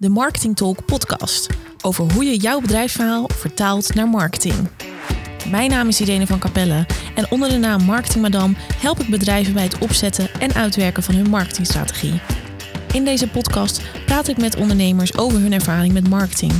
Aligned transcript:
de 0.00 0.08
Marketing 0.08 0.56
Talk 0.56 0.84
podcast 0.84 1.46
over 1.82 2.12
hoe 2.12 2.24
je 2.24 2.36
jouw 2.36 2.60
bedrijfsverhaal 2.60 3.28
vertaalt 3.34 3.94
naar 3.94 4.08
marketing. 4.08 4.54
Mijn 5.50 5.70
naam 5.70 5.88
is 5.88 6.00
Irene 6.00 6.26
van 6.26 6.38
Capelle 6.38 6.86
en 7.14 7.30
onder 7.30 7.48
de 7.48 7.56
naam 7.56 7.82
Marketing 7.82 8.22
Madame 8.22 8.54
help 8.56 8.98
ik 8.98 9.08
bedrijven 9.10 9.52
bij 9.52 9.62
het 9.62 9.78
opzetten 9.78 10.30
en 10.40 10.54
uitwerken 10.54 11.02
van 11.02 11.14
hun 11.14 11.30
marketingstrategie. 11.30 12.20
In 12.92 13.04
deze 13.04 13.28
podcast 13.28 13.82
praat 14.06 14.28
ik 14.28 14.36
met 14.36 14.56
ondernemers 14.56 15.18
over 15.18 15.40
hun 15.40 15.52
ervaring 15.52 15.92
met 15.92 16.08
marketing. 16.08 16.52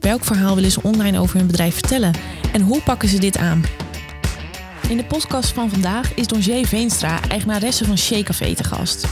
Welk 0.00 0.24
verhaal 0.24 0.54
willen 0.54 0.70
ze 0.70 0.82
online 0.82 1.18
over 1.18 1.36
hun 1.36 1.46
bedrijf 1.46 1.74
vertellen 1.74 2.14
en 2.52 2.60
hoe 2.60 2.82
pakken 2.82 3.08
ze 3.08 3.18
dit 3.18 3.36
aan? 3.36 3.64
In 4.88 4.96
de 4.96 5.04
podcast 5.04 5.52
van 5.52 5.70
vandaag 5.70 6.14
is 6.14 6.26
Donjé 6.26 6.64
Veenstra, 6.64 7.20
eigenaresse 7.28 7.84
van 7.84 7.98
Shea 7.98 8.22
Café, 8.22 8.54
te 8.54 8.64
gast. 8.64 9.06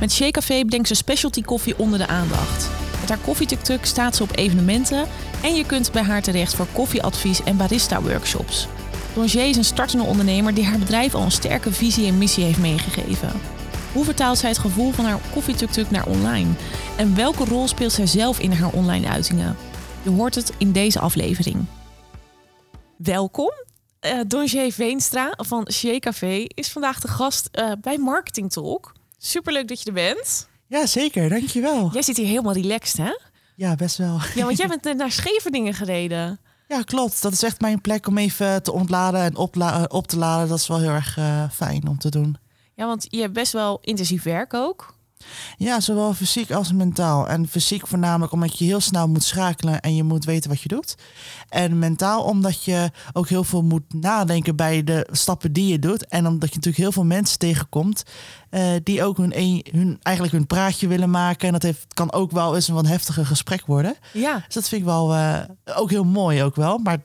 Met 0.00 0.12
Shea 0.12 0.30
Café 0.30 0.64
brengt 0.64 0.88
ze 0.88 0.94
specialty 0.94 1.42
koffie 1.42 1.78
onder 1.78 1.98
de 1.98 2.06
aandacht. 2.06 2.81
Met 3.02 3.10
haar 3.10 3.20
koffietuk 3.20 3.84
staat 3.84 4.16
ze 4.16 4.22
op 4.22 4.36
evenementen 4.36 5.08
en 5.42 5.54
je 5.54 5.66
kunt 5.66 5.92
bij 5.92 6.02
haar 6.02 6.22
terecht 6.22 6.54
voor 6.54 6.66
koffieadvies 6.72 7.42
en 7.42 7.56
barista-workshops. 7.56 8.68
Donjé 9.14 9.40
is 9.40 9.56
een 9.56 9.64
startende 9.64 10.04
ondernemer 10.04 10.54
die 10.54 10.64
haar 10.64 10.78
bedrijf 10.78 11.14
al 11.14 11.22
een 11.22 11.30
sterke 11.30 11.72
visie 11.72 12.06
en 12.06 12.18
missie 12.18 12.44
heeft 12.44 12.58
meegegeven. 12.58 13.30
Hoe 13.92 14.04
vertaalt 14.04 14.38
zij 14.38 14.48
het 14.48 14.58
gevoel 14.58 14.90
van 14.90 15.04
haar 15.04 15.18
koffietuk 15.32 15.90
naar 15.90 16.06
online? 16.06 16.50
En 16.96 17.14
welke 17.14 17.44
rol 17.44 17.68
speelt 17.68 17.92
zij 17.92 18.06
zelf 18.06 18.38
in 18.38 18.52
haar 18.52 18.72
online 18.72 19.08
uitingen? 19.08 19.56
Je 20.02 20.10
hoort 20.10 20.34
het 20.34 20.52
in 20.58 20.72
deze 20.72 20.98
aflevering. 20.98 21.64
Welkom. 22.96 23.52
Uh, 24.30 24.70
Veenstra 24.70 25.32
van 25.36 25.68
Shea 25.72 25.98
Café 25.98 26.44
is 26.46 26.72
vandaag 26.72 27.00
de 27.00 27.08
gast 27.08 27.48
uh, 27.52 27.72
bij 27.80 27.98
Marketing 27.98 28.50
Talk. 28.52 28.92
Superleuk 29.18 29.68
dat 29.68 29.80
je 29.80 29.86
er 29.86 29.92
bent. 29.92 30.50
Ja, 30.72 30.86
zeker. 30.86 31.28
Dankjewel. 31.28 31.90
Jij 31.92 32.02
zit 32.02 32.16
hier 32.16 32.26
helemaal 32.26 32.52
relaxed, 32.52 32.96
hè? 32.96 33.12
Ja, 33.56 33.74
best 33.74 33.96
wel. 33.96 34.18
Ja, 34.34 34.44
want 34.44 34.56
jij 34.56 34.68
bent 34.68 34.84
net 34.84 34.96
naar 34.96 35.10
Scheveningen 35.10 35.74
gereden. 35.74 36.38
Ja, 36.68 36.82
klopt. 36.82 37.22
Dat 37.22 37.32
is 37.32 37.42
echt 37.42 37.60
mijn 37.60 37.80
plek 37.80 38.06
om 38.06 38.18
even 38.18 38.62
te 38.62 38.72
ontladen 38.72 39.20
en 39.20 39.36
op 39.88 40.06
te 40.06 40.18
laden. 40.18 40.48
Dat 40.48 40.58
is 40.58 40.66
wel 40.66 40.78
heel 40.78 40.90
erg 40.90 41.16
uh, 41.18 41.50
fijn 41.50 41.88
om 41.88 41.98
te 41.98 42.08
doen. 42.10 42.36
Ja, 42.74 42.86
want 42.86 43.06
je 43.10 43.20
hebt 43.20 43.32
best 43.32 43.52
wel 43.52 43.78
intensief 43.82 44.22
werk 44.22 44.54
ook. 44.54 44.94
Ja, 45.56 45.80
zowel 45.80 46.14
fysiek 46.14 46.50
als 46.50 46.72
mentaal. 46.72 47.28
En 47.28 47.48
fysiek 47.48 47.86
voornamelijk 47.86 48.32
omdat 48.32 48.58
je 48.58 48.64
heel 48.64 48.80
snel 48.80 49.08
moet 49.08 49.24
schakelen 49.24 49.80
en 49.80 49.94
je 49.94 50.02
moet 50.02 50.24
weten 50.24 50.50
wat 50.50 50.60
je 50.60 50.68
doet. 50.68 50.94
En 51.48 51.78
mentaal 51.78 52.22
omdat 52.22 52.64
je 52.64 52.90
ook 53.12 53.28
heel 53.28 53.44
veel 53.44 53.62
moet 53.62 53.94
nadenken 53.94 54.56
bij 54.56 54.84
de 54.84 55.08
stappen 55.10 55.52
die 55.52 55.66
je 55.68 55.78
doet. 55.78 56.06
En 56.06 56.26
omdat 56.26 56.48
je 56.48 56.54
natuurlijk 56.54 56.82
heel 56.82 56.92
veel 56.92 57.04
mensen 57.04 57.38
tegenkomt 57.38 58.02
uh, 58.50 58.70
die 58.82 59.04
ook 59.04 59.16
hun, 59.16 59.38
een, 59.38 59.66
hun, 59.70 59.98
eigenlijk 60.02 60.36
hun 60.36 60.46
praatje 60.46 60.88
willen 60.88 61.10
maken. 61.10 61.46
En 61.46 61.52
dat 61.52 61.62
heeft, 61.62 61.86
kan 61.94 62.12
ook 62.12 62.30
wel 62.30 62.54
eens 62.54 62.68
een 62.68 62.74
wat 62.74 62.86
heftiger 62.86 63.26
gesprek 63.26 63.66
worden. 63.66 63.96
Ja. 64.12 64.42
Dus 64.46 64.54
dat 64.54 64.68
vind 64.68 64.80
ik 64.80 64.86
wel 64.86 65.14
uh, 65.14 65.38
ook 65.64 65.90
heel 65.90 66.04
mooi 66.04 66.42
ook 66.42 66.56
wel. 66.56 66.78
Maar 66.78 66.98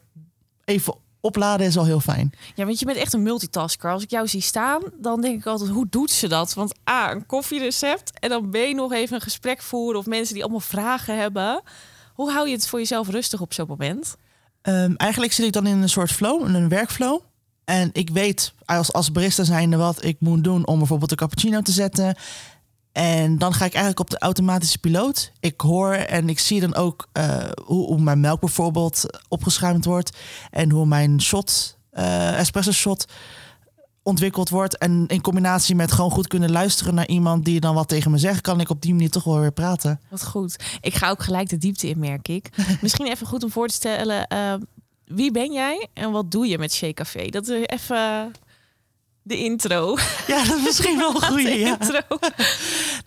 even 0.65 0.93
opladen 1.27 1.67
is 1.67 1.77
al 1.77 1.85
heel 1.85 1.99
fijn. 1.99 2.31
Ja, 2.55 2.65
want 2.65 2.79
je 2.79 2.85
bent 2.85 2.97
echt 2.97 3.13
een 3.13 3.23
multitasker. 3.23 3.91
Als 3.91 4.03
ik 4.03 4.09
jou 4.09 4.27
zie 4.27 4.41
staan, 4.41 4.81
dan 4.99 5.21
denk 5.21 5.39
ik 5.39 5.45
altijd, 5.45 5.69
hoe 5.69 5.87
doet 5.89 6.11
ze 6.11 6.27
dat? 6.27 6.53
Want 6.53 6.73
A, 6.89 7.11
een 7.11 7.25
koffierecept 7.25 8.19
en 8.19 8.29
dan 8.29 8.49
je 8.51 8.73
nog 8.75 8.93
even 8.93 9.15
een 9.15 9.21
gesprek 9.21 9.61
voeren 9.61 9.99
of 9.99 10.05
mensen 10.05 10.33
die 10.33 10.43
allemaal 10.43 10.59
vragen 10.59 11.17
hebben. 11.17 11.61
Hoe 12.13 12.31
hou 12.31 12.47
je 12.47 12.53
het 12.53 12.67
voor 12.67 12.79
jezelf 12.79 13.09
rustig 13.09 13.41
op 13.41 13.53
zo'n 13.53 13.67
moment? 13.67 14.15
Um, 14.61 14.95
eigenlijk 14.95 15.33
zit 15.33 15.45
ik 15.45 15.53
dan 15.53 15.67
in 15.67 15.81
een 15.81 15.89
soort 15.89 16.11
flow, 16.11 16.55
een 16.55 16.69
werkflow. 16.69 17.21
En 17.65 17.89
ik 17.93 18.09
weet 18.09 18.53
als, 18.65 18.93
als 18.93 19.11
barista 19.11 19.43
zijnde 19.43 19.77
wat 19.77 20.03
ik 20.03 20.15
moet 20.19 20.43
doen 20.43 20.67
om 20.67 20.77
bijvoorbeeld 20.77 21.11
een 21.11 21.17
cappuccino 21.17 21.61
te 21.61 21.71
zetten. 21.71 22.15
En 22.97 23.37
dan 23.37 23.53
ga 23.53 23.65
ik 23.65 23.73
eigenlijk 23.73 23.99
op 23.99 24.09
de 24.09 24.19
automatische 24.19 24.77
piloot. 24.77 25.31
Ik 25.39 25.61
hoor 25.61 25.93
en 25.93 26.29
ik 26.29 26.39
zie 26.39 26.59
dan 26.59 26.75
ook 26.75 27.07
uh, 27.13 27.43
hoe, 27.65 27.85
hoe, 27.85 28.01
mijn 28.01 28.19
melk 28.19 28.39
bijvoorbeeld 28.39 29.05
opgeschuimd 29.27 29.85
wordt. 29.85 30.17
En 30.51 30.71
hoe 30.71 30.85
mijn 30.85 31.21
shot, 31.21 31.77
uh, 31.93 32.39
espresso 32.39 32.71
shot 32.71 33.05
ontwikkeld 34.03 34.49
wordt. 34.49 34.77
En 34.77 35.03
in 35.07 35.21
combinatie 35.21 35.75
met 35.75 35.91
gewoon 35.91 36.11
goed 36.11 36.27
kunnen 36.27 36.51
luisteren 36.51 36.93
naar 36.95 37.07
iemand 37.07 37.45
die 37.45 37.59
dan 37.59 37.75
wat 37.75 37.87
tegen 37.87 38.11
me 38.11 38.17
zegt, 38.17 38.41
kan 38.41 38.59
ik 38.59 38.69
op 38.69 38.81
die 38.81 38.93
manier 38.93 39.09
toch 39.09 39.23
wel 39.23 39.39
weer 39.39 39.51
praten. 39.51 40.01
Wat 40.09 40.25
goed. 40.25 40.55
Ik 40.81 40.95
ga 40.95 41.09
ook 41.09 41.23
gelijk 41.23 41.49
de 41.49 41.57
diepte 41.57 41.87
in, 41.89 41.99
merk 41.99 42.27
ik. 42.27 42.49
Misschien 42.81 43.07
even 43.07 43.27
goed 43.27 43.43
om 43.43 43.51
voor 43.51 43.67
te 43.67 43.73
stellen. 43.73 44.27
Uh, 44.33 44.53
wie 45.05 45.31
ben 45.31 45.51
jij 45.51 45.87
en 45.93 46.11
wat 46.11 46.31
doe 46.31 46.47
je 46.47 46.57
met 46.57 46.73
Shea 46.73 46.93
Café? 46.93 47.27
Dat 47.27 47.47
is 47.47 47.65
even 47.65 48.31
de 49.27 49.37
intro. 49.37 49.97
Ja, 50.27 50.43
dat 50.43 50.57
is 50.57 50.63
misschien 50.63 50.97
wel 50.97 51.15
een 51.15 51.21
goede 51.31 51.59
ja. 51.59 51.77
intro. 51.79 51.99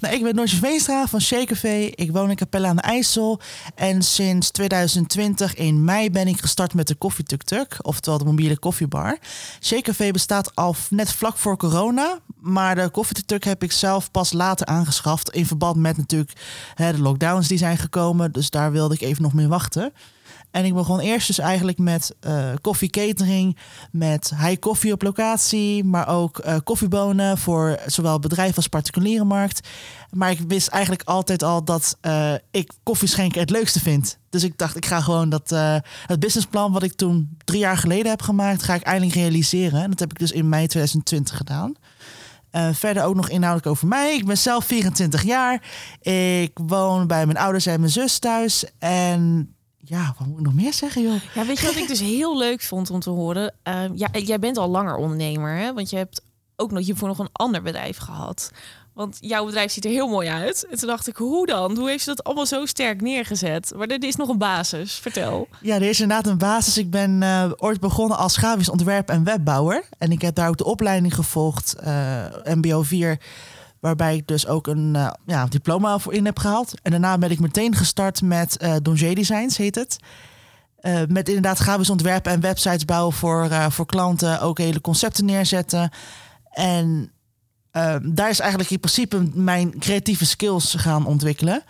Nou, 0.00 0.14
ik 0.14 0.22
ben 0.22 0.34
Noortje 0.34 0.56
Veenstra 0.56 1.06
van 1.06 1.20
Café. 1.44 1.90
Ik 1.94 2.12
woon 2.12 2.30
in 2.30 2.36
Capelle 2.36 2.66
aan 2.66 2.76
de 2.76 2.82
IJssel. 2.82 3.40
En 3.74 4.02
sinds 4.02 4.50
2020 4.50 5.54
in 5.54 5.84
mei 5.84 6.10
ben 6.10 6.28
ik 6.28 6.40
gestart 6.40 6.74
met 6.74 6.86
de 6.86 6.94
Koffie 6.94 7.24
Tuk 7.24 7.42
Tuk, 7.42 7.76
oftewel 7.82 8.18
de 8.18 8.24
mobiele 8.24 8.58
koffiebar. 8.58 9.18
Café 9.60 10.10
bestaat 10.10 10.54
al 10.54 10.74
net 10.90 11.12
vlak 11.12 11.36
voor 11.36 11.56
corona, 11.56 12.18
maar 12.40 12.74
de 12.74 12.88
Koffie 12.88 13.14
Tuk 13.14 13.26
Tuk 13.26 13.44
heb 13.44 13.62
ik 13.62 13.72
zelf 13.72 14.10
pas 14.10 14.32
later 14.32 14.66
aangeschaft 14.66 15.30
in 15.30 15.46
verband 15.46 15.76
met 15.76 15.96
natuurlijk 15.96 16.32
hè, 16.74 16.92
de 16.92 17.00
lockdowns 17.00 17.48
die 17.48 17.58
zijn 17.58 17.78
gekomen. 17.78 18.32
Dus 18.32 18.50
daar 18.50 18.72
wilde 18.72 18.94
ik 18.94 19.00
even 19.00 19.22
nog 19.22 19.32
mee 19.32 19.48
wachten. 19.48 19.92
En 20.50 20.64
ik 20.64 20.74
begon 20.74 21.00
eerst 21.00 21.26
dus 21.26 21.38
eigenlijk 21.38 21.78
met 21.78 22.14
uh, 22.26 22.52
met 23.90 24.32
high 24.36 24.58
koffie 24.58 24.92
op 24.92 25.02
locatie, 25.02 25.84
maar 25.84 26.08
ook 26.08 26.44
uh, 26.46 26.56
koffiebonen 26.64 27.38
voor 27.38 27.78
zowel 27.86 28.18
bedrijf 28.18 28.56
als 28.56 28.68
particuliere 28.68 29.24
markt. 29.24 29.68
Maar 30.10 30.30
ik 30.30 30.40
wist 30.48 30.68
eigenlijk 30.68 31.02
altijd 31.04 31.42
al 31.42 31.64
dat 31.64 31.98
uh, 32.02 32.34
ik 32.50 32.72
koffie 32.82 33.08
schenken 33.08 33.40
het 33.40 33.50
leukste 33.50 33.80
vind. 33.80 34.18
Dus 34.30 34.44
ik 34.44 34.58
dacht, 34.58 34.76
ik 34.76 34.86
ga 34.86 35.00
gewoon 35.00 35.28
dat 35.28 35.50
het 36.06 36.20
businessplan 36.20 36.72
wat 36.72 36.82
ik 36.82 36.92
toen 36.92 37.36
drie 37.44 37.60
jaar 37.60 37.76
geleden 37.76 38.10
heb 38.10 38.22
gemaakt, 38.22 38.62
ga 38.62 38.74
ik 38.74 38.82
eindelijk 38.82 39.14
realiseren. 39.14 39.82
En 39.82 39.90
dat 39.90 39.98
heb 39.98 40.10
ik 40.10 40.18
dus 40.18 40.32
in 40.32 40.48
mei 40.48 40.66
2020 40.66 41.36
gedaan. 41.36 41.74
Verder 42.72 43.04
ook 43.04 43.14
nog 43.14 43.28
inhoudelijk 43.28 43.66
over 43.66 43.88
mij. 43.88 44.14
Ik 44.14 44.26
ben 44.26 44.38
zelf 44.38 44.64
24 44.64 45.22
jaar. 45.22 45.62
Ik 46.00 46.58
woon 46.66 47.06
bij 47.06 47.26
mijn 47.26 47.38
ouders 47.38 47.66
en 47.66 47.80
mijn 47.80 47.92
zus 47.92 48.18
thuis. 48.18 48.64
En 48.78 49.54
ja, 49.84 50.14
wat 50.18 50.26
moet 50.26 50.38
ik 50.38 50.44
nog 50.44 50.54
meer 50.54 50.72
zeggen, 50.72 51.02
joh? 51.02 51.22
Ja, 51.34 51.46
weet 51.46 51.58
je 51.60 51.66
wat 51.66 51.76
ik 51.76 51.88
dus 51.88 52.00
heel 52.00 52.38
leuk 52.38 52.62
vond 52.62 52.91
om 52.91 53.00
te 53.00 53.10
horen? 53.10 53.54
Uh, 53.68 53.84
ja, 53.94 54.08
jij 54.12 54.38
bent 54.38 54.56
al 54.56 54.68
langer 54.68 54.96
ondernemer, 54.96 55.56
hè? 55.56 55.72
Want 55.72 55.91
je 55.91 55.96
hebt 55.96 56.22
ook 56.56 56.70
nog 56.70 56.84
hiervoor 56.84 57.08
nog 57.08 57.18
een 57.18 57.28
ander 57.32 57.62
bedrijf 57.62 57.96
gehad. 57.96 58.50
Want 58.92 59.16
jouw 59.20 59.44
bedrijf 59.44 59.72
ziet 59.72 59.84
er 59.84 59.91
heel 59.91 60.08
mooi 60.08 60.28
uit. 60.28 60.66
En 60.70 60.78
toen 60.78 60.88
dacht 60.88 61.08
ik, 61.08 61.16
hoe 61.16 61.46
dan? 61.46 61.76
Hoe 61.76 61.88
heeft 61.88 62.04
ze 62.04 62.08
dat 62.08 62.24
allemaal 62.24 62.46
zo 62.46 62.66
sterk 62.66 63.00
neergezet? 63.00 63.72
Maar 63.76 63.86
er 63.86 64.04
is 64.04 64.16
nog 64.16 64.28
een 64.28 64.38
basis. 64.38 64.94
Vertel. 64.94 65.48
Ja, 65.60 65.74
er 65.74 65.82
is 65.82 66.00
inderdaad 66.00 66.26
een 66.26 66.38
basis. 66.38 66.78
Ik 66.78 66.91
ben 66.91 67.22
uh, 67.22 67.50
ooit 67.56 67.80
begonnen 67.80 68.18
als 68.18 68.36
grafisch 68.36 68.68
ontwerp 68.68 69.08
en 69.08 69.24
webbouwer. 69.24 69.84
En 69.98 70.12
ik 70.12 70.22
heb 70.22 70.34
daar 70.34 70.48
ook 70.48 70.56
de 70.56 70.64
opleiding 70.64 71.14
gevolgd, 71.14 71.76
uh, 71.84 72.24
MBO 72.44 72.82
4 72.82 73.18
Waarbij 73.80 74.16
ik 74.16 74.26
dus 74.26 74.46
ook 74.46 74.66
een 74.66 74.94
uh, 74.94 75.10
ja, 75.26 75.46
diploma 75.46 75.98
voor 75.98 76.12
in 76.12 76.24
heb 76.24 76.38
gehaald. 76.38 76.74
En 76.82 76.91
daarna 76.91 77.18
ben 77.18 77.30
ik 77.30 77.41
meteen 77.41 77.74
gestart 77.74 78.22
met 78.22 78.56
uh, 78.62 78.76
Donjé 78.82 79.14
Designs, 79.14 79.56
heet 79.56 79.74
het. 79.74 79.96
Uh, 80.80 81.00
met 81.08 81.28
inderdaad 81.28 81.58
grafisch 81.58 81.91
ontwerpen 81.91 82.32
en 82.32 82.41
websites 82.41 82.84
bouwen 82.84 83.14
voor, 83.14 83.48
voor 83.70 83.86
klanten. 83.86 84.41
Ook 84.41 84.58
hele 84.58 84.80
concepten 84.80 85.24
neerzetten. 85.24 85.91
En 86.50 87.12
daar 88.02 88.30
is 88.30 88.41
eigenlijk 88.41 88.70
in 88.70 88.80
principe 88.80 89.28
mijn 89.34 89.78
creatieve 89.78 90.26
skills 90.26 90.74
gaan 90.74 91.06
ontwikkelen. 91.06 91.62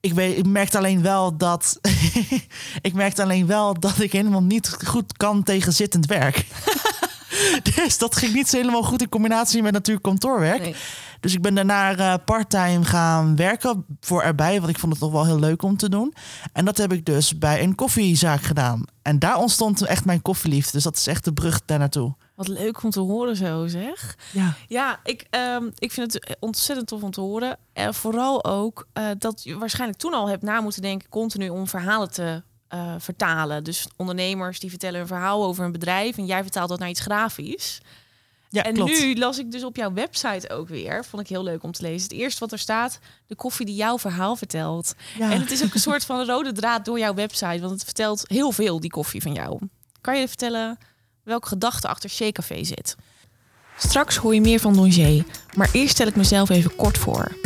Ik, 0.00 0.12
weet, 0.12 0.38
ik 0.38 0.46
merkte 0.46 0.78
alleen 0.78 1.02
wel 1.02 1.36
dat 1.36 1.78
ik 2.88 2.92
merkte 2.92 3.22
alleen 3.22 3.46
wel 3.46 3.80
dat 3.80 4.00
ik 4.00 4.12
helemaal 4.12 4.42
niet 4.42 4.76
goed 4.84 5.16
kan 5.16 5.42
tegen 5.42 5.72
zittend 5.72 6.06
werk. 6.06 6.46
dus 7.74 7.98
dat 7.98 8.16
ging 8.16 8.34
niet 8.34 8.48
zo 8.48 8.56
helemaal 8.56 8.82
goed 8.82 9.02
in 9.02 9.08
combinatie 9.08 9.62
met 9.62 9.72
natuurlijk 9.72 10.04
kantoorwerk. 10.04 10.76
Dus 11.20 11.34
ik 11.34 11.42
ben 11.42 11.54
daarna 11.54 11.98
uh, 11.98 12.14
parttime 12.24 12.84
gaan 12.84 13.36
werken 13.36 13.84
voor 14.00 14.22
erbij. 14.22 14.58
Want 14.58 14.70
ik 14.72 14.78
vond 14.78 14.92
het 14.92 15.00
toch 15.00 15.12
wel 15.12 15.24
heel 15.24 15.38
leuk 15.38 15.62
om 15.62 15.76
te 15.76 15.88
doen. 15.88 16.14
En 16.52 16.64
dat 16.64 16.76
heb 16.76 16.92
ik 16.92 17.04
dus 17.04 17.38
bij 17.38 17.62
een 17.62 17.74
koffiezaak 17.74 18.42
gedaan. 18.42 18.84
En 19.02 19.18
daar 19.18 19.36
ontstond 19.36 19.82
echt 19.82 20.04
mijn 20.04 20.22
koffieliefde. 20.22 20.72
Dus 20.72 20.82
dat 20.82 20.96
is 20.96 21.06
echt 21.06 21.24
de 21.24 21.32
brug 21.32 21.64
daar 21.64 21.78
naartoe. 21.78 22.14
Wat 22.34 22.48
leuk 22.48 22.82
om 22.82 22.90
te 22.90 23.00
horen 23.00 23.36
zo, 23.36 23.66
zeg. 23.66 24.16
Ja, 24.32 24.54
ja 24.68 25.00
ik, 25.04 25.26
um, 25.54 25.72
ik 25.78 25.92
vind 25.92 26.12
het 26.12 26.36
ontzettend 26.38 26.88
tof 26.88 27.02
om 27.02 27.10
te 27.10 27.20
horen. 27.20 27.56
En 27.72 27.94
vooral 27.94 28.44
ook 28.44 28.86
uh, 28.94 29.04
dat 29.18 29.42
je 29.42 29.58
waarschijnlijk 29.58 30.00
toen 30.00 30.14
al 30.14 30.28
hebt 30.28 30.42
na 30.42 30.60
moeten 30.60 30.82
denken... 30.82 31.08
continu 31.08 31.48
om 31.48 31.66
verhalen 31.66 32.10
te 32.10 32.42
uh, 32.74 32.94
vertalen. 32.98 33.64
Dus 33.64 33.88
ondernemers 33.96 34.60
die 34.60 34.70
vertellen 34.70 35.00
een 35.00 35.06
verhaal 35.06 35.44
over 35.44 35.64
een 35.64 35.72
bedrijf... 35.72 36.16
en 36.16 36.26
jij 36.26 36.42
vertaalt 36.42 36.68
dat 36.68 36.78
naar 36.78 36.88
iets 36.88 37.00
grafisch. 37.00 37.80
Ja, 38.52 38.62
en 38.62 38.74
klopt. 38.74 38.90
nu 38.90 39.16
las 39.16 39.38
ik 39.38 39.50
dus 39.50 39.64
op 39.64 39.76
jouw 39.76 39.92
website 39.92 40.50
ook 40.50 40.68
weer, 40.68 41.04
vond 41.04 41.22
ik 41.22 41.28
heel 41.28 41.42
leuk 41.42 41.62
om 41.62 41.72
te 41.72 41.82
lezen. 41.82 42.02
Het 42.02 42.12
eerste 42.12 42.40
wat 42.40 42.52
er 42.52 42.58
staat, 42.58 42.98
de 43.26 43.34
koffie 43.34 43.66
die 43.66 43.74
jouw 43.74 43.98
verhaal 43.98 44.36
vertelt. 44.36 44.94
Ja. 45.18 45.30
En 45.30 45.40
het 45.40 45.50
is 45.50 45.64
ook 45.64 45.74
een 45.74 45.80
soort 45.80 46.04
van 46.04 46.24
rode 46.26 46.52
draad 46.52 46.84
door 46.84 46.98
jouw 46.98 47.14
website, 47.14 47.60
want 47.60 47.70
het 47.70 47.84
vertelt 47.84 48.24
heel 48.26 48.52
veel, 48.52 48.80
die 48.80 48.90
koffie 48.90 49.22
van 49.22 49.32
jou. 49.32 49.58
Kan 50.00 50.18
je 50.18 50.28
vertellen 50.28 50.78
welke 51.22 51.48
gedachte 51.48 51.88
achter 51.88 52.10
Shea 52.10 52.32
Café 52.32 52.64
zit? 52.64 52.96
Straks 53.76 54.16
hoor 54.16 54.34
je 54.34 54.40
meer 54.40 54.60
van 54.60 54.74
Donjé, 54.74 55.24
maar 55.54 55.70
eerst 55.72 55.94
stel 55.94 56.06
ik 56.06 56.16
mezelf 56.16 56.48
even 56.48 56.76
kort 56.76 56.98
voor. 56.98 57.36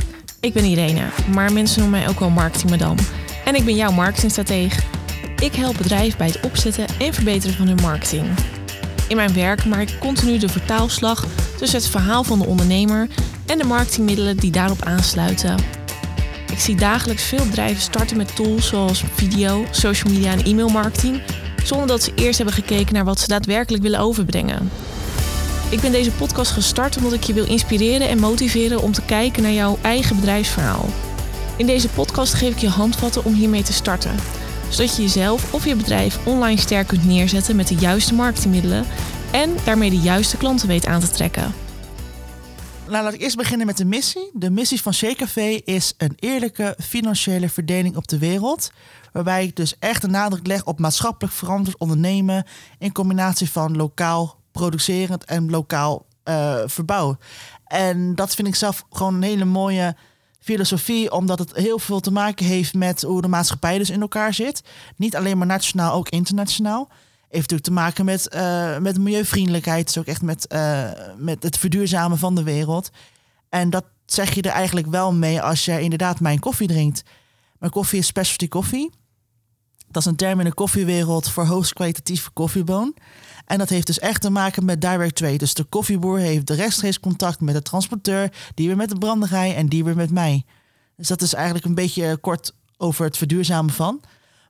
Ik 0.40 0.52
ben 0.52 0.64
Irene, 0.64 1.08
maar 1.34 1.52
mensen 1.52 1.80
noemen 1.80 2.00
mij 2.00 2.08
ook 2.08 2.18
wel 2.18 2.30
marketingmadam. 2.30 2.96
En 3.44 3.54
ik 3.54 3.64
ben 3.64 3.76
jouw 3.76 3.92
marketingstratege. 3.92 4.82
Ik 5.36 5.54
help 5.54 5.76
bedrijven 5.76 6.18
bij 6.18 6.26
het 6.26 6.40
opzetten 6.40 6.86
en 6.98 7.14
verbeteren 7.14 7.56
van 7.56 7.66
hun 7.66 7.80
marketing. 7.82 8.26
In 9.08 9.16
mijn 9.16 9.34
werk 9.34 9.64
maak 9.64 9.88
ik 9.88 9.98
continu 9.98 10.38
de 10.38 10.48
vertaalslag 10.48 11.24
tussen 11.58 11.78
het 11.78 11.88
verhaal 11.88 12.24
van 12.24 12.38
de 12.38 12.46
ondernemer 12.46 13.08
en 13.46 13.58
de 13.58 13.64
marketingmiddelen 13.64 14.36
die 14.36 14.50
daarop 14.50 14.82
aansluiten. 14.82 15.56
Ik 16.52 16.58
zie 16.58 16.76
dagelijks 16.76 17.22
veel 17.22 17.46
bedrijven 17.46 17.82
starten 17.82 18.16
met 18.16 18.36
tools 18.36 18.68
zoals 18.68 19.04
video, 19.14 19.64
social 19.70 20.12
media 20.12 20.32
en 20.32 20.44
e-mailmarketing, 20.44 21.22
zonder 21.64 21.86
dat 21.86 22.02
ze 22.02 22.12
eerst 22.14 22.36
hebben 22.36 22.54
gekeken 22.54 22.94
naar 22.94 23.04
wat 23.04 23.20
ze 23.20 23.28
daadwerkelijk 23.28 23.82
willen 23.82 24.00
overbrengen. 24.00 24.70
Ik 25.70 25.80
ben 25.80 25.92
deze 25.92 26.10
podcast 26.10 26.50
gestart 26.50 26.96
omdat 26.96 27.12
ik 27.12 27.22
je 27.22 27.32
wil 27.32 27.46
inspireren 27.46 28.08
en 28.08 28.18
motiveren 28.18 28.82
om 28.82 28.92
te 28.92 29.02
kijken 29.02 29.42
naar 29.42 29.52
jouw 29.52 29.78
eigen 29.82 30.16
bedrijfsverhaal. 30.16 30.88
In 31.56 31.66
deze 31.66 31.88
podcast 31.88 32.34
geef 32.34 32.52
ik 32.52 32.58
je 32.58 32.68
handvatten 32.68 33.24
om 33.24 33.34
hiermee 33.34 33.62
te 33.62 33.72
starten, 33.72 34.14
zodat 34.68 34.96
je 34.96 35.02
jezelf 35.02 35.54
of 35.54 35.64
je 35.64 35.76
bedrijf 35.76 36.26
online 36.26 36.60
sterk 36.60 36.86
kunt 36.86 37.04
neerzetten 37.04 37.56
met 37.56 37.68
de 37.68 37.74
juiste 37.74 38.14
marketingmiddelen 38.14 38.84
en 39.32 39.56
daarmee 39.64 39.90
de 39.90 39.98
juiste 39.98 40.36
klanten 40.36 40.68
weet 40.68 40.86
aan 40.86 41.00
te 41.00 41.10
trekken. 41.10 41.54
Nou, 42.88 43.04
laat 43.04 43.14
ik 43.14 43.20
eerst 43.20 43.36
beginnen 43.36 43.66
met 43.66 43.76
de 43.76 43.84
missie. 43.84 44.30
De 44.32 44.50
missie 44.50 44.82
van 44.82 44.92
Café 45.16 45.60
is 45.64 45.94
een 45.98 46.12
eerlijke 46.16 46.76
financiële 46.82 47.48
verdeling 47.48 47.96
op 47.96 48.08
de 48.08 48.18
wereld. 48.18 48.70
Waarbij 49.12 49.44
ik 49.44 49.56
dus 49.56 49.78
echt 49.78 50.02
een 50.02 50.10
nadruk 50.10 50.46
leg 50.46 50.64
op 50.64 50.78
maatschappelijk 50.78 51.34
verantwoord 51.34 51.78
ondernemen 51.78 52.44
in 52.78 52.92
combinatie 52.92 53.50
van 53.50 53.76
lokaal 53.76 54.38
producerend 54.52 55.24
en 55.24 55.50
lokaal 55.50 56.06
uh, 56.24 56.56
verbouw. 56.66 57.16
En 57.66 58.14
dat 58.14 58.34
vind 58.34 58.48
ik 58.48 58.54
zelf 58.54 58.84
gewoon 58.90 59.14
een 59.14 59.22
hele 59.22 59.44
mooie 59.44 59.96
filosofie, 60.44 61.12
omdat 61.12 61.38
het 61.38 61.54
heel 61.54 61.78
veel 61.78 62.00
te 62.00 62.12
maken 62.12 62.46
heeft 62.46 62.74
met 62.74 63.02
hoe 63.02 63.22
de 63.22 63.28
maatschappij 63.28 63.78
dus 63.78 63.90
in 63.90 64.00
elkaar 64.00 64.34
zit. 64.34 64.62
Niet 64.96 65.16
alleen 65.16 65.38
maar 65.38 65.46
nationaal, 65.46 65.92
ook 65.92 66.08
internationaal. 66.08 66.88
Heeft 67.28 67.50
natuurlijk 67.50 67.62
te 67.62 67.72
maken 67.72 68.04
met, 68.04 68.34
uh, 68.34 68.78
met 68.78 68.98
milieuvriendelijkheid, 68.98 69.86
dus 69.86 69.98
ook 69.98 70.06
echt 70.06 70.22
met, 70.22 70.46
uh, 70.52 70.90
met 71.16 71.42
het 71.42 71.58
verduurzamen 71.58 72.18
van 72.18 72.34
de 72.34 72.42
wereld. 72.42 72.90
En 73.48 73.70
dat 73.70 73.84
zeg 74.06 74.34
je 74.34 74.42
er 74.42 74.50
eigenlijk 74.50 74.86
wel 74.86 75.12
mee 75.12 75.40
als 75.40 75.64
je 75.64 75.80
inderdaad 75.80 76.20
mijn 76.20 76.38
koffie 76.38 76.68
drinkt. 76.68 77.02
Mijn 77.58 77.72
koffie 77.72 77.98
is 77.98 78.06
specialty 78.06 78.48
koffie. 78.48 78.90
Dat 79.90 80.02
is 80.02 80.08
een 80.08 80.16
term 80.16 80.38
in 80.38 80.44
de 80.44 80.54
koffiewereld 80.54 81.28
voor 81.28 81.46
hoogst 81.46 81.72
kwalitatieve 81.72 82.30
koffieboon. 82.30 82.94
En 83.46 83.58
dat 83.58 83.68
heeft 83.68 83.86
dus 83.86 83.98
echt 83.98 84.20
te 84.20 84.30
maken 84.30 84.64
met 84.64 84.80
direct 84.80 85.16
trade. 85.16 85.36
Dus 85.36 85.54
de 85.54 85.64
koffieboer 85.64 86.18
heeft 86.18 86.46
de 86.46 86.54
rechtstreeks 86.54 87.00
contact 87.00 87.40
met 87.40 87.54
de 87.54 87.62
transporteur, 87.62 88.32
die 88.54 88.66
weer 88.66 88.76
met 88.76 88.88
de 88.88 88.98
branderij 88.98 89.54
en 89.54 89.68
die 89.68 89.84
weer 89.84 89.96
met 89.96 90.10
mij. 90.10 90.44
Dus 90.96 91.08
dat 91.08 91.22
is 91.22 91.34
eigenlijk 91.34 91.64
een 91.64 91.74
beetje 91.74 92.16
kort 92.16 92.54
over 92.76 93.04
het 93.04 93.16
verduurzamen 93.16 93.74
van. 93.74 94.00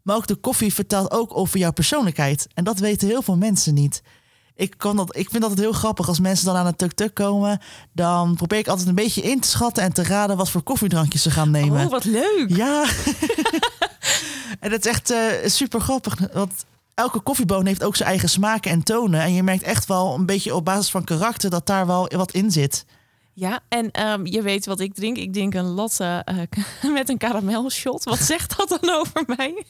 Maar 0.02 0.16
ook 0.16 0.26
de 0.26 0.34
koffie 0.34 0.74
vertelt 0.74 1.10
ook 1.10 1.36
over 1.36 1.58
jouw 1.58 1.72
persoonlijkheid. 1.72 2.46
En 2.54 2.64
dat 2.64 2.78
weten 2.78 3.08
heel 3.08 3.22
veel 3.22 3.36
mensen 3.36 3.74
niet. 3.74 4.02
Ik, 4.54 4.74
kan 4.76 4.96
dat, 4.96 5.16
ik 5.16 5.30
vind 5.30 5.42
dat 5.42 5.50
het 5.50 5.60
heel 5.60 5.72
grappig 5.72 6.08
als 6.08 6.20
mensen 6.20 6.46
dan 6.46 6.56
aan 6.56 6.66
een 6.66 6.76
tuk-tuk 6.76 7.14
komen. 7.14 7.60
Dan 7.92 8.34
probeer 8.34 8.58
ik 8.58 8.68
altijd 8.68 8.88
een 8.88 8.94
beetje 8.94 9.22
in 9.22 9.40
te 9.40 9.48
schatten 9.48 9.82
en 9.82 9.92
te 9.92 10.02
raden 10.02 10.36
wat 10.36 10.50
voor 10.50 10.62
koffiedrankjes 10.62 11.22
ze 11.22 11.30
gaan 11.30 11.50
nemen. 11.50 11.84
Oh, 11.84 11.90
wat 11.90 12.04
leuk! 12.04 12.46
Ja. 12.48 12.84
en 14.60 14.70
dat 14.70 14.84
is 14.84 14.90
echt 14.90 15.10
uh, 15.10 15.18
super 15.44 15.80
grappig. 15.80 16.18
Want 16.32 16.64
elke 16.94 17.20
koffieboon 17.20 17.66
heeft 17.66 17.84
ook 17.84 17.96
zijn 17.96 18.08
eigen 18.08 18.28
smaken 18.28 18.70
en 18.70 18.82
tonen. 18.82 19.20
En 19.20 19.34
je 19.34 19.42
merkt 19.42 19.62
echt 19.62 19.86
wel 19.86 20.14
een 20.14 20.26
beetje 20.26 20.54
op 20.54 20.64
basis 20.64 20.90
van 20.90 21.04
karakter 21.04 21.50
dat 21.50 21.66
daar 21.66 21.86
wel 21.86 22.08
wat 22.16 22.32
in 22.32 22.50
zit. 22.50 22.84
Ja, 23.36 23.60
en 23.68 24.08
um, 24.10 24.26
je 24.26 24.42
weet 24.42 24.66
wat 24.66 24.80
ik 24.80 24.94
drink. 24.94 25.16
Ik 25.16 25.32
drink 25.32 25.54
een 25.54 25.64
latte 25.64 26.26
uh, 26.82 26.92
met 26.94 27.08
een 27.08 27.18
karamelshot. 27.18 28.04
Wat 28.04 28.18
zegt 28.32 28.56
dat 28.56 28.78
dan 28.80 28.94
over 28.94 29.24
mij? 29.36 29.64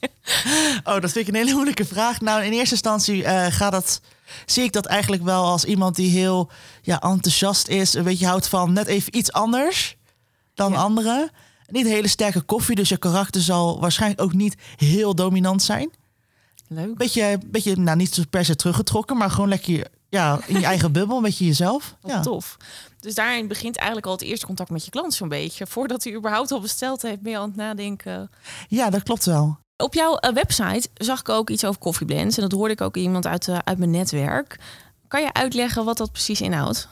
oh, 0.84 1.00
dat 1.00 1.12
vind 1.12 1.16
ik 1.16 1.28
een 1.28 1.40
hele 1.40 1.52
moeilijke 1.52 1.84
vraag. 1.84 2.20
Nou, 2.20 2.42
in 2.42 2.52
eerste 2.52 2.74
instantie 2.74 3.22
uh, 3.22 3.46
gaat 3.48 3.72
dat, 3.72 4.00
zie 4.46 4.62
ik 4.62 4.72
dat 4.72 4.86
eigenlijk 4.86 5.22
wel 5.22 5.44
als 5.44 5.64
iemand 5.64 5.96
die 5.96 6.10
heel 6.10 6.50
ja, 6.82 7.00
enthousiast 7.00 7.68
is. 7.68 7.94
Een 7.94 8.04
beetje 8.04 8.26
houdt 8.26 8.48
van 8.48 8.72
net 8.72 8.86
even 8.86 9.16
iets 9.16 9.32
anders 9.32 9.96
dan 10.54 10.72
ja. 10.72 10.78
anderen. 10.78 11.30
Niet 11.66 11.86
hele 11.86 12.08
sterke 12.08 12.40
koffie, 12.40 12.76
dus 12.76 12.88
je 12.88 12.96
karakter 12.96 13.40
zal 13.40 13.80
waarschijnlijk 13.80 14.20
ook 14.20 14.32
niet 14.32 14.56
heel 14.76 15.14
dominant 15.14 15.62
zijn. 15.62 15.90
Leuk. 16.74 16.96
Beetje, 16.96 17.38
beetje 17.46 17.76
nou 17.76 17.96
niet 17.96 18.14
zo 18.14 18.22
per 18.30 18.44
se 18.44 18.56
teruggetrokken, 18.56 19.16
maar 19.16 19.30
gewoon 19.30 19.48
lekker 19.48 19.86
ja, 20.08 20.40
in 20.46 20.58
je 20.58 20.66
eigen 20.66 20.92
bubbel, 20.98 21.16
een 21.16 21.22
beetje 21.22 21.46
jezelf. 21.46 21.96
Wat 22.00 22.10
ja. 22.10 22.20
tof. 22.20 22.56
Dus 23.00 23.14
daarin 23.14 23.48
begint 23.48 23.76
eigenlijk 23.76 24.06
al 24.06 24.12
het 24.12 24.22
eerste 24.22 24.46
contact 24.46 24.70
met 24.70 24.84
je 24.84 24.90
klant 24.90 25.14
zo'n 25.14 25.28
beetje. 25.28 25.66
Voordat 25.66 26.04
hij 26.04 26.14
überhaupt 26.14 26.52
al 26.52 26.60
besteld 26.60 27.02
heeft, 27.02 27.20
ben 27.20 27.32
je 27.32 27.38
aan 27.38 27.48
het 27.48 27.56
nadenken. 27.56 28.30
Ja, 28.68 28.90
dat 28.90 29.02
klopt 29.02 29.24
wel. 29.24 29.58
Op 29.76 29.94
jouw 29.94 30.18
uh, 30.20 30.32
website 30.32 30.88
zag 30.94 31.20
ik 31.20 31.28
ook 31.28 31.50
iets 31.50 31.64
over 31.64 31.80
koffieblends. 31.80 32.36
En 32.36 32.42
dat 32.42 32.52
hoorde 32.52 32.72
ik 32.72 32.80
ook 32.80 32.96
iemand 32.96 33.26
uit, 33.26 33.48
uh, 33.48 33.58
uit 33.64 33.78
mijn 33.78 33.90
netwerk. 33.90 34.58
Kan 35.08 35.22
je 35.22 35.32
uitleggen 35.32 35.84
wat 35.84 35.96
dat 35.96 36.12
precies 36.12 36.40
inhoudt? 36.40 36.88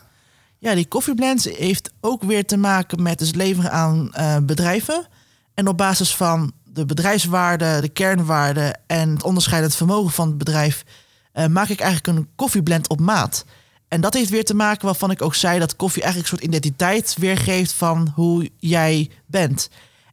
Ja, 0.59 0.75
die 0.75 0.87
koffieblends 0.87 1.45
heeft 1.45 1.91
ook 2.01 2.23
weer 2.23 2.47
te 2.47 2.57
maken 2.57 3.03
met 3.03 3.21
het 3.21 3.37
leveren 3.37 3.73
aan 3.73 4.13
uh, 4.17 4.37
bedrijven. 4.43 5.07
En 5.55 5.69
op 5.69 5.77
basis 5.77 6.17
van 6.17 6.53
de 6.73 6.85
bedrijfswaarde, 6.85 7.79
de 7.81 7.89
kernwaarde 7.89 8.75
en 8.87 9.11
het 9.11 9.23
onderscheidend 9.23 9.75
vermogen 9.75 10.13
van 10.13 10.29
het 10.29 10.39
bedrijf, 10.39 10.85
uh, 11.35 11.47
maak 11.47 11.69
ik 11.69 11.81
eigenlijk 11.81 12.19
een 12.19 12.29
koffieblend 12.37 12.89
op 12.89 13.01
maat. 13.01 13.45
En 13.89 14.01
dat 14.01 14.15
heeft 14.15 14.31
weer 14.31 14.45
te 14.45 14.55
maken 14.55 14.87
waarvan 14.87 15.11
ik 15.11 15.23
ook 15.23 15.35
zei 15.35 15.59
dat 15.59 15.77
koffie 15.77 16.03
eigenlijk 16.03 16.33
een 16.33 16.39
soort 16.39 16.51
identiteit 16.51 17.17
weergeeft 17.19 17.73
van 17.73 18.13
hoe 18.15 18.51
jij 18.59 19.11
bent. 19.27 19.69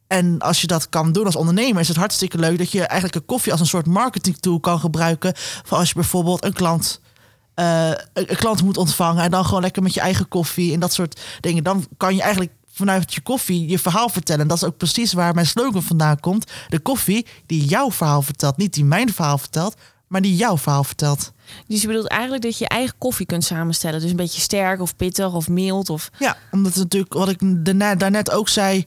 En 0.06 0.38
als 0.38 0.60
je 0.60 0.66
dat 0.66 0.88
kan 0.88 1.12
doen 1.12 1.24
als 1.24 1.36
ondernemer, 1.36 1.80
is 1.80 1.88
het 1.88 1.96
hartstikke 1.96 2.38
leuk 2.38 2.58
dat 2.58 2.72
je 2.72 2.82
eigenlijk 2.84 3.14
een 3.14 3.26
koffie 3.26 3.52
als 3.52 3.60
een 3.60 3.66
soort 3.66 3.86
marketing 3.86 4.36
tool 4.38 4.60
kan 4.60 4.80
gebruiken. 4.80 5.32
Voor 5.36 5.78
als 5.78 5.88
je 5.88 5.94
bijvoorbeeld 5.94 6.44
een 6.44 6.52
klant, 6.52 7.00
uh, 7.54 7.90
een 8.12 8.36
klant 8.36 8.62
moet 8.62 8.76
ontvangen 8.76 9.22
en 9.22 9.30
dan 9.30 9.44
gewoon 9.44 9.62
lekker 9.62 9.82
met 9.82 9.94
je 9.94 10.00
eigen 10.00 10.28
koffie 10.28 10.72
en 10.72 10.80
dat 10.80 10.92
soort 10.92 11.20
dingen. 11.40 11.64
Dan 11.64 11.86
kan 11.96 12.14
je 12.14 12.22
eigenlijk 12.22 12.52
vanuit 12.80 13.14
je 13.14 13.20
koffie 13.20 13.68
je 13.68 13.78
verhaal 13.78 14.08
vertellen. 14.08 14.42
En 14.42 14.48
dat 14.48 14.56
is 14.56 14.64
ook 14.64 14.76
precies 14.76 15.12
waar 15.12 15.34
mijn 15.34 15.46
slogan 15.46 15.82
vandaan 15.82 16.20
komt. 16.20 16.50
De 16.68 16.78
koffie 16.78 17.26
die 17.46 17.64
jouw 17.64 17.90
verhaal 17.90 18.22
vertelt. 18.22 18.56
Niet 18.56 18.74
die 18.74 18.84
mijn 18.84 19.12
verhaal 19.12 19.38
vertelt, 19.38 19.74
maar 20.06 20.20
die 20.20 20.36
jouw 20.36 20.58
verhaal 20.58 20.84
vertelt. 20.84 21.32
Dus 21.66 21.80
je 21.80 21.86
bedoelt 21.86 22.08
eigenlijk 22.08 22.42
dat 22.42 22.58
je 22.58 22.68
eigen 22.68 22.94
koffie 22.98 23.26
kunt 23.26 23.44
samenstellen. 23.44 24.00
Dus 24.00 24.10
een 24.10 24.16
beetje 24.16 24.40
sterk 24.40 24.80
of 24.80 24.96
pittig 24.96 25.32
of 25.32 25.48
mild. 25.48 25.90
Of... 25.90 26.10
Ja, 26.18 26.36
omdat 26.50 26.74
het 26.74 26.82
natuurlijk, 26.82 27.12
wat 27.12 27.28
ik 27.28 27.40
daarnet 27.98 28.30
ook 28.30 28.48
zei... 28.48 28.86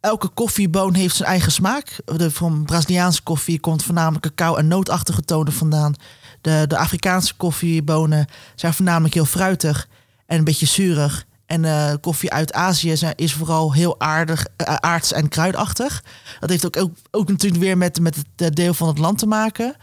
Elke 0.00 0.28
koffieboon 0.28 0.94
heeft 0.94 1.16
zijn 1.16 1.28
eigen 1.28 1.52
smaak. 1.52 1.96
De 2.04 2.30
van 2.30 2.64
Braziliaanse 2.64 3.22
koffie 3.22 3.60
komt 3.60 3.82
voornamelijk 3.82 4.22
cacao 4.22 4.56
en 4.56 4.68
nootachtige 4.68 5.22
tonen 5.22 5.52
vandaan. 5.52 5.94
De, 6.40 6.64
de 6.68 6.76
Afrikaanse 6.76 7.34
koffiebonen 7.36 8.26
zijn 8.54 8.74
voornamelijk 8.74 9.14
heel 9.14 9.24
fruitig 9.24 9.88
en 10.26 10.38
een 10.38 10.44
beetje 10.44 10.66
zuurig. 10.66 11.26
En 11.50 11.64
uh, 11.64 11.92
koffie 12.00 12.32
uit 12.32 12.52
Azië 12.52 12.96
is 13.14 13.32
vooral 13.32 13.72
heel 13.72 14.00
aardig, 14.00 14.46
uh, 14.56 14.74
aards 14.74 15.12
en 15.12 15.28
kruidachtig. 15.28 16.04
Dat 16.40 16.50
heeft 16.50 16.66
ook, 16.66 16.90
ook, 17.10 17.28
natuurlijk 17.28 17.62
weer 17.62 17.78
met, 17.78 18.00
met 18.00 18.16
het 18.36 18.56
deel 18.56 18.74
van 18.74 18.88
het 18.88 18.98
land 18.98 19.18
te 19.18 19.26
maken. 19.26 19.76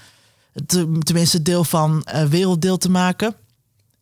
Tenminste, 1.04 1.42
deel 1.42 1.64
van 1.64 2.08
uh, 2.14 2.24
werelddeel 2.24 2.78
te 2.78 2.90
maken. 2.90 3.36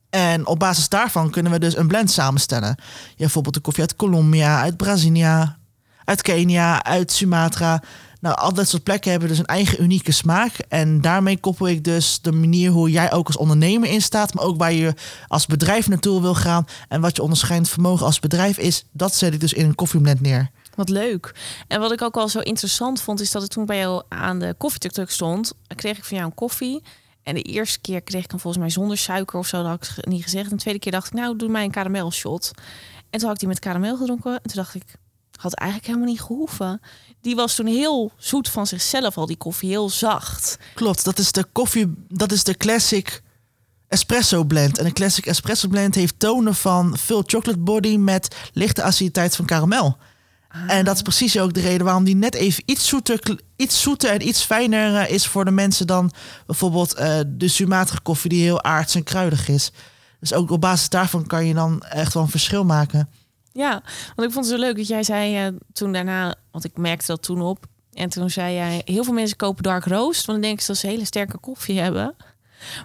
En 0.10 0.48
op 0.48 0.60
basis 0.60 0.90
daarvan 0.90 1.30
kunnen 1.30 1.52
we 1.52 1.60
dus 1.60 1.78
een 1.78 1.88
blend 1.88 2.12
samenstellen. 2.12 2.76
Ja, 2.78 3.16
bijvoorbeeld 3.18 3.56
de 3.56 3.62
koffie 3.62 3.84
uit 3.84 3.96
Colombia, 3.96 4.62
uit 4.62 4.78
Brazilië, 4.78 5.56
uit 6.04 6.22
Kenia, 6.22 6.84
uit 6.84 7.12
Sumatra. 7.12 7.82
Nou, 8.26 8.38
al 8.38 8.54
dat 8.54 8.68
soort 8.68 8.84
plekken 8.84 9.12
hebben 9.12 9.30
dus 9.30 9.38
een 9.38 9.46
eigen 9.46 9.84
unieke 9.84 10.12
smaak. 10.12 10.58
En 10.68 11.02
daarmee 11.02 11.40
koppel 11.40 11.68
ik 11.68 11.84
dus 11.84 12.22
de 12.22 12.32
manier 12.32 12.72
hoe 12.72 12.90
jij 12.90 13.12
ook 13.12 13.28
als 13.28 13.38
ondernemer 13.38 13.90
in 13.90 14.02
staat, 14.02 14.34
maar 14.34 14.44
ook 14.44 14.58
waar 14.58 14.74
je 14.74 14.94
als 15.28 15.46
bedrijf 15.46 15.88
naartoe 15.88 16.22
wil 16.22 16.36
gaan 16.36 16.66
en 16.88 17.02
wat 17.02 17.16
je 17.16 17.22
onderscheidend 17.22 17.70
vermogen 17.70 18.06
als 18.06 18.20
bedrijf 18.20 18.58
is, 18.58 18.86
dat 18.92 19.16
zet 19.16 19.34
ik 19.34 19.40
dus 19.40 19.54
in 19.54 19.66
een 19.66 19.76
koffieblend 19.76 20.22
neer. 20.22 20.50
Wat 20.76 20.90
leuk. 20.90 21.36
En 21.68 21.80
wat 21.80 21.92
ik 21.92 22.02
ook 22.02 22.16
wel 22.16 22.28
zo 22.28 22.40
interessant 22.40 23.02
vond, 23.02 23.20
is 23.20 23.32
dat 23.32 23.44
ik 23.44 23.50
toen 23.50 23.66
bij 23.66 23.78
jou 23.78 24.04
aan 24.10 24.40
de 24.40 24.56
koffietuk 24.58 25.10
stond, 25.10 25.54
kreeg 25.76 25.98
ik 25.98 26.04
van 26.04 26.18
jou 26.18 26.30
een 26.30 26.36
koffie. 26.36 26.82
En 27.24 27.36
de 27.36 27.42
eerste 27.42 27.80
keer 27.80 28.02
kreeg 28.02 28.24
ik 28.24 28.32
hem 28.32 28.40
volgens 28.40 28.64
mij 28.64 28.72
zonder 28.72 28.98
suiker 28.98 29.40
of 29.40 29.48
zo, 29.48 29.58
dat 29.58 29.66
had 29.66 29.98
ik 29.98 30.06
niet 30.06 30.24
gezegd. 30.24 30.50
En 30.50 30.56
de 30.56 30.62
tweede 30.62 30.80
keer 30.80 30.92
dacht 30.92 31.08
ik, 31.08 31.14
nou, 31.14 31.36
doe 31.36 31.50
mij 31.50 31.64
een 31.64 31.72
karamel-shot. 31.72 32.52
En 33.10 33.20
toen 33.20 33.28
had 33.28 33.34
ik 33.34 33.40
die 33.40 33.48
met 33.48 33.60
karamel 33.60 33.98
gedronken. 33.98 34.34
En 34.34 34.42
toen 34.42 34.56
dacht 34.56 34.76
ik, 34.76 34.84
had 35.40 35.54
eigenlijk 35.54 35.90
helemaal 35.90 36.10
niet 36.10 36.22
gehoeven. 36.22 36.82
Die 37.26 37.36
was 37.36 37.56
toen 37.56 37.66
heel 37.66 38.12
zoet 38.18 38.50
van 38.50 38.68
zichzelf 38.68 39.18
al, 39.18 39.26
die 39.26 39.38
koffie, 39.38 39.70
heel 39.70 39.90
zacht. 39.90 40.58
Klopt, 40.74 41.04
dat 41.04 41.20
is 41.20 41.32
de 41.32 41.44
koffie, 41.52 41.94
dat 42.08 42.32
is 42.32 42.44
de 42.44 42.58
classic 42.58 43.22
espresso 43.88 44.44
blend. 44.44 44.78
En 44.78 44.86
een 44.86 44.94
classic 44.94 45.26
espresso 45.26 45.68
blend 45.68 45.96
heeft 45.96 46.20
tonen 46.20 46.56
van 46.56 46.98
veel 46.98 47.24
chocolate 47.26 47.60
body 47.60 47.98
met 47.98 48.36
lichte 48.54 48.84
aciditeit 48.84 49.36
van 49.36 49.46
karamel. 49.46 49.98
Ah. 50.50 50.72
En 50.72 50.86
dat 50.86 50.96
is 50.96 51.02
precies 51.02 51.40
ook 51.40 51.54
de 51.54 51.62
reden 51.62 51.86
waarom 51.86 52.04
die 52.04 52.16
net 52.16 52.36
even 52.36 52.64
iets 52.66 52.88
zoeter, 52.88 53.40
iets 53.56 53.82
zoeter 53.82 54.10
en 54.10 54.28
iets 54.28 54.44
fijner 54.44 54.94
uh, 54.94 55.10
is 55.10 55.28
voor 55.28 55.46
de 55.46 55.52
mensen 55.52 55.88
dan 55.88 56.12
bijvoorbeeld 56.46 57.00
uh, 57.00 57.20
de 57.28 57.48
Sumatra 57.48 58.00
koffie 58.04 58.30
die 58.30 58.44
heel 58.44 58.64
aards 58.64 58.96
en 58.96 59.04
kruidig 59.04 59.48
is. 59.48 59.72
Dus 60.20 60.34
ook 60.34 60.52
op 60.52 60.62
basis 60.62 60.90
daarvan 60.90 61.28
kan 61.28 61.46
je 61.46 61.54
dan 61.54 61.84
echt 61.84 62.14
wel 62.14 62.24
een 62.24 62.30
verschil 62.30 62.66
maken. 62.66 63.10
Ja, 63.56 63.84
want 64.16 64.28
ik 64.28 64.34
vond 64.34 64.46
het 64.46 64.56
zo 64.56 64.60
leuk 64.60 64.76
dat 64.76 64.88
jij 64.88 65.04
zei 65.04 65.48
uh, 65.48 65.56
toen 65.74 65.94
daarna, 65.94 66.36
want 66.52 66.64
ik 66.64 66.78
merkte 66.78 67.06
dat 67.06 67.22
toen 67.22 67.42
op. 67.42 67.66
En 67.94 68.10
toen 68.10 68.30
zei 68.30 68.54
jij, 68.54 68.82
heel 68.86 69.04
veel 69.04 69.14
mensen 69.14 69.38
kopen 69.38 69.64
dark 69.64 69.86
roast, 69.86 70.26
want 70.26 70.40
dan 70.40 70.48
denken 70.48 70.62
ze 70.62 70.72
dat 70.72 70.82
ze 70.82 70.88
hele 70.88 71.06
sterke 71.06 71.38
koffie 71.38 71.80
hebben. 71.80 72.16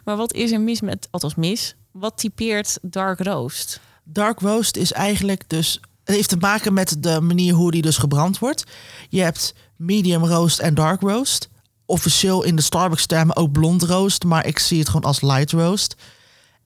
Maar 0.04 0.16
wat 0.16 0.32
is 0.32 0.52
er 0.52 0.60
mis 0.60 0.80
met, 0.80 1.08
althans 1.10 1.34
mis, 1.34 1.74
wat 1.90 2.18
typeert 2.18 2.78
dark 2.82 3.20
roast? 3.20 3.80
Dark 4.04 4.40
roast 4.40 4.76
is 4.76 4.92
eigenlijk 4.92 5.42
dus, 5.46 5.80
het 6.04 6.14
heeft 6.14 6.28
te 6.28 6.36
maken 6.36 6.72
met 6.72 6.96
de 6.98 7.20
manier 7.20 7.54
hoe 7.54 7.70
die 7.70 7.82
dus 7.82 7.98
gebrand 7.98 8.38
wordt. 8.38 8.64
Je 9.08 9.20
hebt 9.20 9.54
medium 9.76 10.24
roast 10.24 10.58
en 10.58 10.74
dark 10.74 11.00
roast. 11.00 11.48
Officieel 11.84 12.42
in 12.42 12.56
de 12.56 12.62
Starbucks 12.62 13.06
termen 13.06 13.36
ook 13.36 13.52
blond 13.52 13.82
roast, 13.82 14.24
maar 14.24 14.46
ik 14.46 14.58
zie 14.58 14.78
het 14.78 14.88
gewoon 14.88 15.04
als 15.04 15.20
light 15.20 15.52
roast. 15.52 15.96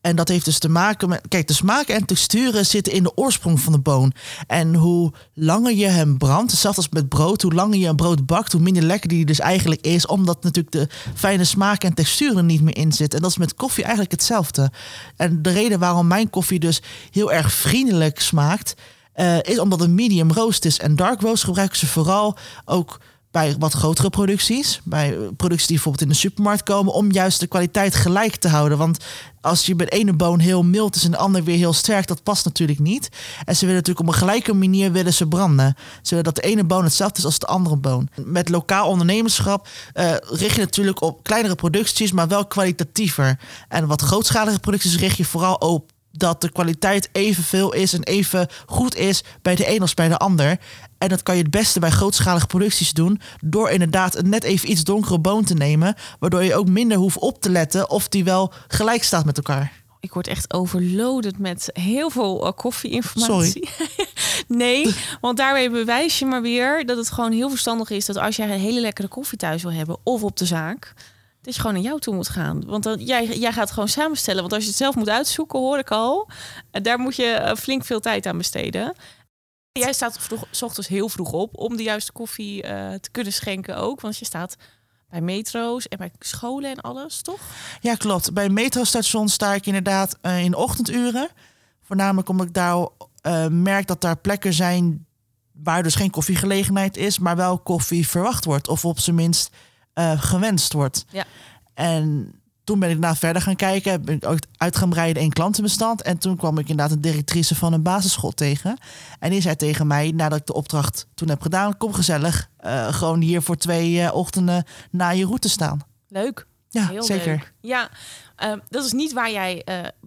En 0.05 0.17
dat 0.17 0.29
heeft 0.29 0.45
dus 0.45 0.59
te 0.59 0.69
maken 0.69 1.09
met. 1.09 1.21
Kijk, 1.29 1.47
de 1.47 1.53
smaak 1.53 1.89
en 1.89 2.05
texturen 2.05 2.67
zitten 2.67 2.93
in 2.93 3.03
de 3.03 3.17
oorsprong 3.17 3.61
van 3.61 3.73
de 3.73 3.79
boon. 3.79 4.13
En 4.47 4.75
hoe 4.75 5.13
langer 5.35 5.73
je 5.73 5.87
hem 5.87 6.19
brandt, 6.19 6.51
hetzelfde 6.51 6.81
als 6.81 6.91
met 6.91 7.09
brood, 7.09 7.43
hoe 7.43 7.53
langer 7.53 7.79
je 7.79 7.87
een 7.87 7.97
brood 7.97 8.27
bakt, 8.27 8.53
hoe 8.53 8.61
minder 8.61 8.83
lekker 8.83 9.09
die 9.09 9.25
dus 9.25 9.39
eigenlijk 9.41 9.81
is. 9.81 10.07
Omdat 10.07 10.43
natuurlijk 10.43 10.75
de 10.75 10.89
fijne 11.15 11.45
smaak 11.45 11.85
en 11.85 11.95
texturen 11.95 12.47
niet 12.47 12.61
meer 12.61 12.77
in 12.77 12.93
zitten. 12.93 13.17
En 13.17 13.23
dat 13.23 13.31
is 13.31 13.39
met 13.39 13.55
koffie 13.55 13.83
eigenlijk 13.83 14.13
hetzelfde. 14.13 14.73
En 15.17 15.43
de 15.43 15.51
reden 15.51 15.79
waarom 15.79 16.07
mijn 16.07 16.31
koffie 16.31 16.59
dus 16.59 16.83
heel 17.11 17.33
erg 17.33 17.53
vriendelijk 17.53 18.21
smaakt, 18.21 18.75
uh, 19.17 19.43
is 19.43 19.59
omdat 19.59 19.81
het 19.81 19.91
medium 19.91 20.33
roast 20.33 20.65
is. 20.65 20.79
En 20.79 20.97
dark 20.97 21.21
roast 21.21 21.45
gebruiken 21.45 21.79
ze 21.79 21.87
vooral 21.87 22.37
ook 22.65 23.01
bij 23.35 23.57
wat 23.59 23.73
grotere 23.73 24.11
producties. 24.11 24.81
Bij 24.85 25.11
producties 25.37 25.67
die 25.67 25.77
bijvoorbeeld 25.77 26.05
in 26.05 26.13
de 26.13 26.21
supermarkt 26.21 26.63
komen. 26.63 26.93
Om 26.93 27.13
juist 27.13 27.41
de 27.41 27.47
kwaliteit 27.47 27.95
gelijk 27.95 28.37
te 28.37 28.49
houden. 28.49 28.79
Want 28.79 28.99
als 29.41 29.67
je 29.67 29.75
bij 29.75 29.87
de 29.87 29.97
ene 29.97 30.13
boon 30.13 30.39
heel 30.39 30.63
mild 30.63 30.97
is 30.97 31.05
en 31.05 31.11
de 31.11 31.17
ander 31.17 31.45
weer 31.45 31.57
heel 31.57 31.73
sterk. 31.73 32.07
Dat 32.07 32.23
past 32.23 32.45
natuurlijk 32.45 32.79
niet. 32.79 33.09
En 33.45 33.57
ze 33.57 33.61
willen 33.61 33.75
natuurlijk 33.75 34.09
op 34.09 34.13
een 34.13 34.19
gelijke 34.19 34.55
manier 34.55 34.93
willen 34.93 35.15
ze 35.15 35.27
branden. 35.27 35.75
Ze 36.03 36.09
willen 36.09 36.25
dat 36.25 36.35
de 36.35 36.43
ene 36.51 36.65
boon 36.65 36.85
hetzelfde 36.85 37.19
is 37.19 37.25
als 37.25 37.39
de 37.39 37.47
andere 37.47 37.77
boon. 37.77 38.09
Met 38.25 38.49
lokaal 38.49 38.89
ondernemerschap 38.89 39.69
uh, 39.95 40.13
richt 40.21 40.55
je 40.55 40.61
natuurlijk 40.61 41.03
op 41.03 41.23
kleinere 41.23 41.55
producties. 41.55 42.13
Maar 42.13 42.29
wel 42.29 42.47
kwalitatiever. 42.47 43.39
En 43.69 43.87
wat 43.87 44.03
grootschalige 44.03 44.61
producties 44.61 44.97
richt 44.97 45.17
je 45.17 45.25
vooral 45.25 45.55
op 45.55 45.93
dat 46.17 46.41
de 46.41 46.53
kwaliteit 46.53 47.09
evenveel 47.13 47.73
is 47.73 47.93
en 47.93 48.03
even 48.03 48.49
goed 48.67 48.97
is 48.97 49.25
bij 49.43 49.55
de 49.55 49.75
een 49.75 49.81
als 49.81 49.95
bij 49.95 50.09
de 50.09 50.19
ander. 50.19 50.59
En 51.05 51.11
dat 51.11 51.23
kan 51.23 51.37
je 51.37 51.43
het 51.43 51.51
beste 51.51 51.81
bij 51.81 51.91
grootschalige 51.91 52.47
producties 52.47 52.93
doen. 52.93 53.21
Door 53.41 53.71
inderdaad 53.71 54.17
een 54.17 54.29
net 54.29 54.45
even 54.45 54.71
iets 54.71 54.85
donkere 54.85 55.19
boon 55.19 55.45
te 55.45 55.55
nemen. 55.55 55.95
Waardoor 56.19 56.45
je 56.45 56.55
ook 56.55 56.69
minder 56.69 56.97
hoeft 56.97 57.19
op 57.19 57.41
te 57.41 57.51
letten 57.51 57.91
of 57.91 58.09
die 58.09 58.25
wel 58.25 58.53
gelijk 58.69 59.03
staat 59.03 59.25
met 59.25 59.37
elkaar. 59.37 59.73
Ik 60.01 60.13
word 60.13 60.27
echt 60.27 60.53
overloaded 60.53 61.39
met 61.39 61.71
heel 61.73 62.11
veel 62.11 62.47
uh, 62.47 62.53
koffie-informatie. 62.57 63.69
nee, 64.49 64.95
want 65.21 65.37
daarmee 65.37 65.71
bewijs 65.71 66.19
je 66.19 66.27
maar 66.27 66.43
weer 66.43 66.87
dat 66.87 66.97
het 66.97 67.11
gewoon 67.11 67.33
heel 67.33 67.51
verstandig 67.51 67.91
is 67.91 68.07
dat 68.07 68.17
als 68.17 68.37
jij 68.37 68.51
een 68.51 68.61
hele 68.61 68.81
lekkere 68.81 69.09
koffie 69.09 69.39
thuis 69.39 69.63
wil 69.63 69.73
hebben 69.73 69.97
of 70.03 70.23
op 70.23 70.37
de 70.37 70.47
zaak, 70.47 70.95
dat 71.43 71.55
je 71.55 71.61
gewoon 71.61 71.77
naar 71.77 71.85
jou 71.85 72.01
toe 72.01 72.15
moet 72.15 72.29
gaan. 72.29 72.65
Want 72.67 72.83
dan, 72.83 72.99
jij, 72.99 73.27
jij 73.27 73.53
gaat 73.53 73.71
gewoon 73.71 73.89
samenstellen. 73.89 74.41
Want 74.41 74.53
als 74.53 74.63
je 74.63 74.69
het 74.69 74.79
zelf 74.79 74.95
moet 74.95 75.09
uitzoeken, 75.09 75.59
hoor 75.59 75.79
ik 75.79 75.91
al, 75.91 76.29
daar 76.71 76.99
moet 76.99 77.17
je 77.17 77.39
uh, 77.41 77.55
flink 77.55 77.85
veel 77.85 78.01
tijd 78.01 78.27
aan 78.27 78.39
besteden. 78.39 78.95
Jij 79.81 79.93
staat 79.93 80.19
vroeg, 80.19 80.47
s 80.51 80.63
ochtends 80.63 80.89
heel 80.89 81.09
vroeg 81.09 81.33
op 81.33 81.59
om 81.59 81.77
de 81.77 81.83
juiste 81.83 82.13
koffie 82.13 82.63
uh, 82.63 82.95
te 82.95 83.11
kunnen 83.11 83.33
schenken 83.33 83.77
ook. 83.77 84.01
Want 84.01 84.19
je 84.19 84.25
staat 84.25 84.57
bij 85.09 85.21
metro's 85.21 85.89
en 85.89 85.99
bij 85.99 86.13
scholen 86.19 86.71
en 86.71 86.81
alles, 86.81 87.23
toch? 87.23 87.41
Ja, 87.81 87.95
klopt. 87.95 88.33
Bij 88.33 88.49
metrostation 88.49 89.29
sta 89.29 89.55
ik 89.55 89.67
inderdaad 89.67 90.19
uh, 90.23 90.45
in 90.45 90.55
ochtenduren. 90.55 91.29
Voornamelijk 91.83 92.29
omdat 92.29 92.47
ik 92.47 92.55
daar 92.55 92.77
uh, 92.77 93.47
merk 93.47 93.87
dat 93.87 94.01
daar 94.01 94.17
plekken 94.17 94.53
zijn 94.53 95.07
waar 95.53 95.83
dus 95.83 95.95
geen 95.95 96.11
koffiegelegenheid 96.11 96.97
is, 96.97 97.19
maar 97.19 97.37
wel 97.37 97.59
koffie 97.59 98.09
verwacht 98.09 98.45
wordt. 98.45 98.69
Of 98.69 98.85
op 98.85 98.99
zijn 98.99 99.17
minst 99.17 99.51
gewenst 100.17 100.73
wordt. 100.73 101.05
Ja. 101.09 101.25
En 101.75 102.35
toen 102.65 102.79
ben 102.79 102.91
ik 102.91 103.01
daarna 103.01 103.17
verder 103.17 103.43
gaan 103.43 103.57
kijken. 103.57 104.05
Ben 104.05 104.15
ik 104.15 104.27
ook 104.27 104.39
uit 104.57 104.77
gaan 104.77 104.89
breiden 104.89 105.23
in 105.23 105.33
klantenbestand. 105.33 106.03
En 106.03 106.19
toen 106.19 106.37
kwam 106.37 106.59
ik 106.59 106.69
inderdaad 106.69 106.97
een 106.97 107.01
directrice 107.01 107.55
van 107.55 107.73
een 107.73 107.83
basisschool 107.83 108.31
tegen. 108.31 108.79
En 109.19 109.31
die 109.31 109.41
zei 109.41 109.57
tegen 109.57 109.87
mij, 109.87 110.11
nadat 110.11 110.39
ik 110.39 110.47
de 110.47 110.55
opdracht 110.55 111.07
toen 111.15 111.29
heb 111.29 111.43
gedaan... 111.43 111.77
kom 111.77 111.93
gezellig, 111.93 112.51
uh, 112.65 112.95
gewoon 112.95 113.21
hier 113.21 113.43
voor 113.43 113.57
twee 113.57 113.93
uh, 113.93 114.15
ochtenden 114.15 114.65
na 114.91 115.11
je 115.11 115.25
route 115.25 115.49
staan. 115.49 115.81
Leuk. 116.09 116.47
Ja, 116.69 116.89
Heel 116.89 117.03
zeker. 117.03 117.27
Leuk. 117.27 117.53
Ja, 117.61 117.91
uh, 118.45 118.53
dat 118.69 118.85
is 118.85 118.93
niet 118.93 119.13
waar 119.13 119.31
jij... 119.31 119.65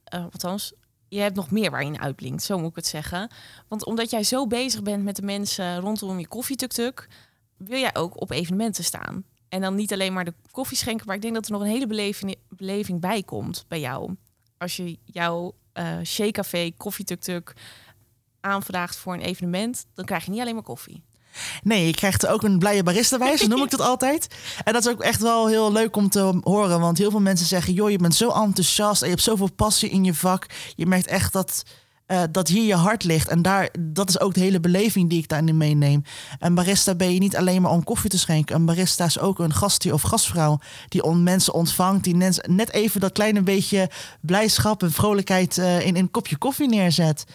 althans, 0.10 0.74
je 1.08 1.20
hebt 1.20 1.36
nog 1.36 1.52
meer 1.52 1.72
waar 1.72 1.86
je 1.86 2.00
uitblinkt, 2.00 2.44
zo 2.44 2.58
moet 2.58 2.70
ik 2.70 2.76
het 2.76 2.88
zeggen. 2.88 3.32
Want 3.68 3.86
omdat 3.86 4.10
jij 4.10 4.24
zo 4.24 4.48
bezig 4.48 4.82
bent 4.82 5.04
met 5.04 5.16
de 5.16 5.22
mensen 5.22 5.80
rondom 5.80 6.20
je 6.20 6.28
koffietuk-tuk... 6.28 7.08
wil 7.58 7.80
jij 7.80 7.96
ook 7.96 8.22
op 8.22 8.32
evenementen 8.32 8.84
staan. 8.84 9.24
En 9.50 9.62
dan 9.62 9.76
niet 9.76 9.94
alleen 9.94 10.14
maar 10.14 10.26
de 10.26 10.34
koffie 10.52 10.78
schenken, 10.78 11.06
maar 11.08 11.16
ik 11.16 11.22
denk 11.22 11.34
dat 11.34 11.46
er 11.46 11.52
nog 11.52 11.62
een 11.62 11.68
hele 11.68 11.88
beleving, 11.88 12.36
beleving 12.50 13.00
bij 13.00 13.24
komt 13.24 13.66
bij 13.68 13.80
jou. 13.80 14.16
Als 14.58 14.76
je 14.76 14.98
jouw 15.06 15.56
uh, 15.74 15.86
Shea 16.04 16.32
Café 16.32 16.72
koffietuk-tuk 16.78 17.54
aanvraagt 18.42 18.96
voor 18.96 19.14
een 19.14 19.22
evenement, 19.22 19.86
dan 19.94 20.06
krijg 20.06 20.26
je 20.26 20.32
niet 20.32 20.40
alleen 20.40 20.54
maar 20.54 20.64
koffie. 20.64 21.04
Nee, 21.64 21.86
je 21.86 21.94
krijgt 21.94 22.24
er 22.24 22.30
ook 22.30 22.44
een 22.44 22.60
blije 22.60 22.84
barista 22.84 23.18
bij, 23.18 23.38
zo 23.38 23.48
noem 23.48 23.64
ik 23.64 23.70
dat 23.70 23.82
altijd. 23.92 24.28
En 24.64 24.74
dat 24.74 24.86
is 24.86 24.92
ook 24.92 25.02
echt 25.02 25.22
wel 25.22 25.48
heel 25.48 25.72
leuk 25.72 25.96
om 25.96 26.10
te 26.10 26.40
horen. 26.44 26.80
Want 26.80 26.98
heel 26.98 27.12
veel 27.12 27.20
mensen 27.20 27.48
zeggen, 27.48 27.74
joh, 27.74 27.90
je 27.90 27.98
bent 27.98 28.16
zo 28.16 28.30
enthousiast 28.30 29.02
en 29.02 29.08
je 29.08 29.14
hebt 29.14 29.26
zoveel 29.26 29.52
passie 29.52 29.90
in 29.90 30.04
je 30.04 30.14
vak. 30.14 30.46
Je 30.76 30.86
merkt 30.86 31.08
echt 31.08 31.34
dat 31.34 31.64
uh, 32.08 32.24
dat 32.32 32.48
hier 32.48 32.66
je 32.66 32.76
hart 32.76 33.04
ligt. 33.04 33.28
En 33.28 33.42
daar, 33.42 33.70
dat 33.80 34.10
is 34.10 34.20
ook 34.20 34.34
de 34.34 34.40
hele 34.40 34.60
beleving 34.60 35.10
die 35.10 35.20
ik 35.20 35.28
daarin 35.28 35.58
meeneem. 35.58 36.04
Een 36.40 36.56
barista 36.56 36.96
ben 36.96 37.14
je 37.14 37.20
niet 37.20 37.36
alleen 37.36 37.62
maar 37.62 37.72
om 37.72 37.84
koffie 37.84 38.10
te 38.10 38.18
schenken. 38.18 38.56
Een 38.56 38.66
barista 38.66 39.06
is 39.06 39.20
ook 39.20 39.40
een 39.40 39.54
gastheer 39.54 39.94
of 39.94 40.02
gastvrouw 40.02 40.60
die 40.88 41.04
on 41.04 41.24
mensen 41.24 41.54
ontvangt. 41.54 42.04
Die 42.04 42.16
net 42.16 42.72
even 42.72 43.00
dat 43.00 43.12
kleine 43.12 43.42
beetje 43.42 43.90
blijdschap 44.22 44.84
en 44.84 44.92
vrolijkheid 44.92 45.58
uh, 45.58 45.80
in, 45.80 45.86
in 45.86 45.96
een 45.96 46.12
kopje 46.12 46.38
koffie 46.38 46.68
neerzet. 46.68 47.26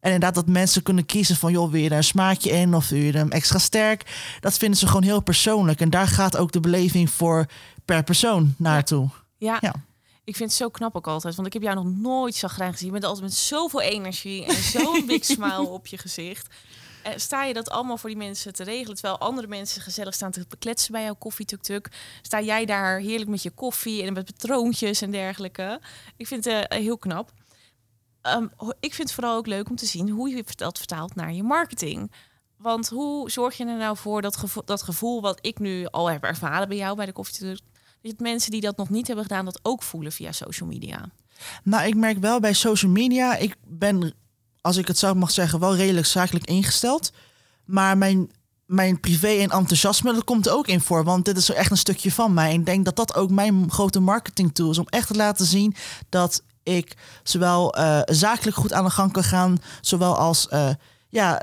En 0.00 0.12
inderdaad 0.12 0.34
dat 0.34 0.46
mensen 0.46 0.82
kunnen 0.82 1.06
kiezen 1.06 1.36
van... 1.36 1.52
joh, 1.52 1.70
wil 1.70 1.80
je 1.80 1.88
daar 1.88 1.98
een 1.98 2.04
smaakje 2.04 2.50
in 2.50 2.74
of 2.74 2.88
wil 2.88 2.98
je 2.98 3.12
hem 3.12 3.30
extra 3.30 3.58
sterk? 3.58 4.36
Dat 4.40 4.56
vinden 4.56 4.78
ze 4.78 4.86
gewoon 4.86 5.02
heel 5.02 5.22
persoonlijk. 5.22 5.80
En 5.80 5.90
daar 5.90 6.08
gaat 6.08 6.36
ook 6.36 6.52
de 6.52 6.60
beleving 6.60 7.10
voor 7.10 7.46
per 7.84 8.02
persoon 8.02 8.54
naartoe. 8.58 9.08
ja. 9.38 9.58
ja. 9.60 9.74
Ik 10.24 10.36
vind 10.36 10.48
het 10.48 10.58
zo 10.58 10.68
knap 10.68 10.96
ook 10.96 11.06
altijd, 11.06 11.34
want 11.34 11.46
ik 11.46 11.52
heb 11.52 11.62
jou 11.62 11.74
nog 11.74 11.94
nooit 11.94 12.34
zagrijn 12.34 12.72
gezien. 12.72 12.86
Je 12.86 12.92
bent 12.92 13.04
altijd 13.04 13.24
met 13.24 13.34
zoveel 13.34 13.80
energie 13.80 14.44
en 14.44 14.62
zo'n 14.62 15.06
big 15.16 15.24
smile 15.24 15.68
op 15.68 15.86
je 15.86 15.98
gezicht. 15.98 16.54
Uh, 17.06 17.12
sta 17.16 17.44
je 17.44 17.54
dat 17.54 17.70
allemaal 17.70 17.96
voor 17.96 18.08
die 18.10 18.18
mensen 18.18 18.52
te 18.52 18.64
regelen, 18.64 18.94
terwijl 18.94 19.18
andere 19.18 19.46
mensen 19.46 19.82
gezellig 19.82 20.14
staan 20.14 20.30
te 20.30 20.44
bekletsen 20.48 20.92
bij 20.92 21.02
jouw 21.02 21.14
koffietuk-tuk? 21.14 21.88
Sta 22.22 22.40
jij 22.40 22.64
daar 22.64 22.98
heerlijk 22.98 23.30
met 23.30 23.42
je 23.42 23.50
koffie 23.50 24.02
en 24.02 24.12
met 24.12 24.24
patroontjes 24.24 25.02
en 25.02 25.10
dergelijke? 25.10 25.80
Ik 26.16 26.26
vind 26.26 26.44
het 26.44 26.72
uh, 26.72 26.78
heel 26.78 26.98
knap. 26.98 27.32
Um, 28.22 28.50
ik 28.80 28.94
vind 28.94 29.08
het 29.08 29.12
vooral 29.12 29.36
ook 29.36 29.46
leuk 29.46 29.70
om 29.70 29.76
te 29.76 29.86
zien 29.86 30.08
hoe 30.08 30.28
je 30.28 30.44
dat 30.56 30.78
vertaalt 30.78 31.14
naar 31.14 31.32
je 31.32 31.42
marketing. 31.42 32.12
Want 32.56 32.88
hoe 32.88 33.30
zorg 33.30 33.56
je 33.56 33.66
er 33.66 33.76
nou 33.76 33.96
voor 33.96 34.22
dat 34.22 34.36
gevoel, 34.36 34.64
dat 34.64 34.82
gevoel 34.82 35.20
wat 35.20 35.38
ik 35.40 35.58
nu 35.58 35.86
al 35.86 36.10
heb 36.10 36.24
ervaren 36.24 36.68
bij 36.68 36.76
jou 36.76 36.96
bij 36.96 37.06
de 37.06 37.12
koffietuk 37.12 37.58
mensen 38.18 38.50
die 38.50 38.60
dat 38.60 38.76
nog 38.76 38.90
niet 38.90 39.06
hebben 39.06 39.24
gedaan, 39.24 39.44
dat 39.44 39.60
ook 39.62 39.82
voelen 39.82 40.12
via 40.12 40.32
social 40.32 40.68
media? 40.68 41.10
Nou, 41.62 41.86
ik 41.86 41.94
merk 41.94 42.18
wel 42.18 42.40
bij 42.40 42.52
social 42.52 42.90
media, 42.90 43.36
ik 43.36 43.56
ben, 43.66 44.14
als 44.60 44.76
ik 44.76 44.86
het 44.86 44.98
zo 44.98 45.14
mag 45.14 45.30
zeggen, 45.30 45.60
wel 45.60 45.76
redelijk 45.76 46.06
zakelijk 46.06 46.46
ingesteld. 46.46 47.12
Maar 47.64 47.98
mijn, 47.98 48.30
mijn 48.66 49.00
privé 49.00 49.28
en 49.28 49.50
enthousiasme, 49.50 50.12
dat 50.12 50.24
komt 50.24 50.46
er 50.46 50.52
ook 50.52 50.66
in 50.66 50.80
voor. 50.80 51.04
Want 51.04 51.24
dit 51.24 51.36
is 51.36 51.50
echt 51.50 51.70
een 51.70 51.76
stukje 51.76 52.12
van 52.12 52.34
mij. 52.34 52.50
En 52.50 52.60
ik 52.60 52.66
denk 52.66 52.84
dat 52.84 52.96
dat 52.96 53.14
ook 53.14 53.30
mijn 53.30 53.70
grote 53.70 54.00
marketing 54.00 54.54
tool 54.54 54.70
is. 54.70 54.78
Om 54.78 54.88
echt 54.88 55.06
te 55.06 55.14
laten 55.14 55.46
zien 55.46 55.74
dat 56.08 56.42
ik 56.62 56.96
zowel 57.22 57.78
uh, 57.78 58.00
zakelijk 58.04 58.56
goed 58.56 58.72
aan 58.72 58.84
de 58.84 58.90
gang 58.90 59.12
kan 59.12 59.24
gaan, 59.24 59.58
zowel 59.80 60.16
als 60.16 60.48
uh, 60.52 60.68
ja, 61.08 61.42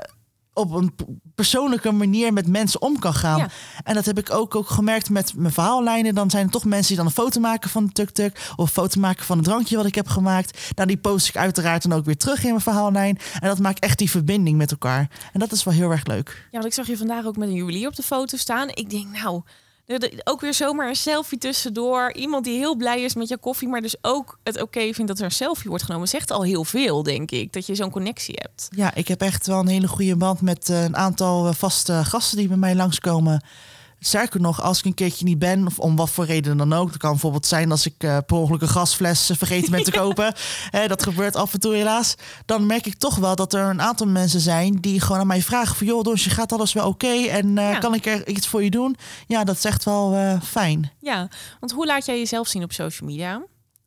op 0.54 0.70
een 0.70 0.94
persoonlijke 1.34 1.92
manier 1.92 2.32
met 2.32 2.46
mensen 2.46 2.82
om 2.82 2.98
kan 2.98 3.14
gaan. 3.14 3.48
En 3.84 3.94
dat 3.94 4.04
heb 4.04 4.18
ik 4.18 4.32
ook, 4.34 4.54
ook 4.54 4.68
gemerkt 4.68 5.10
met 5.10 5.32
mijn 5.36 5.52
verhaallijnen. 5.52 6.14
Dan 6.14 6.30
zijn 6.30 6.44
er 6.44 6.50
toch 6.50 6.64
mensen 6.64 6.88
die 6.88 6.96
dan 6.96 7.06
een 7.06 7.12
foto 7.12 7.40
maken 7.40 7.70
van 7.70 7.86
de 7.86 7.92
tuk-tuk... 7.92 8.50
of 8.56 8.64
een 8.64 8.72
foto 8.72 9.00
maken 9.00 9.24
van 9.24 9.36
het 9.36 9.46
drankje 9.46 9.76
wat 9.76 9.86
ik 9.86 9.94
heb 9.94 10.08
gemaakt. 10.08 10.72
Nou, 10.74 10.88
die 10.88 10.96
post 10.96 11.28
ik 11.28 11.36
uiteraard 11.36 11.82
dan 11.88 11.98
ook 11.98 12.04
weer 12.04 12.16
terug 12.16 12.42
in 12.42 12.48
mijn 12.48 12.60
verhaallijn. 12.60 13.18
En 13.40 13.48
dat 13.48 13.58
maakt 13.58 13.78
echt 13.78 13.98
die 13.98 14.10
verbinding 14.10 14.56
met 14.56 14.70
elkaar. 14.70 15.10
En 15.32 15.40
dat 15.40 15.52
is 15.52 15.64
wel 15.64 15.74
heel 15.74 15.90
erg 15.90 16.06
leuk. 16.06 16.46
Ja, 16.50 16.58
want 16.58 16.64
ik 16.64 16.74
zag 16.74 16.86
je 16.86 16.96
vandaag 16.96 17.24
ook 17.24 17.36
met 17.36 17.48
een 17.48 17.54
juwelier 17.54 17.88
op 17.88 17.96
de 17.96 18.02
foto 18.02 18.36
staan. 18.36 18.68
Ik 18.68 18.90
denk, 18.90 19.06
nou, 19.22 19.42
ook 20.24 20.40
weer 20.40 20.54
zomaar 20.54 20.88
een 20.88 20.96
selfie 20.96 21.38
tussendoor. 21.38 22.12
Iemand 22.12 22.44
die 22.44 22.58
heel 22.58 22.76
blij 22.76 23.02
is 23.02 23.14
met 23.14 23.28
je 23.28 23.38
koffie, 23.38 23.68
maar 23.68 23.80
dus 23.80 23.96
ook 24.00 24.38
het 24.42 24.62
oké 24.62 24.92
vindt 24.92 25.06
dat 25.06 25.18
er 25.18 25.24
een 25.24 25.30
selfie 25.30 25.68
wordt 25.70 25.84
genomen. 25.84 26.08
Zegt 26.08 26.30
al 26.30 26.42
heel 26.42 26.64
veel, 26.64 27.02
denk 27.02 27.30
ik, 27.30 27.52
dat 27.52 27.66
je 27.66 27.74
zo'n 27.74 27.90
connectie 27.90 28.34
hebt. 28.38 28.68
Ja, 28.70 28.94
ik 28.94 29.08
heb 29.08 29.20
echt 29.20 29.46
wel 29.46 29.58
een 29.58 29.66
hele 29.66 29.88
goede 29.88 30.16
band 30.16 30.40
met 30.40 30.68
eh, 30.68 30.82
een 30.82 30.96
aantal 30.96 31.46
eh, 31.46 31.54
vaste 31.54 32.00
gasten 32.04 32.38
die 32.38 32.48
bij 32.48 32.56
mij 32.56 32.74
langskomen. 32.74 33.44
Sterker 34.04 34.40
nog, 34.40 34.62
als 34.62 34.78
ik 34.78 34.84
een 34.84 34.94
keertje 34.94 35.24
niet 35.24 35.38
ben, 35.38 35.66
of 35.66 35.78
om 35.78 35.96
wat 35.96 36.10
voor 36.10 36.24
reden 36.24 36.56
dan 36.56 36.72
ook. 36.72 36.88
Het 36.88 36.96
kan 36.96 37.10
bijvoorbeeld 37.10 37.46
zijn 37.46 37.70
als 37.70 37.86
ik 37.86 38.04
uh, 38.04 38.18
per 38.26 38.36
ongeluk 38.36 38.60
een 38.60 38.68
gasfles 38.68 39.30
vergeten 39.36 39.70
ben 39.70 39.82
te 39.82 39.90
kopen. 40.02 40.34
dat 40.86 41.02
gebeurt 41.02 41.36
af 41.36 41.52
en 41.52 41.60
toe 41.60 41.74
helaas. 41.74 42.14
Dan 42.44 42.66
merk 42.66 42.86
ik 42.86 42.94
toch 42.94 43.16
wel 43.16 43.36
dat 43.36 43.52
er 43.52 43.64
een 43.64 43.82
aantal 43.82 44.06
mensen 44.06 44.40
zijn 44.40 44.80
die 44.80 45.00
gewoon 45.00 45.20
aan 45.20 45.26
mij 45.26 45.42
vragen 45.42 45.76
van... 45.76 45.86
joh, 45.86 46.16
je 46.16 46.30
gaat 46.30 46.52
alles 46.52 46.72
wel 46.72 46.88
oké 46.88 47.12
en 47.12 47.56
uh, 47.56 47.78
kan 47.78 47.94
ik 47.94 48.06
er 48.06 48.28
iets 48.28 48.46
voor 48.46 48.62
je 48.62 48.70
doen? 48.70 48.96
Ja, 49.26 49.44
dat 49.44 49.56
is 49.56 49.64
echt 49.64 49.84
wel 49.84 50.14
uh, 50.14 50.42
fijn. 50.42 50.92
Ja, 50.98 51.28
want 51.60 51.72
hoe 51.72 51.86
laat 51.86 52.06
jij 52.06 52.18
jezelf 52.18 52.48
zien 52.48 52.62
op 52.62 52.72
social 52.72 53.08
media? 53.08 53.42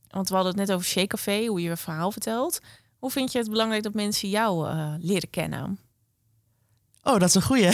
Want 0.10 0.29
we 0.29 0.36
hadden 0.36 0.57
het 0.57 0.67
net 0.67 0.75
over 0.75 0.88
Shake 0.88 1.07
Café, 1.07 1.45
hoe 1.45 1.62
je 1.62 1.69
een 1.69 1.77
verhaal 1.77 2.12
vertelt. 2.12 2.60
Hoe 3.00 3.12
vind 3.12 3.31
je 3.31 3.38
het 3.38 3.50
belangrijk 3.50 3.84
dat 3.84 3.93
mensen 3.93 4.29
jou 4.29 4.67
leren 5.00 5.29
kennen? 5.29 5.79
Oh, 7.07 7.19
dat 7.19 7.29
is 7.29 7.35
een 7.35 7.41
goeie. 7.41 7.67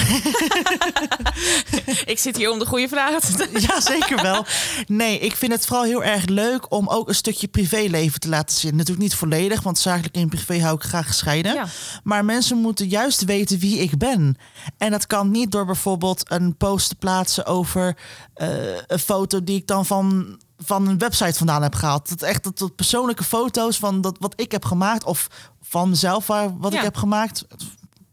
ik 2.13 2.19
zit 2.19 2.37
hier 2.37 2.51
om 2.51 2.59
de 2.59 2.65
goede 2.65 2.87
vragen 2.87 3.21
te 3.21 3.31
stellen. 3.31 3.61
Ja, 3.61 3.81
zeker 3.81 4.21
wel. 4.21 4.45
Nee, 4.87 5.19
ik 5.19 5.35
vind 5.35 5.51
het 5.51 5.65
vooral 5.65 5.85
heel 5.85 6.03
erg 6.03 6.25
leuk 6.25 6.71
om 6.71 6.87
ook 6.87 7.07
een 7.07 7.15
stukje 7.15 7.47
privéleven 7.47 8.19
te 8.19 8.29
laten 8.29 8.57
zien. 8.57 8.75
Natuurlijk 8.75 9.01
niet 9.01 9.15
volledig, 9.15 9.61
want 9.61 9.79
zakelijk 9.79 10.15
en 10.15 10.29
privé 10.29 10.59
hou 10.59 10.75
ik 10.75 10.83
graag 10.83 11.07
gescheiden. 11.07 11.53
Ja. 11.53 11.65
Maar 12.03 12.25
mensen 12.25 12.57
moeten 12.57 12.87
juist 12.87 13.25
weten 13.25 13.59
wie 13.59 13.79
ik 13.79 13.97
ben. 13.97 14.37
En 14.77 14.91
dat 14.91 15.07
kan 15.07 15.31
niet 15.31 15.51
door 15.51 15.65
bijvoorbeeld 15.65 16.31
een 16.31 16.57
post 16.57 16.89
te 16.89 16.95
plaatsen 16.95 17.45
over 17.45 17.97
uh, 18.35 18.47
een 18.87 18.99
foto 18.99 19.43
die 19.43 19.55
ik 19.55 19.67
dan 19.67 19.85
van 19.85 20.37
van 20.57 20.87
een 20.87 20.97
website 20.97 21.37
vandaan 21.37 21.61
heb 21.61 21.75
gehaald. 21.75 22.09
Dat 22.09 22.21
echt 22.21 22.43
dat, 22.43 22.57
dat 22.57 22.75
persoonlijke 22.75 23.23
foto's 23.23 23.77
van 23.77 24.01
dat 24.01 24.15
wat 24.19 24.33
ik 24.35 24.51
heb 24.51 24.65
gemaakt 24.65 25.03
of 25.03 25.27
van 25.61 25.89
mezelf 25.89 26.27
waar 26.27 26.57
wat 26.57 26.73
ik 26.73 26.81
heb 26.81 26.95
gemaakt 26.95 27.45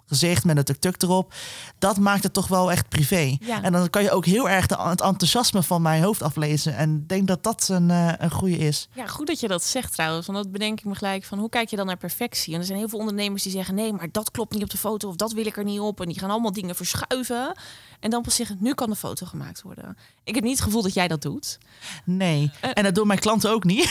gezicht 0.09 0.45
met 0.45 0.57
een 0.57 0.65
tuk-tuk 0.65 1.03
erop. 1.03 1.35
Dat 1.79 1.99
maakt 1.99 2.23
het 2.23 2.33
toch 2.33 2.49
wel 2.49 2.71
echt 2.71 2.89
privé. 2.89 3.37
Ja. 3.41 3.63
En 3.63 3.73
dan 3.73 3.91
kan 3.91 4.03
je 4.03 4.11
ook 4.11 4.27
heel 4.27 4.49
erg 4.49 4.67
de, 4.67 4.77
het 4.79 5.01
enthousiasme 5.01 5.63
van 5.63 5.83
mijn 5.83 6.03
hoofd 6.03 6.23
aflezen. 6.23 6.77
En 6.77 6.97
ik 6.97 7.09
denk 7.09 7.27
dat 7.27 7.43
dat 7.43 7.69
een, 7.69 7.89
uh, 7.89 8.13
een 8.19 8.31
goede 8.31 8.59
is. 8.59 8.89
Ja, 8.93 9.07
goed 9.07 9.27
dat 9.27 9.41
je 9.41 9.49
dat 9.49 9.65
zegt 9.65 9.93
trouwens. 9.93 10.27
Want 10.27 10.39
dat 10.39 10.53
bedenk 10.53 10.79
ik 10.79 10.85
me 10.85 10.95
gelijk 10.95 11.25
van 11.25 11.39
hoe 11.39 11.49
kijk 11.49 11.69
je 11.69 11.77
dan 11.77 11.87
naar 11.87 11.97
perfectie? 11.97 12.55
En 12.55 12.61
er 12.61 12.67
zijn 12.67 12.79
heel 12.79 12.89
veel 12.89 12.99
ondernemers 12.99 13.43
die 13.43 13.53
zeggen 13.53 13.75
nee, 13.75 13.93
maar 13.93 14.09
dat 14.13 14.31
klopt 14.31 14.53
niet 14.53 14.63
op 14.63 14.71
de 14.71 14.79
foto 14.79 15.09
of 15.09 15.17
dat 15.17 15.33
wil 15.33 15.47
ik 15.47 15.57
er 15.57 15.65
niet 15.65 15.81
op. 15.81 16.01
En 16.01 16.07
die 16.09 16.19
gaan 16.19 16.31
allemaal 16.31 16.53
dingen 16.53 16.75
verschuiven. 16.75 17.53
En 18.01 18.11
dan 18.11 18.23
pas 18.23 18.35
zeggen, 18.35 18.57
nu 18.61 18.75
kan 18.75 18.91
de 18.91 18.97
foto 18.97 19.27
gemaakt 19.27 19.63
worden. 19.63 19.97
Ik 20.25 20.35
heb 20.35 20.45
niet 20.45 20.55
het 20.57 20.65
gevoel 20.65 20.83
dat 20.83 20.95
jij 20.95 21.09
dat 21.09 21.23
doet. 21.23 21.59
Nee, 22.05 22.51
uh, 22.65 22.71
en 22.75 22.83
dat 22.83 22.95
doen 22.95 23.07
mijn 23.07 23.19
klanten 23.19 23.51
ook 23.51 23.65
niet. 23.65 23.91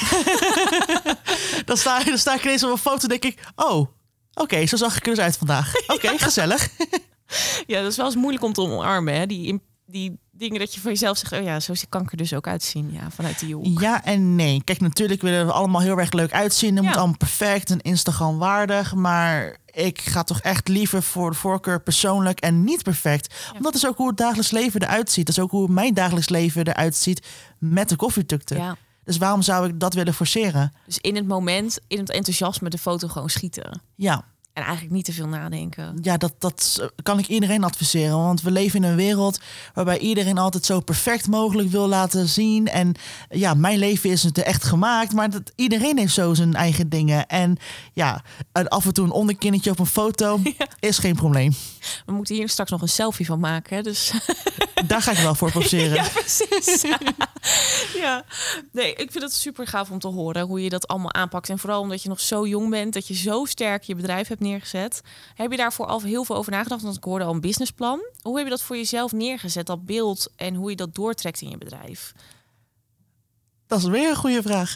dan, 1.66 1.78
sta, 1.78 2.04
dan 2.04 2.18
sta 2.18 2.36
ik 2.36 2.44
ineens 2.44 2.64
op 2.64 2.72
een 2.72 2.78
foto 2.78 3.08
denk 3.08 3.24
ik, 3.24 3.48
oh, 3.56 3.88
Oké, 4.38 4.66
zo 4.66 4.76
zag 4.76 4.98
ik 4.98 5.06
er 5.08 5.16
dus 5.16 5.24
uit 5.24 5.38
vandaag. 5.38 5.74
Oké, 5.96 6.18
gezellig. 6.18 6.70
ja, 7.68 7.82
dat 7.82 7.92
is 7.92 7.98
wel 7.98 8.06
eens 8.06 8.16
moeilijk 8.16 8.44
om 8.44 8.54
te 8.54 8.62
omarmen. 8.62 9.14
Hè? 9.14 9.26
Die, 9.26 9.62
die 9.86 10.20
dingen 10.32 10.60
dat 10.60 10.74
je 10.74 10.80
voor 10.80 10.92
jezelf 10.92 11.18
zegt, 11.18 11.34
oh 11.34 11.44
ja, 11.44 11.60
zo 11.60 11.74
kan 11.90 12.02
ik 12.02 12.12
er 12.12 12.18
dus 12.18 12.34
ook 12.34 12.48
uitzien, 12.48 12.92
ja, 12.92 13.12
vanuit 13.12 13.40
die 13.40 13.56
hoek. 13.56 13.80
Ja 13.80 14.04
en 14.04 14.36
nee. 14.36 14.62
Kijk, 14.64 14.80
natuurlijk 14.80 15.22
willen 15.22 15.46
we 15.46 15.52
allemaal 15.52 15.82
heel 15.82 15.98
erg 15.98 16.12
leuk 16.12 16.32
uitzien. 16.32 16.76
Het 16.76 16.86
moet 16.86 16.96
allemaal 16.96 17.18
perfect 17.18 17.70
en 17.70 17.82
Instagram 17.82 18.38
waardig, 18.38 18.94
maar 18.94 19.58
ik 19.66 20.02
ga 20.02 20.24
toch 20.24 20.42
echt 20.42 20.68
liever 20.68 21.04
voor 21.04 21.32
de 21.32 21.38
voorkeur 21.38 21.82
persoonlijk 21.82 22.40
en 22.40 22.64
niet 22.64 22.84
perfect. 22.84 23.36
Ja. 23.54 23.60
dat 23.60 23.76
is 23.76 23.88
ook 23.88 23.98
hoe 23.98 24.08
het 24.08 24.18
dagelijks 24.18 24.52
leven 24.52 24.82
eruit 24.82 25.12
ziet. 25.12 25.26
Dat 25.26 25.38
is 25.38 25.44
ook 25.44 25.52
hoe 25.52 25.68
mijn 25.68 25.94
dagelijks 25.94 26.30
leven 26.30 26.68
eruit 26.68 26.96
ziet 26.96 27.28
met 27.60 27.90
de 27.90 27.96
koffietukte. 27.96 28.56
Ja. 28.56 28.78
Dus 29.08 29.18
waarom 29.18 29.42
zou 29.42 29.68
ik 29.68 29.80
dat 29.80 29.94
willen 29.94 30.14
forceren? 30.14 30.74
Dus 30.86 30.98
in 30.98 31.16
het 31.16 31.28
moment, 31.28 31.80
in 31.88 32.00
het 32.00 32.10
enthousiasme, 32.10 32.70
de 32.70 32.78
foto 32.78 33.08
gewoon 33.08 33.30
schieten. 33.30 33.82
Ja. 33.96 34.26
En 34.54 34.64
eigenlijk 34.64 34.94
niet 34.94 35.06
te 35.06 35.14
veel 35.14 35.28
nadenken. 35.28 35.98
Ja, 36.02 36.18
dat, 36.18 36.34
dat 36.38 36.90
kan 37.04 37.20
ik 37.20 37.28
iedereen 37.28 37.64
adviseren. 37.64 38.18
Want 38.18 38.42
we 38.42 38.52
leven 38.52 38.84
in 38.84 38.90
een 38.90 38.96
wereld 38.96 39.40
waarbij 39.74 40.00
iedereen 40.00 40.38
altijd 40.38 40.66
zo 40.66 40.80
perfect 40.80 41.28
mogelijk 41.28 41.70
wil 41.70 41.88
laten 41.88 42.28
zien. 42.28 42.68
En 42.68 42.96
ja, 43.30 43.54
mijn 43.54 43.78
leven 43.78 44.10
is 44.10 44.24
het 44.24 44.38
echt 44.38 44.64
gemaakt. 44.64 45.14
Maar 45.14 45.30
dat, 45.30 45.52
iedereen 45.56 45.98
heeft 45.98 46.14
zo 46.14 46.34
zijn 46.34 46.54
eigen 46.54 46.90
dingen. 46.90 47.28
En 47.28 47.58
ja, 47.94 48.24
af 48.52 48.86
en 48.86 48.94
toe 48.94 49.06
een 49.06 49.12
onderkinnetje 49.12 49.72
op 49.72 49.80
een 49.80 49.86
foto 49.86 50.40
is 50.80 50.98
geen 50.98 51.16
probleem. 51.16 51.54
We 52.06 52.12
moeten 52.12 52.36
hier 52.36 52.50
straks 52.50 52.72
nog 52.72 52.82
een 52.82 52.90
selfie 52.90 53.26
van 53.26 53.40
maken. 53.40 53.84
Dus. 53.84 54.12
Daar 54.88 55.02
ga 55.02 55.12
ik 55.12 55.18
wel 55.18 55.36
voor 55.36 55.52
poseren. 55.52 55.96
Ja, 55.96 56.08
precies. 56.10 56.82
ja, 58.04 58.24
nee, 58.72 58.94
ik 58.94 59.12
vind 59.12 59.24
het 59.24 59.34
super 59.34 59.68
gaaf 59.68 59.92
om 59.92 60.00
te 60.00 60.08
horen 60.08 60.46
hoe 60.46 60.64
je 60.64 60.70
dat 60.70 60.88
allemaal 60.88 61.14
aanpakt. 61.14 61.50
En 61.50 61.60
vooral 61.60 61.82
omdat 61.82 62.04
je 62.04 62.10
nog 62.10 62.20
zo 62.20 62.48
jong 62.48 62.70
bent, 62.70 62.94
dat 62.94 63.08
je 63.08 63.14
zo 63.14 63.46
sterk 63.46 63.84
je 63.84 63.96
bedrijf 63.96 64.28
hebt 64.28 64.42
neergezet. 64.42 65.02
Heb 65.36 65.52
je 65.52 65.58
daarvoor 65.58 65.86
al 65.86 66.02
heel 66.02 66.24
veel 66.24 66.36
over 66.36 66.52
nagedacht? 66.52 66.82
Want 66.82 66.98
ik 66.98 67.04
hoorde 67.04 67.26
al 67.26 67.34
een 67.34 67.42
businessplan. 67.42 68.00
Hoe 68.22 68.36
heb 68.36 68.44
je 68.44 68.52
dat 68.52 68.62
voor 68.62 68.76
jezelf 68.76 69.12
neergezet, 69.12 69.66
dat 69.66 69.86
beeld 69.86 70.32
en 70.36 70.56
hoe 70.56 70.70
je 70.70 70.76
dat 70.76 70.96
doortrekt 70.96 71.42
in 71.42 71.50
je 71.50 71.58
bedrijf? 71.58 72.14
Dat 73.68 73.80
is 73.80 73.86
weer 73.86 74.10
een 74.10 74.16
goede 74.16 74.42
vraag. 74.42 74.76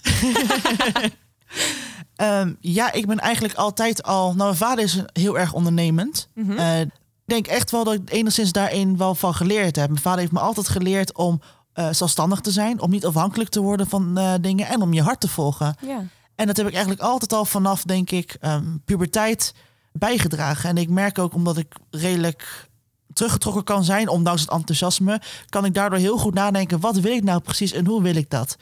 um, 2.15 2.58
ja, 2.78 2.91
ik 2.91 3.08
ben 3.08 3.19
eigenlijk 3.19 3.54
altijd 3.54 4.04
al. 4.04 4.26
Nou, 4.26 4.38
mijn 4.38 4.56
vader 4.56 4.84
is 4.84 5.04
heel 5.13 5.39
erg 5.39 5.54
ondernemend. 5.54 6.28
Mm 6.34 6.60
ik 6.60 6.91
denk 7.25 7.47
echt 7.47 7.71
wel 7.71 7.84
dat 7.84 7.93
ik 7.93 8.12
enigszins 8.12 8.51
daarin 8.51 8.97
wel 8.97 9.15
van 9.15 9.34
geleerd 9.34 9.75
heb. 9.75 9.89
Mijn 9.89 10.01
vader 10.01 10.19
heeft 10.19 10.31
me 10.31 10.39
altijd 10.39 10.69
geleerd 10.69 11.15
om 11.15 11.41
uh, 11.75 11.88
zelfstandig 11.91 12.39
te 12.39 12.51
zijn, 12.51 12.81
om 12.81 12.89
niet 12.89 13.05
afhankelijk 13.05 13.49
te 13.49 13.62
worden 13.62 13.88
van 13.88 14.19
uh, 14.19 14.34
dingen 14.41 14.67
en 14.67 14.81
om 14.81 14.93
je 14.93 15.01
hart 15.01 15.19
te 15.19 15.27
volgen. 15.27 15.75
Ja. 15.86 16.03
En 16.36 16.47
dat 16.47 16.57
heb 16.57 16.67
ik 16.67 16.73
eigenlijk 16.73 17.03
altijd 17.03 17.34
al 17.34 17.45
vanaf, 17.45 17.84
denk 17.84 18.12
ik, 18.12 18.38
um, 18.41 18.81
puberteit 18.86 19.53
bijgedragen. 19.91 20.69
En 20.69 20.77
ik 20.77 20.89
merk 20.89 21.19
ook 21.19 21.34
omdat 21.34 21.57
ik 21.57 21.75
redelijk 21.89 22.69
teruggetrokken 23.13 23.63
kan 23.63 23.84
zijn, 23.84 24.10
ondanks 24.10 24.41
het 24.41 24.49
enthousiasme, 24.49 25.21
kan 25.49 25.65
ik 25.65 25.73
daardoor 25.73 25.99
heel 25.99 26.17
goed 26.17 26.34
nadenken: 26.34 26.79
wat 26.79 26.99
wil 26.99 27.12
ik 27.12 27.23
nou 27.23 27.39
precies 27.39 27.71
en 27.71 27.86
hoe 27.88 28.01
wil 28.01 28.15
ik 28.15 28.29
dat? 28.29 28.57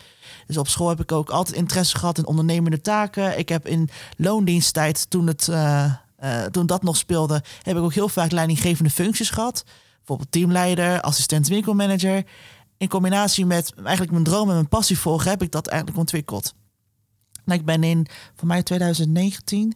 Dus 0.45 0.57
op 0.57 0.67
school 0.67 0.89
heb 0.89 0.99
ik 0.99 1.11
ook 1.11 1.29
altijd 1.29 1.57
interesse 1.57 1.97
gehad 1.97 2.17
in 2.17 2.25
ondernemende 2.27 2.81
taken. 2.81 3.37
Ik 3.37 3.49
heb 3.49 3.67
in 3.67 3.89
loondiensttijd, 4.17 5.09
toen, 5.09 5.27
het, 5.27 5.47
uh, 5.47 5.93
uh, 6.23 6.43
toen 6.43 6.65
dat 6.65 6.84
nog 6.84 6.97
speelde, 6.97 7.43
heb 7.62 7.77
ik 7.77 7.82
ook 7.82 7.93
heel 7.93 8.10
vaak 8.10 8.32
leidinggevende 8.32 8.89
functies 8.89 9.29
gehad. 9.29 9.63
Bijvoorbeeld 9.97 10.32
teamleider, 10.32 11.01
assistent 11.01 11.47
winkelmanager. 11.47 12.23
In 12.77 12.88
combinatie 12.88 13.45
met 13.45 13.73
eigenlijk 13.75 14.12
mijn 14.12 14.23
droom 14.23 14.47
en 14.47 14.53
mijn 14.53 14.67
passie 14.67 14.97
volgen, 14.97 15.29
heb 15.29 15.41
ik 15.41 15.51
dat 15.51 15.67
eigenlijk 15.67 15.99
ontwikkeld. 15.99 16.53
Nou, 17.45 17.60
ik 17.60 17.65
ben 17.65 17.84
in, 17.84 18.08
voor 18.36 18.47
mij 18.47 18.63
2019, 18.63 19.73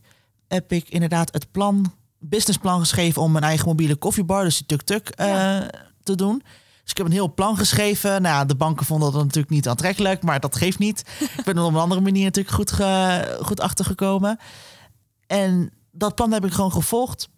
heb 0.48 0.72
ik 0.72 0.90
inderdaad 0.90 1.34
het 1.34 1.52
plan, 1.52 1.94
businessplan 2.20 2.80
geschreven 2.80 3.22
om 3.22 3.32
mijn 3.32 3.44
eigen 3.44 3.68
mobiele 3.68 3.96
koffiebar, 3.96 4.44
dus 4.44 4.58
die 4.58 4.66
tuk-tuk, 4.66 5.14
uh, 5.20 5.58
te 6.04 6.16
doen. 6.16 6.42
Dus 6.82 6.92
ik 6.92 6.98
heb 6.98 7.06
een 7.06 7.12
heel 7.12 7.34
plan 7.34 7.58
geschreven. 7.58 8.22
Nou 8.22 8.36
ja, 8.36 8.46
de 8.46 8.56
banken 8.56 8.86
vonden 8.86 9.12
dat 9.12 9.22
natuurlijk 9.22 9.54
niet 9.54 9.68
aantrekkelijk, 9.68 10.24
maar 10.24 10.40
dat 10.40 10.56
geeft 10.56 10.80
niet. 10.80 11.04
ik 11.38 11.44
ben 11.44 11.58
er 11.58 11.64
op 11.64 11.74
een 11.74 11.80
andere 11.80 12.02
manier 12.02 12.24
natuurlijk 12.24 12.56
goed, 12.56 12.72
ge, 12.72 13.40
goed 13.42 13.60
achtergekomen. 13.60 14.40
En 15.28 15.72
dat 15.96 16.16
plan 16.16 16.32
heb 16.32 16.46
ik 16.46 16.52
gewoon 16.52 16.72
gevolgd. 16.72 17.30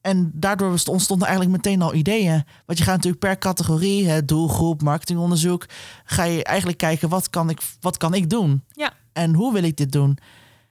En 0.00 0.30
daardoor 0.34 0.78
ontstonden 0.84 1.28
eigenlijk 1.28 1.56
meteen 1.56 1.82
al 1.82 1.94
ideeën. 1.94 2.44
Want 2.66 2.78
je 2.78 2.84
gaat 2.84 2.96
natuurlijk 2.96 3.22
per 3.22 3.38
categorie, 3.38 4.08
hè, 4.08 4.24
doelgroep, 4.24 4.82
marketingonderzoek, 4.82 5.66
ga 6.04 6.24
je 6.24 6.44
eigenlijk 6.44 6.78
kijken 6.78 7.08
wat 7.08 7.30
kan 7.30 7.50
ik, 7.50 7.60
wat 7.80 7.96
kan 7.96 8.14
ik 8.14 8.30
doen? 8.30 8.64
Ja. 8.68 8.92
En 9.12 9.34
hoe 9.34 9.52
wil 9.52 9.62
ik 9.62 9.76
dit 9.76 9.92
doen? 9.92 10.18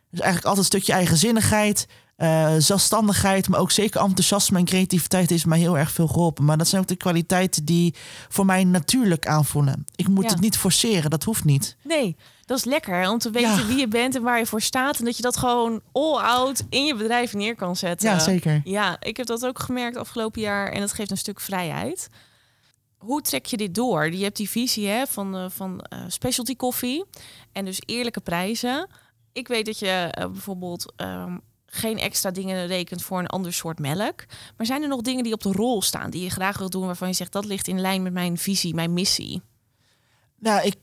Dus 0.10 0.20
eigenlijk 0.20 0.46
altijd 0.46 0.58
een 0.58 0.80
stukje 0.80 0.94
eigenzinnigheid, 0.94 1.88
uh, 2.20 2.54
zelfstandigheid, 2.58 3.50
maar 3.50 3.60
ook 3.60 3.72
zeker 3.72 4.02
enthousiasme 4.02 4.58
en 4.58 4.66
creativiteit 4.66 5.32
is 5.32 5.46
mij 5.46 5.60
heel 5.60 5.78
erg 5.78 5.92
veel 5.92 6.08
geholpen. 6.08 6.46
Maar 6.46 6.58
dat 6.58 6.68
zijn 6.68 6.82
ook 6.82 6.88
de 6.88 6.96
kwaliteiten 6.96 7.66
die 7.66 7.96
voor 8.30 8.46
mij 8.46 8.64
natuurlijk 8.64 9.28
aanvoelen. 9.28 9.86
Ik 9.96 10.08
moet 10.08 10.30
het 10.30 10.40
niet 10.40 10.58
forceren, 10.58 11.10
dat 11.10 11.24
hoeft 11.24 11.44
niet. 11.44 11.76
Nee, 11.84 12.16
dat 12.46 12.58
is 12.58 12.64
lekker 12.64 13.10
om 13.10 13.18
te 13.18 13.30
weten 13.30 13.68
wie 13.68 13.78
je 13.78 13.88
bent 13.88 14.16
en 14.16 14.22
waar 14.22 14.40
je 14.40 14.46
voor 14.46 14.62
staat. 14.62 15.00
En 15.00 15.06
dat 15.06 15.16
je 15.16 15.22
dat 15.22 15.38
gewoon 15.38 15.82
all-out 15.92 16.64
in 16.70 16.86
je 16.86 16.96
bedrijf 16.96 17.34
neer 17.34 17.56
kan 17.56 17.76
zetten. 17.76 18.10
Ja, 18.10 18.20
zeker. 18.20 18.62
Ja, 18.64 18.98
ik 19.00 19.18
heb 19.18 19.26
dat 19.26 19.46
ook 19.46 19.60
gemerkt 19.60 19.98
afgelopen 19.98 20.42
jaar 20.42 20.72
en 20.72 20.80
dat 20.80 20.94
geeft 20.94 21.12
een 21.12 21.18
stuk 21.18 21.40
vrijheid. 21.40 22.10
Hoe 22.98 23.22
trek 23.22 23.46
je 23.46 23.58
dit 23.58 23.76
door? 23.76 24.12
Je 24.14 24.24
hebt 24.24 24.38
die 24.38 24.50
visie 24.50 24.88
hè, 24.88 25.08
van, 25.08 25.36
uh, 25.36 25.46
van 25.50 25.86
uh, 25.94 26.00
specialty 26.08 26.56
koffie 26.56 27.06
en 27.52 27.66
dus 27.66 27.82
eerlijke 27.86 28.20
prijzen. 28.20 28.88
Ik 29.34 29.48
weet 29.48 29.66
dat 29.66 29.80
je 29.80 30.16
uh, 30.20 30.26
bijvoorbeeld 30.26 30.94
um, 30.98 31.42
geen 31.70 31.98
extra 31.98 32.32
dingen 32.32 32.68
rekent 32.68 33.04
voor 33.04 33.20
een 33.20 33.28
ander 33.28 33.54
soort 33.54 33.80
melk. 33.80 34.26
Maar 34.58 34.66
zijn 34.66 34.82
er 34.82 34.88
nog 34.88 35.02
dingen 35.02 35.24
die 35.24 35.34
op 35.34 35.42
de 35.42 35.52
rol 35.52 35.82
staan 35.82 36.10
die 36.10 36.24
je 36.24 36.30
graag 36.30 36.58
wilt 36.58 36.72
doen, 36.72 36.86
waarvan 36.86 37.08
je 37.08 37.14
zegt 37.14 37.32
dat 37.32 37.46
ligt 37.46 37.68
in 37.68 37.82
lijn 37.82 38.04
met 38.04 38.14
mijn 38.14 38.38
visie, 38.38 38.74
mijn 38.74 38.94
missie? 38.94 39.42
Nou, 40.42 40.62
ik 40.66 40.76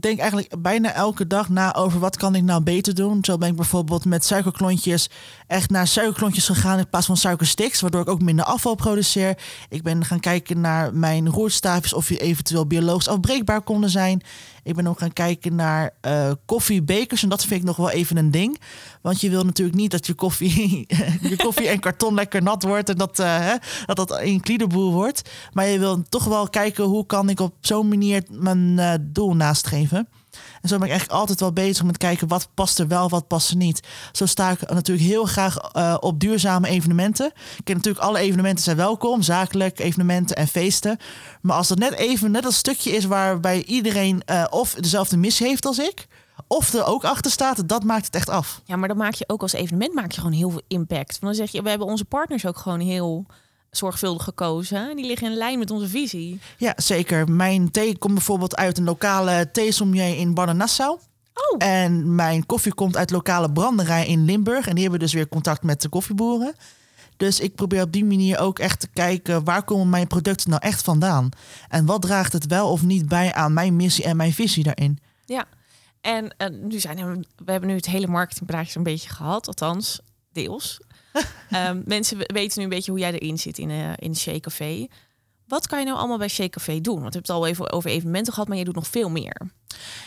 denk, 0.00 0.18
eigenlijk 0.18 0.62
bijna 0.62 0.92
elke 0.92 1.26
dag 1.26 1.48
na 1.48 1.74
over 1.74 2.00
wat 2.00 2.16
kan 2.16 2.34
ik 2.34 2.42
nou 2.42 2.62
beter 2.62 2.94
doen. 2.94 3.24
Zo 3.24 3.38
ben 3.38 3.48
ik 3.48 3.56
bijvoorbeeld 3.56 4.04
met 4.04 4.24
suikerklontjes 4.24 5.08
echt 5.46 5.70
naar 5.70 5.86
suikerklontjes 5.86 6.46
gegaan 6.46 6.78
in 6.78 6.88
plaats 6.88 7.06
van 7.06 7.16
suikersticks, 7.16 7.80
waardoor 7.80 8.00
ik 8.00 8.08
ook 8.08 8.22
minder 8.22 8.44
afval 8.44 8.74
produceer. 8.74 9.38
Ik 9.68 9.82
ben 9.82 10.04
gaan 10.04 10.20
kijken 10.20 10.60
naar 10.60 10.94
mijn 10.94 11.28
roerstaafjes 11.28 11.92
of 11.92 12.06
die 12.06 12.18
eventueel 12.18 12.66
biologisch 12.66 13.08
afbreekbaar 13.08 13.62
konden 13.62 13.90
zijn. 13.90 14.22
Ik 14.62 14.74
ben 14.74 14.86
ook 14.86 14.98
gaan 14.98 15.12
kijken 15.12 15.54
naar 15.54 15.90
uh, 16.06 16.30
koffiebekers. 16.44 17.22
En 17.22 17.28
dat 17.28 17.44
vind 17.44 17.60
ik 17.60 17.66
nog 17.66 17.76
wel 17.76 17.90
even 17.90 18.16
een 18.16 18.30
ding. 18.30 18.60
Want 19.00 19.20
je 19.20 19.30
wil 19.30 19.44
natuurlijk 19.44 19.76
niet 19.76 19.90
dat 19.90 20.06
je 20.06 20.14
koffie, 20.14 20.86
je 21.30 21.36
koffie 21.36 21.68
en 21.68 21.80
karton 21.80 22.14
lekker 22.14 22.42
nat 22.42 22.62
wordt. 22.62 22.88
En 22.88 22.96
dat 22.96 23.18
uh, 23.18 23.38
hè, 23.38 23.54
dat, 23.86 23.96
dat 23.96 24.20
een 24.20 24.40
kliederboel 24.40 24.92
wordt. 24.92 25.30
Maar 25.52 25.66
je 25.66 25.78
wil 25.78 26.02
toch 26.08 26.24
wel 26.24 26.48
kijken 26.48 26.84
hoe 26.84 27.06
kan 27.06 27.28
ik 27.28 27.40
op 27.40 27.54
zo'n 27.60 27.88
manier 27.88 28.22
mijn 28.30 28.78
uh, 28.78 28.94
doel 29.00 29.36
nastreven. 29.36 30.08
En 30.62 30.68
zo 30.68 30.76
ben 30.78 30.84
ik 30.86 30.90
eigenlijk 30.90 31.20
altijd 31.20 31.40
wel 31.40 31.52
bezig 31.52 31.84
met 31.84 31.96
kijken 31.96 32.28
wat 32.28 32.48
past 32.54 32.78
er 32.78 32.88
wel, 32.88 33.08
wat 33.08 33.26
past 33.26 33.50
er 33.50 33.56
niet. 33.56 33.80
Zo 34.12 34.26
sta 34.26 34.50
ik 34.50 34.70
natuurlijk 34.70 35.06
heel 35.06 35.24
graag 35.24 35.74
uh, 35.76 35.96
op 36.00 36.20
duurzame 36.20 36.68
evenementen. 36.68 37.26
Ik 37.26 37.64
ken 37.64 37.76
natuurlijk 37.76 38.04
alle 38.04 38.18
evenementen 38.18 38.64
zijn 38.64 38.76
welkom, 38.76 39.22
zakelijk 39.22 39.78
evenementen 39.78 40.36
en 40.36 40.48
feesten. 40.48 40.98
Maar 41.40 41.56
als 41.56 41.68
het 41.68 41.78
net 41.78 41.92
even 41.92 42.30
net 42.30 42.44
een 42.44 42.52
stukje 42.52 42.90
is 42.90 43.04
waarbij 43.04 43.64
iedereen 43.64 44.22
uh, 44.30 44.44
of 44.50 44.74
dezelfde 44.74 45.16
missie 45.16 45.46
heeft 45.46 45.66
als 45.66 45.78
ik, 45.78 46.06
of 46.46 46.72
er 46.72 46.84
ook 46.84 47.04
achter 47.04 47.30
staat, 47.30 47.68
dat 47.68 47.84
maakt 47.84 48.04
het 48.04 48.14
echt 48.14 48.28
af. 48.28 48.60
Ja, 48.64 48.76
maar 48.76 48.88
dan 48.88 48.96
maak 48.96 49.14
je 49.14 49.28
ook 49.28 49.42
als 49.42 49.52
evenement 49.52 49.94
maak 49.94 50.12
je 50.12 50.20
gewoon 50.20 50.36
heel 50.36 50.50
veel 50.50 50.62
impact. 50.68 51.18
Want 51.20 51.36
dan 51.36 51.46
zeg 51.46 51.50
je, 51.50 51.62
we 51.62 51.68
hebben 51.68 51.86
onze 51.86 52.04
partners 52.04 52.46
ook 52.46 52.56
gewoon 52.56 52.80
heel 52.80 53.26
zorgvuldig 53.76 54.24
gekozen. 54.24 54.96
Die 54.96 55.06
liggen 55.06 55.30
in 55.30 55.36
lijn 55.36 55.58
met 55.58 55.70
onze 55.70 55.88
visie. 55.88 56.40
Ja, 56.56 56.72
zeker. 56.76 57.30
Mijn 57.30 57.70
thee 57.70 57.98
komt 57.98 58.14
bijvoorbeeld 58.14 58.56
uit 58.56 58.78
een 58.78 58.84
lokale 58.84 59.50
theesommelier 59.52 60.18
in 60.18 60.34
Barne-Nassau. 60.34 60.98
Oh. 61.34 61.66
En 61.66 62.14
mijn 62.14 62.46
koffie 62.46 62.74
komt 62.74 62.96
uit 62.96 63.10
lokale 63.10 63.52
branderij 63.52 64.06
in 64.06 64.24
Limburg. 64.24 64.66
En 64.66 64.72
die 64.72 64.82
hebben 64.82 65.00
dus 65.00 65.12
weer 65.12 65.28
contact 65.28 65.62
met 65.62 65.82
de 65.82 65.88
koffieboeren. 65.88 66.54
Dus 67.16 67.40
ik 67.40 67.54
probeer 67.54 67.82
op 67.82 67.92
die 67.92 68.04
manier 68.04 68.38
ook 68.38 68.58
echt 68.58 68.80
te 68.80 68.88
kijken 68.88 69.44
waar 69.44 69.62
komen 69.62 69.88
mijn 69.88 70.06
producten 70.06 70.50
nou 70.50 70.62
echt 70.62 70.82
vandaan. 70.82 71.28
En 71.68 71.86
wat 71.86 72.02
draagt 72.02 72.32
het 72.32 72.46
wel 72.46 72.70
of 72.70 72.82
niet 72.82 73.08
bij 73.08 73.34
aan 73.34 73.52
mijn 73.52 73.76
missie 73.76 74.04
en 74.04 74.16
mijn 74.16 74.32
visie 74.32 74.62
daarin. 74.62 74.98
Ja, 75.26 75.44
en 76.00 76.34
uh, 76.38 76.48
nu 76.60 76.80
zijn 76.80 77.26
we 77.44 77.50
hebben 77.50 77.68
nu 77.68 77.76
het 77.76 77.86
hele 77.86 78.06
marketingpraatje 78.06 78.76
een 78.76 78.84
beetje 78.84 79.08
gehad, 79.08 79.46
althans 79.46 80.00
deels. 80.32 80.80
Um, 81.50 81.82
mensen 81.94 82.18
weten 82.18 82.58
nu 82.58 82.64
een 82.64 82.70
beetje 82.70 82.90
hoe 82.90 83.00
jij 83.00 83.12
erin 83.12 83.38
zit 83.38 83.58
in, 83.58 83.70
uh, 83.70 83.90
in 83.96 84.16
Shake 84.16 84.40
Café. 84.40 84.86
Wat 85.46 85.66
kan 85.66 85.78
je 85.78 85.84
nou 85.84 85.98
allemaal 85.98 86.18
bij 86.18 86.28
Shake 86.28 86.48
Café 86.48 86.80
doen? 86.80 87.00
Want 87.00 87.14
we 87.14 87.18
hebben 87.18 87.34
het 87.34 87.42
al 87.42 87.46
even 87.46 87.72
over 87.72 87.90
evenementen 87.90 88.32
gehad, 88.32 88.48
maar 88.48 88.58
je 88.58 88.64
doet 88.64 88.74
nog 88.74 88.86
veel 88.86 89.10
meer. 89.10 89.50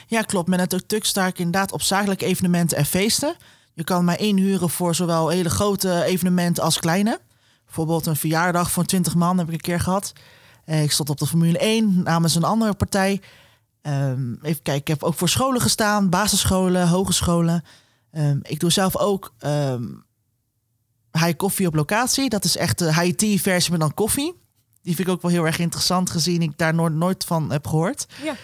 Ja, 0.07 0.21
klopt. 0.21 0.47
Met 0.47 0.71
het 0.71 0.87
Tuk 0.87 1.05
sta 1.05 1.27
ik 1.27 1.37
inderdaad 1.37 1.71
op 1.71 1.81
zakelijke 1.81 2.25
evenementen 2.25 2.77
en 2.77 2.85
feesten. 2.85 3.35
Je 3.73 3.83
kan 3.83 4.05
mij 4.05 4.17
inhuren 4.17 4.69
voor 4.69 4.95
zowel 4.95 5.29
hele 5.29 5.49
grote 5.49 6.03
evenementen 6.03 6.63
als 6.63 6.79
kleine. 6.79 7.19
Bijvoorbeeld 7.65 8.05
een 8.05 8.15
verjaardag 8.15 8.71
van 8.71 8.85
20 8.85 9.15
man 9.15 9.37
heb 9.37 9.47
ik 9.47 9.53
een 9.53 9.59
keer 9.59 9.79
gehad. 9.79 10.13
Uh, 10.65 10.83
ik 10.83 10.91
stond 10.91 11.09
op 11.09 11.17
de 11.17 11.27
Formule 11.27 11.57
1 11.57 12.03
namens 12.03 12.35
een 12.35 12.43
andere 12.43 12.73
partij. 12.73 13.21
Um, 13.81 14.39
even 14.41 14.61
kijken, 14.61 14.81
ik 14.81 14.87
heb 14.87 15.03
ook 15.03 15.13
voor 15.13 15.29
scholen 15.29 15.61
gestaan, 15.61 16.09
basisscholen, 16.09 16.87
hogescholen. 16.87 17.63
Um, 18.11 18.39
ik 18.43 18.59
doe 18.59 18.71
zelf 18.71 18.97
ook 18.97 19.33
um, 19.39 20.04
high 21.19 21.35
koffie 21.37 21.67
op 21.67 21.75
locatie. 21.75 22.29
Dat 22.29 22.43
is 22.43 22.57
echt 22.57 22.79
de 22.79 22.93
high 22.93 23.15
tea 23.15 23.37
versie 23.37 23.71
met 23.71 23.79
dan 23.79 23.93
koffie. 23.93 24.33
Die 24.81 24.95
vind 24.95 25.07
ik 25.07 25.13
ook 25.13 25.21
wel 25.21 25.31
heel 25.31 25.45
erg 25.45 25.59
interessant 25.59 26.09
gezien 26.09 26.41
ik 26.41 26.57
daar 26.57 26.73
nooit, 26.73 26.93
nooit 26.93 27.23
van 27.23 27.51
heb 27.51 27.67
gehoord. 27.67 28.05
Ja. 28.23 28.35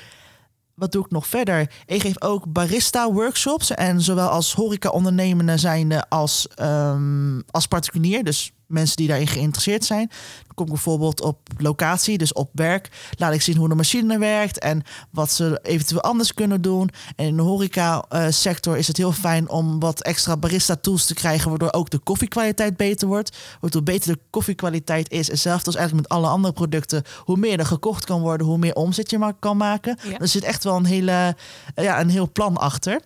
Wat 0.73 0.91
doe 0.91 1.05
ik 1.05 1.11
nog 1.11 1.27
verder? 1.27 1.71
Ik 1.85 2.01
geef 2.01 2.21
ook 2.21 2.51
barista 2.51 3.11
workshops 3.11 3.71
en 3.71 4.01
zowel 4.01 4.29
als 4.29 4.53
horeca 4.53 4.89
ondernemende 4.89 5.57
zijnde 5.57 6.09
als, 6.09 6.47
um, 6.61 7.43
als 7.51 7.67
particulier. 7.67 8.23
Dus 8.23 8.51
mensen 8.71 8.95
die 8.95 9.07
daarin 9.07 9.27
geïnteresseerd 9.27 9.85
zijn. 9.85 10.07
Dan 10.07 10.55
kom 10.55 10.65
ik 10.65 10.71
bijvoorbeeld 10.71 11.21
op 11.21 11.39
locatie, 11.57 12.17
dus 12.17 12.33
op 12.33 12.49
werk. 12.53 12.89
Laat 13.17 13.33
ik 13.33 13.41
zien 13.41 13.57
hoe 13.57 13.69
de 13.69 13.75
machine 13.75 14.17
werkt 14.17 14.59
en 14.59 14.83
wat 15.09 15.31
ze 15.31 15.59
eventueel 15.63 16.01
anders 16.01 16.33
kunnen 16.33 16.61
doen. 16.61 16.89
En 17.15 17.25
in 17.25 17.35
de 17.35 17.41
horeca 17.41 18.05
uh, 18.09 18.25
sector 18.29 18.77
is 18.77 18.87
het 18.87 18.97
heel 18.97 19.11
fijn 19.11 19.49
om 19.49 19.79
wat 19.79 20.01
extra 20.01 20.37
barista 20.37 20.75
tools 20.75 21.05
te 21.05 21.13
krijgen, 21.13 21.49
waardoor 21.49 21.73
ook 21.73 21.89
de 21.89 21.97
koffiekwaliteit 21.97 22.77
beter 22.77 23.07
wordt. 23.07 23.37
Waardoor 23.61 23.83
beter 23.83 24.13
de 24.13 24.19
koffiekwaliteit 24.29 25.11
is. 25.11 25.29
En 25.29 25.37
zelfs 25.37 25.65
als 25.65 25.75
eigenlijk 25.75 26.07
met 26.07 26.17
alle 26.17 26.27
andere 26.27 26.53
producten, 26.53 27.03
hoe 27.17 27.37
meer 27.37 27.59
er 27.59 27.65
gekocht 27.65 28.05
kan 28.05 28.21
worden, 28.21 28.47
hoe 28.47 28.57
meer 28.57 28.75
omzet 28.75 29.09
je 29.09 29.17
maar 29.17 29.33
kan 29.39 29.57
maken. 29.57 29.97
Ja. 30.09 30.19
Er 30.19 30.27
zit 30.27 30.43
echt 30.43 30.63
wel 30.63 30.75
een, 30.75 30.85
hele, 30.85 31.35
ja, 31.75 31.99
een 31.99 32.09
heel 32.09 32.31
plan 32.31 32.57
achter. 32.57 33.01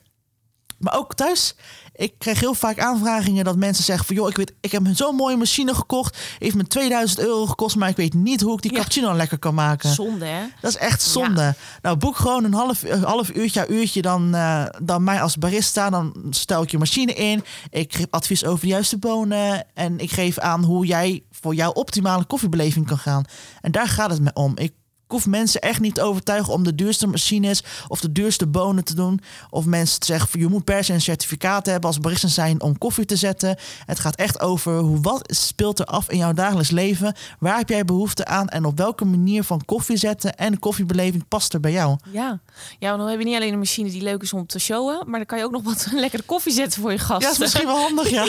Maar 0.78 0.98
ook 0.98 1.14
thuis 1.14 1.56
ik 1.96 2.14
krijg 2.18 2.40
heel 2.40 2.54
vaak 2.54 2.80
aanvragingen 2.80 3.44
dat 3.44 3.56
mensen 3.56 3.84
zeggen 3.84 4.06
van... 4.06 4.16
joh, 4.16 4.30
ik, 4.30 4.36
weet, 4.38 4.54
ik 4.62 4.72
heb 4.72 4.84
zo'n 4.94 5.16
mooie 5.16 5.38
machine 5.38 5.74
gekocht. 5.76 6.18
Heeft 6.40 6.56
me 6.56 6.68
2000 6.68 7.20
euro 7.20 7.46
gekost, 7.46 7.76
maar 7.76 7.90
ik 7.90 7.96
weet 7.96 8.14
niet 8.14 8.42
hoe 8.42 8.54
ik 8.54 8.62
die 8.62 8.72
Ja. 8.72 8.78
cappuccino 8.78 9.14
lekker 9.16 9.40
kan 9.40 9.54
maken. 9.54 9.94
Zonde, 9.94 10.26
hè? 10.26 10.42
Dat 10.62 10.72
is 10.72 10.78
echt 10.78 11.02
zonde. 11.02 11.56
Nou, 11.82 11.98
boek 11.98 12.16
gewoon 12.16 12.44
een 12.44 12.54
half, 12.54 12.84
een 12.84 13.04
half 13.04 13.30
uurtje, 13.36 13.68
uurtje 13.68 14.02
dan, 14.02 14.36
eh, 14.36 14.66
dan 14.84 15.04
mij 15.04 15.22
als 15.22 15.38
barista. 15.38 15.90
Dan 15.90 16.16
stel 16.30 16.62
ik 16.64 16.72
je 16.72 16.78
machine 16.78 17.14
in. 17.14 17.44
Ik 17.70 17.96
geef 17.96 18.06
advies 18.10 18.46
over 18.46 18.62
de 18.62 18.68
juiste 18.72 18.98
bonen. 18.98 19.66
En 19.74 20.00
ik 20.00 20.12
geef 20.12 20.38
aan 20.40 20.64
hoe 20.64 20.86
jij 20.86 21.24
voor 21.32 21.56
jouw 21.56 21.72
optimale 21.72 22.26
koffiebeleving 22.26 22.88
kan 22.88 22.98
gaan. 22.98 23.24
En 23.62 23.72
daar 23.72 23.88
gaat 23.88 24.10
het 24.10 24.22
me 24.22 24.32
om. 24.34 24.58
Ik 24.58 24.74
hoef 25.08 25.26
mensen 25.28 25.62
echt 25.62 25.80
niet 25.80 25.96
te 25.96 26.02
overtuigen 26.02 26.54
om 26.54 26.64
de 26.64 26.76
duurste 26.76 27.08
machines 27.08 27.64
of 27.88 28.00
de 28.00 28.12
duurste 28.12 28.48
bonen 28.48 28.84
te 28.84 28.96
doen. 28.96 29.22
Of 29.50 29.66
mensen 29.66 30.00
te 30.00 30.06
zeggen, 30.06 30.40
je 30.40 30.48
moet 30.48 30.64
per 30.64 30.84
se 30.84 30.94
een 30.94 31.02
certificaat 31.02 31.66
hebben 31.66 31.90
als 31.90 32.00
barista 32.00 32.28
zijn 32.28 32.62
om 32.62 32.78
koffie 32.78 33.06
te 33.06 33.16
zetten. 33.16 33.58
Het 33.86 34.00
gaat 34.00 34.16
echt 34.16 34.40
over 34.42 34.78
hoe, 34.78 35.02
wat 35.02 35.34
speelt 35.36 35.80
er 35.80 35.86
af 35.86 36.10
in 36.10 36.18
jouw 36.18 36.34
dagelijks 36.34 36.72
leven? 36.72 37.16
Waar 37.40 37.58
heb 37.58 37.70
jij 37.70 37.86
behoefte 37.86 38.26
aan? 38.26 38.48
En 38.48 38.66
op 38.66 38.78
welke 38.78 39.06
manier 39.06 39.44
van 39.44 39.66
koffie 39.66 39.98
zetten 39.98 40.36
en 40.38 40.60
koffiebeleving 40.60 41.28
past 41.28 41.54
er 41.54 41.60
bij 41.60 41.72
jou? 41.72 41.98
Ja. 42.12 42.40
ja, 42.80 42.88
want 42.88 43.00
dan 43.02 43.10
heb 43.10 43.20
je 43.20 43.26
niet 43.26 43.36
alleen 43.36 43.54
een 43.54 43.60
machine 43.60 43.90
die 43.90 44.02
leuk 44.02 44.22
is 44.22 44.34
om 44.34 44.46
te 44.46 44.60
showen, 44.60 44.98
maar 45.06 45.18
dan 45.20 45.26
kan 45.26 45.38
je 45.38 45.44
ook 45.44 45.52
nog 45.52 45.64
wat 45.64 45.88
lekkere 46.06 46.24
koffie 46.24 46.54
zetten 46.54 46.82
voor 46.82 46.92
je 46.92 46.98
Ja, 46.98 47.04
gasten. 47.04 47.22
dat 47.24 47.32
is 47.34 47.40
misschien 47.40 47.66
wel 47.68 47.78
handig, 47.78 48.10
ja. 48.20 48.26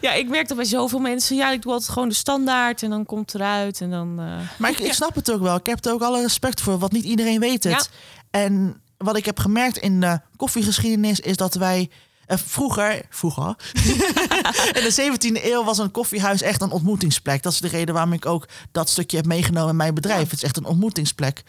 Ja, 0.00 0.12
ik 0.12 0.28
merk 0.28 0.48
dat 0.48 0.56
bij 0.56 0.66
zoveel 0.66 0.98
mensen. 0.98 1.36
Ja, 1.36 1.50
ik 1.52 1.62
doe 1.62 1.72
altijd 1.72 1.90
gewoon 1.92 2.08
de 2.08 2.14
standaard 2.14 2.82
en 2.82 2.90
dan 2.90 3.06
komt 3.06 3.32
het 3.32 3.40
eruit 3.40 3.80
en 3.80 3.90
dan. 3.90 4.18
eh, 4.20 4.26
Maar 4.58 4.70
ik, 4.70 4.78
ik 4.78 4.92
snap 4.92 5.14
het 5.14 5.32
ook 5.32 5.40
wel. 5.40 5.56
Ik 5.56 5.66
heb 5.66 5.84
er 5.84 5.89
ook 5.90 6.02
alle 6.02 6.22
respect 6.22 6.60
voor, 6.60 6.78
want 6.78 6.92
niet 6.92 7.04
iedereen 7.04 7.40
weet 7.40 7.64
het. 7.64 7.90
En 8.30 8.80
wat 8.96 9.16
ik 9.16 9.24
heb 9.24 9.38
gemerkt 9.38 9.78
in 9.78 10.00
de 10.00 10.20
koffiegeschiedenis 10.36 11.20
is 11.20 11.36
dat 11.36 11.54
wij 11.54 11.90
eh, 12.30 12.38
vroeger, 12.44 13.02
vroeger, 13.08 13.54
in 14.76 14.84
de 14.84 15.16
17e 15.38 15.44
eeuw 15.44 15.64
was 15.64 15.78
een 15.78 15.90
koffiehuis 15.90 16.42
echt 16.42 16.62
een 16.62 16.70
ontmoetingsplek. 16.70 17.42
Dat 17.42 17.52
is 17.52 17.60
de 17.60 17.68
reden 17.68 17.94
waarom 17.94 18.12
ik 18.12 18.26
ook 18.26 18.48
dat 18.72 18.88
stukje 18.88 19.16
heb 19.16 19.26
meegenomen 19.26 19.70
in 19.70 19.76
mijn 19.76 19.94
bedrijf. 19.94 20.22
Ja. 20.22 20.24
Het 20.24 20.32
is 20.32 20.42
echt 20.42 20.56
een 20.56 20.64
ontmoetingsplek. 20.64 21.42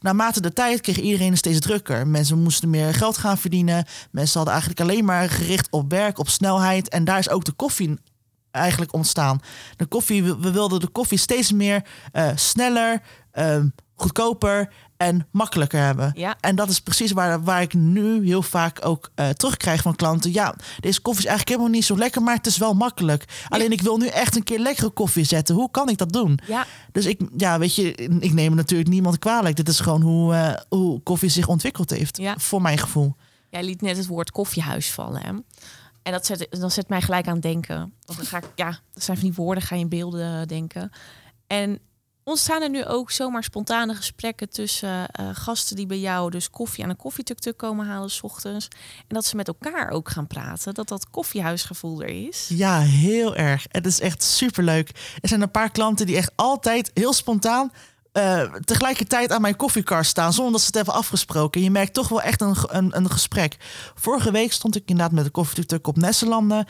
Naarmate 0.00 0.40
de 0.40 0.52
tijd 0.52 0.80
kreeg 0.80 1.00
iedereen 1.00 1.36
steeds 1.36 1.60
drukker. 1.60 2.06
Mensen 2.06 2.42
moesten 2.42 2.70
meer 2.70 2.94
geld 2.94 3.18
gaan 3.18 3.38
verdienen. 3.38 3.86
Mensen 4.10 4.36
hadden 4.36 4.54
eigenlijk 4.54 4.80
alleen 4.80 5.04
maar 5.04 5.30
gericht 5.30 5.68
op 5.70 5.90
werk, 5.90 6.18
op 6.18 6.28
snelheid. 6.28 6.88
En 6.88 7.04
daar 7.04 7.18
is 7.18 7.28
ook 7.28 7.44
de 7.44 7.52
koffie 7.52 7.98
eigenlijk 8.50 8.92
ontstaan. 8.92 9.40
De 9.76 9.86
koffie, 9.86 10.24
we 10.24 10.38
we 10.38 10.50
wilden 10.50 10.80
de 10.80 10.88
koffie 10.88 11.18
steeds 11.18 11.52
meer 11.52 11.84
eh, 12.12 12.30
sneller, 12.34 13.02
ehm, 13.30 13.68
goedkoper 13.96 14.72
en 14.96 15.26
makkelijker 15.30 15.80
hebben. 15.80 16.12
Ja. 16.14 16.36
En 16.40 16.56
dat 16.56 16.70
is 16.70 16.80
precies 16.80 17.12
waar, 17.12 17.42
waar 17.44 17.62
ik 17.62 17.74
nu 17.74 18.24
heel 18.26 18.42
vaak 18.42 18.84
ook 18.86 19.10
eh, 19.14 19.28
terugkrijg 19.28 19.82
van 19.82 19.96
klanten. 19.96 20.32
Ja, 20.32 20.54
deze 20.80 21.00
koffie 21.00 21.22
is 21.24 21.28
eigenlijk 21.28 21.48
helemaal 21.58 21.78
niet 21.78 21.84
zo 21.88 21.96
lekker, 21.96 22.22
maar 22.22 22.34
het 22.36 22.46
is 22.46 22.56
wel 22.56 22.74
makkelijk. 22.74 23.24
Alleen 23.48 23.72
ik 23.72 23.80
wil 23.82 23.96
nu 23.96 24.06
echt 24.06 24.36
een 24.36 24.42
keer 24.42 24.58
lekkere 24.58 24.90
koffie 24.90 25.24
zetten. 25.24 25.54
Hoe 25.54 25.70
kan 25.70 25.88
ik 25.88 25.98
dat 25.98 26.12
doen? 26.12 26.38
ja, 26.46 26.66
Dus 26.92 27.06
ik, 27.06 27.20
ja, 27.36 27.58
weet 27.58 27.74
je, 27.74 27.94
ik 28.20 28.32
neem 28.32 28.54
natuurlijk 28.54 28.88
niemand 28.90 29.18
kwalijk. 29.18 29.56
Dit 29.56 29.68
is 29.68 29.80
gewoon 29.80 30.02
hoe, 30.02 30.34
eh, 30.34 30.60
hoe 30.68 31.00
koffie 31.00 31.28
zich 31.28 31.48
ontwikkeld 31.48 31.90
heeft, 31.90 32.16
Ja. 32.16 32.34
voor 32.38 32.62
mijn 32.62 32.78
gevoel. 32.78 33.14
jij 33.50 33.64
liet 33.64 33.80
net 33.82 33.96
het 33.96 34.06
woord 34.06 34.30
koffiehuis 34.30 34.90
vallen. 34.90 35.22
Hè? 35.22 35.32
En 36.02 36.12
dat 36.12 36.26
zet, 36.26 36.46
dan 36.50 36.70
zet 36.70 36.88
mij 36.88 37.00
gelijk 37.02 37.26
aan 37.28 37.40
denken. 37.40 37.92
Dan 38.04 38.16
ga 38.16 38.36
ik, 38.36 38.44
ja, 38.54 38.78
dat 38.92 39.02
zijn 39.02 39.16
van 39.16 39.26
die 39.26 39.36
woorden, 39.36 39.62
ga 39.62 39.74
je 39.74 39.80
in 39.80 39.88
beelden 39.88 40.48
denken. 40.48 40.90
En 41.46 41.78
ontstaan 42.28 42.62
er 42.62 42.70
nu 42.70 42.84
ook 42.84 43.10
zomaar 43.10 43.44
spontane 43.44 43.94
gesprekken 43.94 44.50
tussen 44.50 45.08
eh, 45.08 45.28
gasten 45.32 45.76
die 45.76 45.86
bij 45.86 45.98
jou 45.98 46.30
dus 46.30 46.50
koffie 46.50 46.84
aan 46.84 46.90
een 46.90 46.96
koffietuk 46.96 47.56
komen 47.56 47.86
halen 47.86 48.10
s 48.10 48.22
ochtends. 48.22 48.68
En 48.98 49.14
dat 49.14 49.24
ze 49.24 49.36
met 49.36 49.48
elkaar 49.48 49.90
ook 49.90 50.08
gaan 50.08 50.26
praten. 50.26 50.74
Dat 50.74 50.88
dat 50.88 51.10
koffiehuisgevoel 51.10 52.02
er 52.02 52.26
is. 52.26 52.46
Ja, 52.48 52.80
heel 52.80 53.36
erg. 53.36 53.66
Het 53.68 53.86
is 53.86 54.00
echt 54.00 54.22
superleuk. 54.22 54.88
Er 55.20 55.28
zijn 55.28 55.40
een 55.40 55.50
paar 55.50 55.70
klanten 55.70 56.06
die 56.06 56.16
echt 56.16 56.32
altijd 56.34 56.90
heel 56.94 57.12
spontaan 57.12 57.72
eh, 58.12 58.52
tegelijkertijd 58.64 59.32
aan 59.32 59.40
mijn 59.40 59.56
koffiekar 59.56 60.04
staan, 60.04 60.32
zonder 60.32 60.52
dat 60.52 60.60
ze 60.60 60.66
het 60.66 60.74
hebben 60.74 60.94
afgesproken. 60.94 61.62
Je 61.62 61.70
merkt 61.70 61.94
toch 61.94 62.08
wel 62.08 62.22
echt 62.22 62.40
een, 62.40 62.56
een, 62.66 62.96
een 62.96 63.10
gesprek. 63.10 63.56
Vorige 63.94 64.30
week 64.30 64.52
stond 64.52 64.76
ik 64.76 64.82
inderdaad 64.86 65.14
met 65.14 65.24
de 65.24 65.30
koffietuk 65.30 65.86
op 65.86 65.96
Nesselanden. 65.96 66.66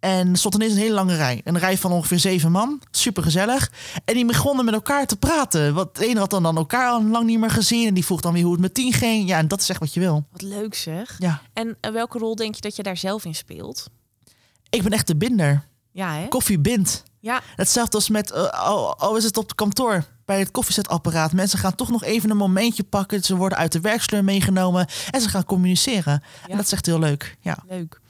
En 0.00 0.36
stond 0.36 0.54
ineens 0.54 0.72
een 0.72 0.78
hele 0.78 0.94
lange 0.94 1.16
rij. 1.16 1.40
Een 1.44 1.58
rij 1.58 1.78
van 1.78 1.92
ongeveer 1.92 2.18
zeven 2.18 2.52
man. 2.52 2.82
Super 2.90 3.22
gezellig. 3.22 3.72
En 4.04 4.14
die 4.14 4.26
begonnen 4.26 4.64
met 4.64 4.74
elkaar 4.74 5.06
te 5.06 5.16
praten. 5.16 5.74
Want 5.74 5.94
de 5.96 6.06
ene 6.06 6.18
had 6.18 6.30
dan, 6.30 6.42
dan 6.42 6.56
elkaar 6.56 6.90
al 6.90 7.04
lang 7.04 7.26
niet 7.26 7.38
meer 7.38 7.50
gezien. 7.50 7.86
En 7.86 7.94
die 7.94 8.04
vroeg 8.04 8.20
dan 8.20 8.32
weer 8.32 8.42
hoe 8.42 8.52
het 8.52 8.60
met 8.60 8.74
tien 8.74 8.92
ging. 8.92 9.28
Ja, 9.28 9.38
en 9.38 9.48
dat 9.48 9.60
is 9.60 9.68
echt 9.68 9.80
wat 9.80 9.94
je 9.94 10.00
wil. 10.00 10.26
Wat 10.32 10.42
leuk 10.42 10.74
zeg. 10.74 11.16
Ja. 11.18 11.42
En 11.52 11.76
eh, 11.80 11.92
welke 11.92 12.18
rol 12.18 12.34
denk 12.34 12.54
je 12.54 12.60
dat 12.60 12.76
je 12.76 12.82
daar 12.82 12.96
zelf 12.96 13.24
in 13.24 13.34
speelt? 13.34 13.86
Ik 14.70 14.82
ben 14.82 14.92
echt 14.92 15.06
de 15.06 15.16
binder. 15.16 15.64
Ja, 15.92 16.14
hè? 16.14 16.28
Koffie 16.28 16.58
bindt. 16.58 17.02
Ja, 17.20 17.40
Hetzelfde 17.56 17.96
als 17.96 18.08
met, 18.08 18.30
eh, 18.30 18.48
al, 18.48 18.96
al 18.98 19.16
is 19.16 19.24
het 19.24 19.36
op 19.36 19.44
het 19.44 19.54
kantoor. 19.54 20.04
bij 20.24 20.38
het 20.38 20.50
koffiezetapparaat. 20.50 21.32
Mensen 21.32 21.58
gaan 21.58 21.74
toch 21.74 21.90
nog 21.90 22.04
even 22.04 22.30
een 22.30 22.36
momentje 22.36 22.82
pakken. 22.84 23.22
Ze 23.22 23.36
worden 23.36 23.58
uit 23.58 23.72
de 23.72 23.80
werksleur 23.80 24.24
meegenomen 24.24 24.86
en 25.10 25.20
ze 25.20 25.28
gaan 25.28 25.44
communiceren. 25.44 26.22
En 26.48 26.56
dat 26.56 26.66
is 26.66 26.72
echt 26.72 26.86
heel 26.86 26.98
leuk. 26.98 27.36
Ja. 27.40 27.58
Leuk. 27.68 28.00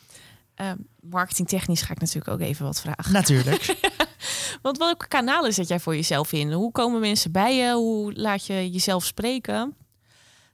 Uh, 0.61 0.71
marketingtechnisch 1.11 1.83
ga 1.83 1.93
ik 1.93 2.01
natuurlijk 2.01 2.29
ook 2.29 2.41
even 2.41 2.65
wat 2.65 2.81
vragen. 2.81 3.13
Natuurlijk. 3.13 3.77
Want 4.63 4.79
welke 4.79 5.09
kanalen 5.09 5.55
zet 5.55 5.69
jij 5.69 5.81
voor 5.81 5.95
jezelf 5.95 6.33
in? 6.33 6.53
Hoe 6.53 6.73
komen 6.73 7.01
mensen 7.01 7.33
bij 7.33 7.57
je? 7.57 7.73
Hoe 7.73 8.13
laat 8.13 8.47
je 8.47 8.71
jezelf 8.71 9.05
spreken? 9.05 9.75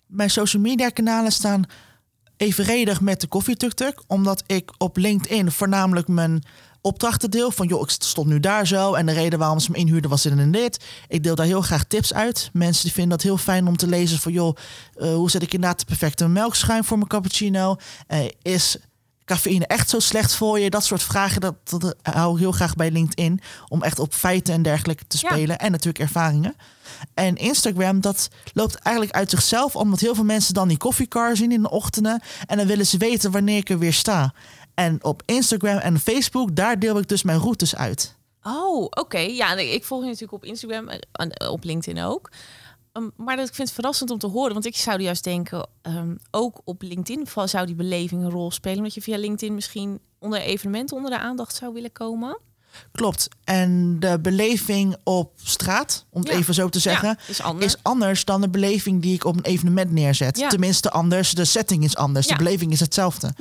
Mijn 0.07 0.31
social 0.31 0.62
media 0.62 0.88
kanalen 0.88 1.33
staan 1.33 1.64
evenredig 2.37 3.01
met 3.01 3.21
de 3.21 3.27
koffietuktuk. 3.27 4.03
Omdat 4.07 4.43
ik 4.47 4.73
op 4.79 4.97
LinkedIn 4.97 5.51
voornamelijk 5.51 6.09
mijn 6.09 6.43
opdrachten 6.81 7.31
deel. 7.31 7.51
Van 7.51 7.67
joh, 7.67 7.81
ik 7.81 7.90
stond 7.90 8.29
nu 8.29 8.40
daar 8.40 8.67
zo. 8.67 8.95
En 8.95 9.07
de 9.07 9.12
reden 9.12 9.38
waarom 9.38 9.59
ze 9.59 9.71
me 9.71 9.77
inhuurden 9.77 10.11
was 10.11 10.23
dit 10.23 10.38
en 10.38 10.51
dit. 10.51 10.85
Ik 11.09 11.23
deel 11.23 11.35
daar 11.35 11.47
heel 11.47 11.62
graag 11.62 11.85
tips 11.85 12.14
uit. 12.14 12.51
Mensen 12.53 12.83
die 12.83 12.93
vinden 12.93 13.12
dat 13.12 13.23
heel 13.23 13.37
fijn 13.37 13.67
om 13.67 13.77
te 13.77 13.87
lezen. 13.87 14.19
Van 14.19 14.33
joh, 14.33 14.57
uh, 14.97 15.14
hoe 15.14 15.31
zet 15.31 15.43
ik 15.43 15.53
inderdaad 15.53 15.79
de 15.79 15.85
perfecte 15.85 16.29
melkschuim 16.29 16.85
voor 16.85 16.97
mijn 16.97 17.09
cappuccino? 17.09 17.77
Uh, 18.09 18.19
is 18.43 18.77
cafeïne 19.25 19.67
echt 19.67 19.91
zo 19.91 19.99
slecht 19.99 20.35
voor 20.35 20.59
je? 20.59 20.71
Dat 20.71 20.85
soort 20.85 21.03
vragen, 21.03 21.41
dat, 21.41 21.55
dat 21.65 21.95
hou 22.03 22.35
ik 22.35 22.39
heel 22.41 22.53
graag 22.53 22.75
bij 22.75 22.91
LinkedIn. 22.91 23.41
Om 23.69 23.83
echt 23.83 23.99
op 23.99 24.15
feiten 24.15 24.55
en 24.55 24.63
dergelijke 24.63 25.07
te 25.07 25.19
spelen. 25.19 25.59
En 25.59 25.71
natuurlijk 25.71 26.05
ervaringen. 26.05 26.55
En 27.15 27.37
Instagram, 27.37 28.01
dat 28.01 28.29
loopt 28.53 28.75
eigenlijk 28.75 29.17
uit 29.17 29.31
zichzelf. 29.31 29.77
Omdat 29.77 30.01
heel 30.01 30.15
veel 30.15 30.25
mensen 30.25 30.55
dan 30.55 30.69
die 30.69 30.77
koffiecar 30.77 31.37
zien 31.37 31.53
in 31.53 31.63
de 31.63 31.71
ochtenden. 31.71 32.23
En 32.47 32.57
dan 32.57 32.67
willen 32.67 32.87
ze 32.87 32.97
weten 32.97 33.31
wanneer 33.31 33.57
ik 33.57 33.71
er 33.71 33.79
weer 33.79 33.93
sta. 33.93 34.35
En 34.75 35.05
op 35.05 35.23
Instagram 35.25 35.79
en 35.79 36.01
Facebook, 36.01 36.57
daar 36.57 36.79
deel 36.79 36.99
ik 36.99 37.09
dus 37.09 37.23
mijn 37.23 37.39
routes 37.39 37.77
uit. 37.77 38.17
Oh, 38.43 38.85
oké. 38.91 39.19
Ja, 39.19 39.57
ik 39.57 39.85
volg 39.85 40.01
je 40.01 40.07
natuurlijk 40.07 40.33
op 40.33 40.45
Instagram 40.45 40.89
en 40.89 41.31
eh, 41.31 41.51
op 41.51 41.65
LinkedIn 41.65 42.05
ook. 42.05 42.31
Um, 42.99 43.13
maar 43.17 43.37
dat, 43.37 43.49
ik 43.49 43.55
vind 43.55 43.69
het 43.69 43.77
verrassend 43.77 44.11
om 44.11 44.19
te 44.19 44.27
horen, 44.27 44.53
want 44.53 44.67
ik 44.67 44.77
zou 44.77 45.01
juist 45.01 45.25
denken, 45.25 45.69
um, 45.83 46.19
ook 46.31 46.61
op 46.65 46.83
LinkedIn 46.83 47.27
zou 47.45 47.67
die 47.67 47.75
beleving 47.75 48.23
een 48.23 48.31
rol 48.31 48.51
spelen, 48.51 48.79
omdat 48.79 48.95
je 48.95 49.01
via 49.01 49.17
LinkedIn 49.17 49.55
misschien 49.55 50.01
onder 50.19 50.41
evenementen 50.41 50.97
onder 50.97 51.11
de 51.11 51.19
aandacht 51.19 51.55
zou 51.55 51.73
willen 51.73 51.93
komen. 51.93 52.39
Klopt. 52.93 53.29
En 53.45 53.97
de 54.01 54.19
beleving 54.21 54.97
op 55.05 55.33
straat, 55.43 56.05
om 56.11 56.21
het 56.21 56.31
even 56.31 56.55
zo 56.55 56.69
te 56.69 56.79
zeggen, 56.79 57.19
is, 57.59 57.77
anders. 57.83 58.25
dan 58.25 58.41
de 58.41 58.49
beleving 58.49 59.03
die 59.03 59.15
ik 59.15 59.25
op 59.25 59.37
een 59.37 59.45
evenement 59.45 59.91
neerzet. 59.91 60.45
Tenminste, 60.49 60.91
anders. 60.91 61.31
De 61.31 61.45
setting 61.45 61.85
is 61.85 61.97
anders. 61.97 62.27
De 62.27 62.37
beleving 62.37 62.73
is 62.73 62.81
hetzelfde. 62.81 63.35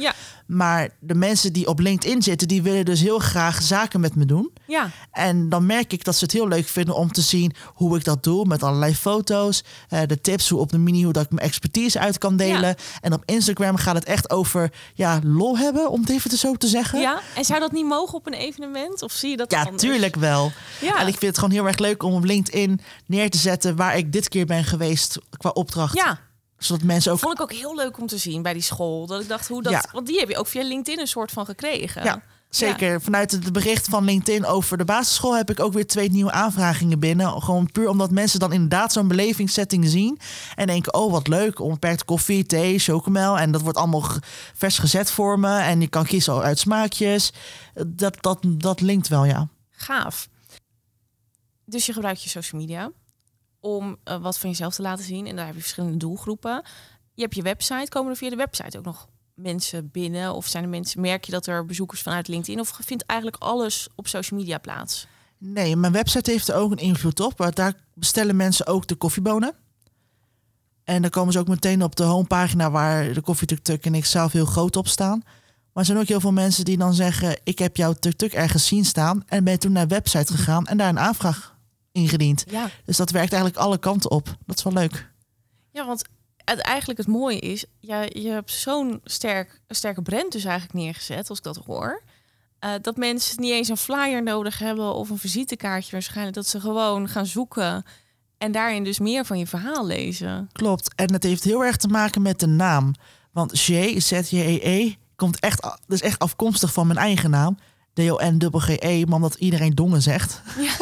Maar 0.46 0.90
de 1.00 1.16
mensen 1.16 1.54
die 1.54 1.68
op 1.68 1.80
LinkedIn 1.80 2.22
zitten, 2.22 2.48
die 2.48 2.62
willen 2.62 2.86
dus 2.86 3.02
heel 3.02 3.20
graag 3.20 3.62
zaken 3.62 4.00
met 4.00 4.16
me 4.16 4.26
doen. 4.26 4.52
Ja. 4.68 4.90
En 5.12 5.50
dan 5.50 5.66
merk 5.66 5.94
ik 5.94 6.04
dat 6.04 6.16
ze 6.16 6.24
het 6.24 6.34
heel 6.34 6.48
leuk 6.48 6.68
vinden 6.68 6.96
om 6.96 7.12
te 7.12 7.22
zien 7.22 7.54
hoe 7.66 7.98
ik 7.98 8.04
dat 8.04 8.24
doe. 8.24 8.46
Met 8.46 8.64
allerlei 8.64 8.96
foto's, 8.96 9.64
eh, 9.90 10.02
de 10.08 10.22
tips, 10.22 10.50
hoe 10.50 10.60
op 10.60 10.72
de 10.72 10.78
mini, 10.78 11.04
hoe 11.04 11.14
dat 11.14 11.24
ik 11.24 11.32
mijn 11.32 11.48
expertise 11.48 12.00
uit 12.00 12.18
kan 12.18 12.38
delen. 12.38 12.76
En 13.02 13.14
op 13.14 13.24
Instagram 13.26 13.76
gaat 13.76 13.96
het 13.96 14.04
echt 14.04 14.30
over 14.30 14.72
ja, 14.94 15.20
lol 15.24 15.58
hebben, 15.58 15.90
om 15.90 16.02
het 16.02 16.10
even 16.10 16.38
zo 16.38 16.54
te 16.54 16.68
zeggen. 16.68 17.00
Ja, 17.00 17.22
en 17.36 17.46
zou 17.46 17.60
dat 17.60 17.72
niet 17.72 17.86
mogen 17.86 18.14
op 18.14 18.28
een 18.28 18.34
evenement? 18.34 19.02
Of 19.02 19.12
zie 19.24 19.32
je 19.32 19.38
dat 19.38 19.52
Ja, 19.52 19.64
anders? 19.64 19.82
tuurlijk 19.82 20.16
wel. 20.16 20.52
Ja. 20.82 21.00
En 21.00 21.08
ik 21.08 21.18
vind 21.18 21.22
het 21.22 21.36
gewoon 21.38 21.54
heel 21.54 21.68
erg 21.68 21.78
leuk 21.78 22.04
om 22.04 22.14
op 22.14 22.24
LinkedIn 22.24 22.82
neer 23.06 23.30
te 23.30 23.38
zetten 23.38 23.76
waar 23.76 23.98
ik 23.98 24.12
dit 24.12 24.30
keer 24.30 24.46
ben 24.46 24.64
geweest 24.64 25.18
qua 25.38 25.50
opdracht. 25.50 25.96
Ja, 25.96 26.20
zodat 26.58 26.84
mensen 26.84 27.12
ook. 27.12 27.20
Vond 27.20 27.34
ik 27.34 27.42
ook 27.42 27.54
heel 27.54 27.76
leuk 27.76 27.98
om 28.00 28.08
te 28.08 28.18
zien 28.18 28.42
bij 28.42 28.54
die 28.54 28.62
school. 28.62 29.06
Dat 29.06 29.22
ik 29.22 29.28
dacht 29.28 29.48
hoe 29.48 29.62
dat. 29.64 29.72
Ja. 29.74 29.84
Want 29.92 30.08
die 30.08 30.20
heb 30.20 30.30
je 30.30 30.38
ook 30.38 30.48
via 30.48 30.64
LinkedIn 30.64 31.00
een 31.00 31.08
soort 31.08 31.32
van 31.32 31.46
gekregen. 31.46 32.04
Ja. 32.04 32.22
Zeker. 32.56 33.02
Vanuit 33.02 33.32
het 33.32 33.54
bericht 33.54 33.88
van 33.88 34.04
LinkedIn 34.04 34.46
over 34.46 34.78
de 34.78 34.86
basisschool 34.86 35.36
heb 35.36 35.50
ik 35.50 35.60
ook 35.60 35.74
weer 35.74 35.88
twee 35.88 36.12
nieuwe 36.12 36.32
aanvragingen 36.32 37.00
binnen. 37.00 37.42
Gewoon 37.42 37.72
puur 37.72 37.90
omdat 37.90 38.12
mensen 38.12 38.40
dan 38.40 38.54
inderdaad 38.54 38.94
zo'n 38.94 39.08
belevingssetting 39.08 39.88
zien. 39.88 40.20
En 40.56 40.68
denken, 40.68 40.94
oh 40.94 41.12
wat 41.12 41.28
leuk, 41.28 41.60
onbeperkt 41.60 42.06
koffie, 42.06 42.46
thee, 42.46 42.80
chocomel. 42.80 43.40
En 43.40 43.52
dat 43.52 43.62
wordt 43.62 43.78
allemaal 43.78 44.10
vers 44.54 44.78
gezet 44.78 45.12
voor 45.12 45.40
me. 45.40 45.60
En 45.60 45.82
je 45.82 45.88
kan 45.88 46.06
kiezen 46.06 46.42
uit 46.42 46.60
smaakjes. 46.60 47.32
Dat, 47.88 48.18
dat, 48.22 48.40
dat 48.44 48.82
linkt 48.82 49.08
wel, 49.08 49.26
ja. 49.26 49.48
Gaaf. 49.70 50.30
Dus 51.66 51.86
je 51.86 51.94
gebruikt 51.94 52.24
je 52.24 52.30
social 52.30 52.62
media 52.62 52.92
om 53.60 53.98
uh, 54.06 54.22
wat 54.22 54.38
van 54.38 54.50
jezelf 54.50 54.76
te 54.76 54.82
laten 54.82 55.06
zien. 55.06 55.28
En 55.28 55.36
daar 55.36 55.46
heb 55.46 55.56
je 55.56 55.62
verschillende 55.62 55.98
doelgroepen. 55.98 56.64
Je 57.14 57.22
hebt 57.22 57.36
je 57.36 57.42
website. 57.42 57.90
Komen 57.90 58.12
er 58.12 58.18
via 58.18 58.30
de 58.30 58.36
website 58.36 58.78
ook 58.78 58.86
nog 58.86 59.08
mensen 59.34 59.90
binnen? 59.92 60.34
Of 60.34 60.48
zijn 60.48 60.64
er 60.64 60.70
mensen, 60.70 61.02
merk 61.02 61.26
je 61.26 61.32
dat 61.32 61.48
er 61.48 61.66
bezoekers 61.66 62.02
vanuit 62.02 62.28
LinkedIn? 62.28 62.60
Of 62.60 62.80
vindt 62.82 63.06
eigenlijk 63.06 63.44
alles 63.44 63.88
op 63.96 64.08
social 64.08 64.40
media 64.40 64.58
plaats? 64.58 65.08
Nee, 65.38 65.76
mijn 65.76 65.94
website 65.94 66.32
heeft 66.32 66.48
er 66.48 66.56
ook 66.56 66.72
een 66.72 66.78
invloed 66.78 67.20
op. 67.20 67.40
Maar 67.40 67.54
daar 67.54 67.74
bestellen 67.94 68.36
mensen 68.36 68.68
ook 68.68 68.88
de 68.88 68.96
koffiebonen. 68.96 69.54
En 70.84 71.02
dan 71.02 71.12
komen 71.12 71.34
ze 71.34 71.40
ook 71.40 71.48
meteen 71.48 71.84
op 71.84 71.96
de 71.96 72.04
homepagina 72.04 72.72
waar 72.72 73.14
de 73.14 73.22
koffietuk 73.22 73.86
en 73.86 73.96
ik 73.96 74.06
zelf 74.06 74.32
heel 74.32 74.46
groot 74.46 74.76
op 74.76 74.88
staan. 74.88 75.22
Maar 75.74 75.84
er 75.84 75.86
zijn 75.86 75.98
ook 75.98 76.08
heel 76.08 76.20
veel 76.20 76.32
mensen 76.32 76.66
die 76.66 76.78
dan 76.78 76.94
zeggen: 76.94 77.40
Ik 77.44 77.60
heb 77.60 77.78
jouw 77.78 77.94
tuk-tuk 77.94 78.34
ergens 78.34 78.68
zien 78.68 78.86
staan. 78.86 79.24
En 79.28 79.44
ben 79.44 79.60
toen 79.60 79.72
naar 79.72 79.88
de 79.88 79.96
website 79.96 80.34
gegaan 80.34 80.66
en 80.66 80.78
daar 80.78 80.90
een 80.90 81.00
aanvraag 81.00 81.56
ingediend. 81.92 82.44
Ja. 82.48 82.70
Dus 82.86 82.98
dat 82.98 83.12
werkt 83.12 83.34
eigenlijk 83.34 83.64
alle 83.64 83.78
kanten 83.78 84.12
op. 84.12 84.36
Dat 84.46 84.58
is 84.58 84.64
wel 84.64 84.74
leuk. 84.74 85.12
Ja, 85.72 85.86
want 85.86 86.04
het, 86.46 86.60
eigenlijk 86.60 87.00
het 87.00 87.08
mooie 87.08 87.40
is, 87.40 87.66
ja, 87.80 88.02
je 88.02 88.30
hebt 88.30 88.52
zo'n 88.52 89.02
sterk, 89.04 89.62
sterke 89.68 90.02
brand 90.02 90.32
dus 90.32 90.44
eigenlijk 90.44 90.74
neergezet, 90.74 91.30
als 91.30 91.38
ik 91.38 91.44
dat 91.44 91.60
hoor. 91.66 92.02
Uh, 92.66 92.72
dat 92.82 92.98
mensen 92.98 93.42
niet 93.42 93.52
eens 93.52 93.70
een 93.70 93.78
flyer 93.78 94.24
nodig 94.24 94.60
hebben 94.60 94.94
of 94.94 95.10
een 95.10 95.18
visitekaartje 95.18 95.92
waarschijnlijk. 95.92 96.36
Dat 96.36 96.48
ze 96.48 96.60
gewoon 96.60 97.08
gaan 97.08 97.26
zoeken 97.26 97.86
en 98.38 98.52
daarin 98.52 98.84
dus 98.84 99.00
meer 99.00 99.26
van 99.26 99.40
je 99.40 99.48
verhaal 99.48 99.86
lezen. 99.86 100.50
Klopt. 100.52 100.94
En 100.96 101.14
het 101.14 101.24
heeft 101.24 101.44
heel 101.44 101.64
erg 101.64 101.78
te 101.78 101.88
maken 101.88 102.22
met 102.22 102.40
de 102.40 102.48
naam. 102.48 102.94
Want 103.32 103.60
J, 103.60 104.00
Z-J-E-E, 104.00 104.96
komt 105.16 105.40
echt, 105.40 105.78
dus 105.88 106.02
echt 106.02 106.20
afkomstig 106.20 106.74
van 106.74 106.88
mijn 106.88 107.00
eigen 107.00 107.30
naam. 107.30 107.58
D-O-N-G-E, 107.94 109.04
maar 109.06 109.16
omdat 109.16 109.36
iedereen 109.36 109.76
dongen 109.76 110.02
zegt. 110.02 110.42
Ja. 110.60 110.74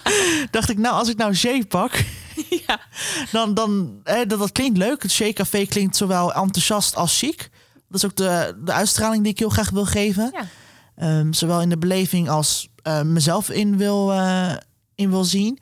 dacht 0.50 0.70
ik, 0.70 0.78
nou, 0.78 0.94
als 0.94 1.08
ik 1.08 1.16
nou 1.16 1.32
J 1.32 1.64
pak, 1.68 2.04
ja. 2.66 2.80
dan, 3.32 3.54
dan 3.54 4.00
hè, 4.04 4.26
dat, 4.26 4.38
dat 4.38 4.52
klinkt 4.52 4.78
leuk. 4.78 5.02
Het 5.02 5.14
J-café 5.14 5.66
klinkt 5.66 5.96
zowel 5.96 6.34
enthousiast 6.34 6.96
als 6.96 7.18
chic. 7.18 7.50
Dat 7.88 8.02
is 8.02 8.04
ook 8.04 8.16
de, 8.16 8.60
de 8.64 8.72
uitstraling 8.72 9.22
die 9.22 9.32
ik 9.32 9.38
heel 9.38 9.48
graag 9.48 9.70
wil 9.70 9.84
geven. 9.86 10.32
Ja. 10.32 11.18
Um, 11.18 11.32
zowel 11.32 11.60
in 11.60 11.68
de 11.68 11.78
beleving 11.78 12.28
als 12.28 12.68
uh, 12.86 13.02
mezelf 13.02 13.50
in 13.50 13.76
wil, 13.76 14.12
uh, 14.12 14.52
in 14.94 15.10
wil 15.10 15.24
zien. 15.24 15.58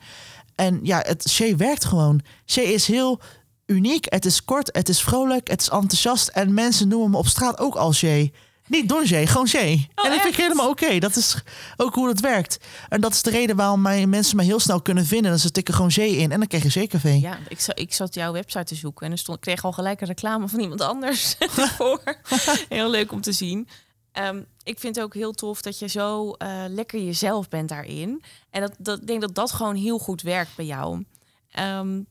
En 0.55 0.79
ja, 0.83 0.99
het 1.05 1.31
J 1.37 1.55
werkt 1.55 1.85
gewoon. 1.85 2.21
J 2.45 2.59
is 2.59 2.87
heel 2.87 3.21
uniek. 3.65 4.05
Het 4.09 4.25
is 4.25 4.43
kort, 4.43 4.69
het 4.71 4.89
is 4.89 5.01
vrolijk, 5.01 5.49
het 5.49 5.61
is 5.61 5.69
enthousiast. 5.69 6.27
En 6.27 6.53
mensen 6.53 6.87
noemen 6.87 7.09
me 7.09 7.17
op 7.17 7.27
straat 7.27 7.59
ook 7.59 7.75
als 7.75 8.01
J. 8.01 8.31
Niet 8.69 8.89
Don 8.89 9.03
J, 9.03 9.25
gewoon 9.25 9.45
J. 9.45 9.57
Oh, 9.57 10.05
en 10.05 10.11
dat 10.11 10.21
vind 10.21 10.33
ik 10.33 10.35
helemaal 10.35 10.69
oké. 10.69 10.99
Dat 10.99 11.15
is 11.15 11.43
ook 11.77 11.95
hoe 11.95 12.07
het 12.07 12.19
werkt. 12.19 12.59
En 12.89 13.01
dat 13.01 13.13
is 13.13 13.21
de 13.21 13.29
reden 13.29 13.55
waarom 13.55 13.81
mijn 13.81 14.09
mensen 14.09 14.37
me 14.37 14.43
heel 14.43 14.59
snel 14.59 14.81
kunnen 14.81 15.05
vinden. 15.05 15.31
Dan 15.31 15.39
ze 15.39 15.51
tikken 15.51 15.73
gewoon 15.73 15.89
J 15.89 15.99
in 15.99 16.31
en 16.31 16.39
dan 16.39 16.47
krijg 16.47 16.73
je 16.73 16.79
J-café. 16.79 17.09
Ja, 17.09 17.37
ik, 17.47 17.59
zat, 17.59 17.79
ik 17.79 17.93
zat 17.93 18.13
jouw 18.13 18.31
website 18.31 18.63
te 18.63 18.75
zoeken 18.75 19.05
en 19.05 19.11
er 19.11 19.17
stond, 19.17 19.37
ik 19.37 19.43
kreeg 19.43 19.63
al 19.63 19.71
gelijk 19.71 20.01
een 20.01 20.07
reclame 20.07 20.47
van 20.47 20.59
iemand 20.59 20.81
anders 20.81 21.35
voor. 21.77 22.01
heel 22.69 22.89
leuk 22.89 23.11
om 23.11 23.21
te 23.21 23.31
zien. 23.31 23.67
Um, 24.13 24.45
ik 24.63 24.79
vind 24.79 24.95
het 24.95 25.05
ook 25.05 25.13
heel 25.13 25.31
tof 25.31 25.61
dat 25.61 25.79
je 25.79 25.87
zo 25.87 26.35
uh, 26.37 26.63
lekker 26.67 26.99
jezelf 26.99 27.49
bent 27.49 27.69
daarin. 27.69 28.23
En 28.49 28.61
dat, 28.61 28.75
dat, 28.77 29.01
ik 29.01 29.07
denk 29.07 29.21
dat 29.21 29.35
dat 29.35 29.51
gewoon 29.51 29.75
heel 29.75 29.99
goed 29.99 30.21
werkt 30.21 30.55
bij 30.55 30.65
jou. 30.65 31.03
Um, 31.59 32.05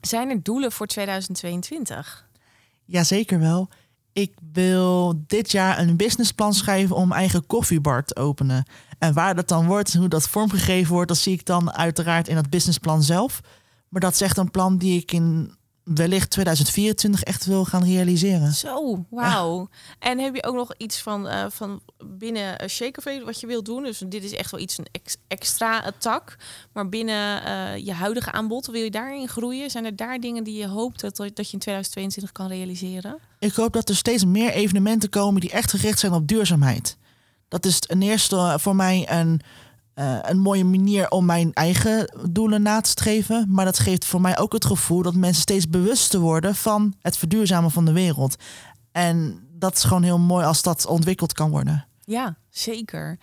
zijn 0.00 0.30
er 0.30 0.42
doelen 0.42 0.72
voor 0.72 0.86
2022? 0.86 2.28
Jazeker 2.84 3.38
wel 3.38 3.68
ik 4.12 4.32
wil 4.52 5.22
dit 5.26 5.52
jaar 5.52 5.78
een 5.78 5.96
businessplan 5.96 6.54
schrijven 6.54 6.96
om 6.96 7.12
eigen 7.12 7.46
koffiebar 7.46 8.04
te 8.04 8.16
openen. 8.16 8.64
En 8.98 9.12
waar 9.12 9.34
dat 9.34 9.48
dan 9.48 9.66
wordt, 9.66 9.94
hoe 9.94 10.08
dat 10.08 10.28
vormgegeven 10.28 10.92
wordt, 10.92 11.08
dat 11.08 11.18
zie 11.18 11.32
ik 11.32 11.46
dan 11.46 11.72
uiteraard 11.72 12.28
in 12.28 12.34
dat 12.34 12.50
businessplan 12.50 13.02
zelf. 13.02 13.40
Maar 13.88 14.00
dat 14.00 14.12
is 14.12 14.20
echt 14.20 14.36
een 14.36 14.50
plan 14.50 14.76
die 14.76 15.00
ik 15.00 15.12
in 15.12 15.54
wellicht 15.84 16.30
2024 16.30 17.22
echt 17.22 17.44
wil 17.44 17.64
gaan 17.64 17.84
realiseren. 17.84 18.52
Zo, 18.52 19.04
wauw. 19.10 19.68
En 19.98 20.18
heb 20.18 20.34
je 20.34 20.44
ook 20.44 20.54
nog 20.54 20.74
iets 20.76 20.98
van, 20.98 21.26
uh, 21.26 21.44
van 21.48 21.80
binnen 22.04 22.70
Shaker 22.70 23.24
wat 23.24 23.40
je 23.40 23.46
wilt 23.46 23.64
doen? 23.64 23.82
Dus 23.82 24.02
dit 24.06 24.24
is 24.24 24.32
echt 24.32 24.50
wel 24.50 24.60
iets, 24.60 24.78
een 24.78 24.86
extra 25.28 25.92
tak. 25.98 26.36
Maar 26.72 26.88
binnen 26.88 27.42
uh, 27.46 27.76
je 27.76 27.92
huidige 27.92 28.32
aanbod, 28.32 28.66
wil 28.66 28.82
je 28.82 28.90
daarin 28.90 29.28
groeien? 29.28 29.70
Zijn 29.70 29.84
er 29.84 29.96
daar 29.96 30.20
dingen 30.20 30.44
die 30.44 30.58
je 30.58 30.66
hoopt 30.66 31.00
dat, 31.00 31.16
dat 31.16 31.46
je 31.46 31.52
in 31.52 31.58
2022 31.58 32.32
kan 32.32 32.48
realiseren? 32.48 33.18
Ik 33.38 33.54
hoop 33.54 33.72
dat 33.72 33.88
er 33.88 33.96
steeds 33.96 34.24
meer 34.24 34.52
evenementen 34.52 35.08
komen 35.08 35.40
die 35.40 35.50
echt 35.50 35.70
gericht 35.70 35.98
zijn 35.98 36.12
op 36.12 36.28
duurzaamheid. 36.28 36.96
Dat 37.48 37.64
is 37.64 37.80
ten 37.80 38.02
eerste 38.02 38.56
voor 38.58 38.76
mij 38.76 39.10
een 39.10 39.40
uh, 39.94 40.18
een 40.22 40.38
mooie 40.38 40.64
manier 40.64 41.10
om 41.10 41.24
mijn 41.24 41.52
eigen 41.52 42.14
doelen 42.30 42.62
na 42.62 42.80
te 42.80 42.90
streven. 42.90 43.46
Maar 43.48 43.64
dat 43.64 43.78
geeft 43.78 44.04
voor 44.04 44.20
mij 44.20 44.38
ook 44.38 44.52
het 44.52 44.64
gevoel 44.64 45.02
dat 45.02 45.14
mensen 45.14 45.42
steeds 45.42 45.68
bewuster 45.68 46.20
worden 46.20 46.54
van 46.54 46.94
het 47.00 47.16
verduurzamen 47.16 47.70
van 47.70 47.84
de 47.84 47.92
wereld. 47.92 48.36
En 48.92 49.46
dat 49.52 49.76
is 49.76 49.84
gewoon 49.84 50.02
heel 50.02 50.18
mooi 50.18 50.44
als 50.44 50.62
dat 50.62 50.86
ontwikkeld 50.86 51.32
kan 51.32 51.50
worden. 51.50 51.86
Ja, 52.04 52.36
zeker. 52.50 53.18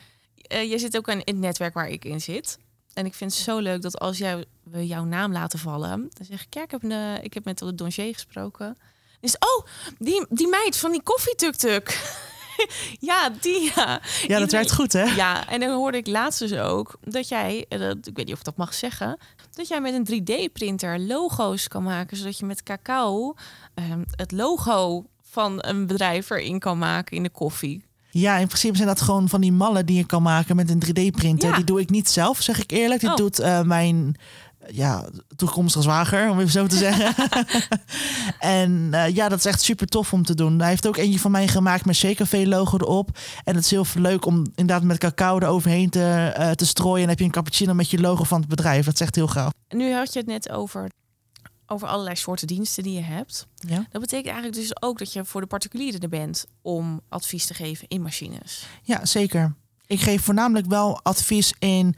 Uh, 0.54 0.70
je 0.72 0.80
zit 0.80 0.98
ook 0.98 1.08
in 1.08 1.18
het 1.18 1.38
netwerk 1.38 1.74
waar 1.74 1.90
ik 1.90 2.06
in 2.06 2.22
zit. 2.22 2.58
En 2.94 3.06
ik 3.06 3.14
vind 3.14 3.34
het 3.34 3.42
zo 3.42 3.60
leuk 3.60 3.82
dat 3.82 4.00
als 4.00 4.18
jij 4.18 4.46
we 4.64 4.88
jouw 4.88 5.04
naam 5.04 5.32
laten 5.32 5.60
vallen. 5.60 6.10
Dan 6.14 6.26
zeg 6.26 6.42
ik, 6.42 6.54
ja, 6.54 6.64
ik 6.64 6.72
heb, 6.72 6.84
een, 6.84 7.24
ik 7.24 7.34
heb 7.34 7.46
met 7.46 7.58
de 7.58 7.76
Dongier 7.76 8.14
gesproken. 8.14 8.78
Dus, 9.20 9.36
oh, 9.38 9.66
die, 9.98 10.26
die 10.30 10.48
meid 10.48 10.78
van 10.78 10.92
die 10.92 11.04
koffietuk-tuk. 11.04 12.18
ja, 13.10 13.30
die 13.42 13.72
ja. 13.76 14.02
Ja, 14.28 14.40
dat 14.40 14.52
werkt 14.52 14.72
goed, 14.72 14.94
hè? 14.94 15.04
Ja, 15.04 15.48
en 15.48 15.60
dan 15.60 15.72
hoorde 15.72 15.98
ik 15.98 16.08
laatst 16.08 16.40
dus 16.40 16.54
ook 16.54 16.98
dat 17.04 17.28
jij, 17.28 17.66
ik 17.70 17.78
weet 18.14 18.26
niet 18.26 18.32
of 18.32 18.40
ik 18.40 18.44
dat 18.44 18.58
mag 18.58 18.74
zeggen, 18.74 19.18
dat 19.54 19.68
jij 19.68 19.82
met 19.82 19.94
een 19.94 20.22
3D-printer 20.22 21.00
logo's 21.00 21.68
kan 21.68 21.84
maken, 21.84 22.18
zodat 22.18 22.40
je 22.40 22.46
met 22.46 22.64
cacao 22.64 23.34
ehm, 23.74 24.04
het 24.16 24.32
logo 24.32 25.06
van 25.22 25.58
een 25.58 25.88
bedrijf 25.88 26.30
erin 26.30 26.60
kan 26.60 26.78
maken 26.78 27.18
in 27.18 27.24
de 27.24 27.30
koffie. 27.30 27.88
Ja, 28.12 28.38
in 28.38 28.48
principe 28.48 28.76
zijn 28.76 28.88
dat 28.88 29.02
gewoon 29.02 29.30
van 29.30 29.42
die 29.42 29.52
mallen 29.52 29.86
die 29.86 29.98
je 29.98 30.06
kan 30.06 30.22
maken 30.22 30.56
met 30.56 30.70
een 30.70 30.84
3D-printer. 30.86 31.56
Die 31.56 31.64
doe 31.64 31.80
ik 31.80 31.90
niet 31.90 32.10
zelf, 32.10 32.42
zeg 32.42 32.60
ik 32.62 32.72
eerlijk. 32.72 33.02
Die 33.02 33.10
oh. 33.10 33.16
doet 33.16 33.40
uh, 33.40 33.62
mijn 33.62 34.16
ja, 34.72 35.10
toekomstige 35.36 35.84
zwager, 35.84 36.30
om 36.30 36.40
even 36.40 36.52
zo 36.52 36.68
te 36.68 36.78
zeggen. 36.78 37.30
en 38.40 38.90
uh, 38.92 39.16
ja, 39.16 39.30
dat 39.30 39.40
is 39.40 39.46
echt 39.46 39.62
super 39.62 39.88
tof 39.88 40.14
om 40.14 40.24
te 40.24 40.36
doen. 40.36 40.60
Hij 40.60 40.70
heeft 40.70 40.88
ook 40.88 40.98
eentje 40.98 41.20
van 41.20 41.32
mij 41.32 41.48
gemaakt 41.48 41.86
met 41.86 41.96
Shakervee 41.96 42.48
logo 42.48 42.78
erop. 42.78 43.18
En 43.44 43.56
het 43.56 43.64
is 43.64 43.72
heel 43.72 43.86
leuk 43.96 44.26
om 44.26 44.46
inderdaad 44.56 44.84
met 44.84 44.98
cacao 44.98 45.40
eroverheen 45.40 45.90
te, 45.90 46.36
uh, 46.40 46.52
te 46.52 46.66
strooien. 46.66 47.04
En 47.04 47.10
heb 47.10 47.20
je 47.20 47.26
een 47.26 47.32
cappuccino 47.32 47.74
met 47.74 47.92
je 47.92 48.00
logo 48.00 48.24
van 48.24 48.40
het 48.40 48.50
bedrijf. 48.50 48.86
Dat 48.86 48.94
is 48.94 49.02
echt 49.02 49.16
heel 49.16 49.28
gaaf. 49.28 49.52
Nu 49.70 49.94
had 49.94 50.14
je 50.14 50.20
het 50.20 50.28
net 50.28 50.50
over 50.50 50.90
over 51.72 51.88
allerlei 51.88 52.16
soorten 52.16 52.48
diensten 52.48 52.84
die 52.84 52.94
je 52.94 53.02
hebt. 53.02 53.48
Ja. 53.56 53.86
Dat 53.92 54.02
betekent 54.02 54.34
eigenlijk 54.34 54.56
dus 54.56 54.82
ook 54.82 54.98
dat 54.98 55.14
je 55.14 55.26
voor 55.26 55.42
de 55.42 55.48
particulieren 55.48 56.00
er 56.00 56.10
bent 56.10 56.46
om 56.62 57.02
advies 57.10 57.46
te 57.46 57.54
geven 57.54 57.88
in 57.88 58.02
machines. 58.02 58.66
Ja, 58.84 59.06
zeker. 59.06 59.54
Ik 59.86 60.00
geef 60.00 60.24
voornamelijk 60.24 60.68
wel 60.68 61.00
advies 61.04 61.54
in 61.60 61.96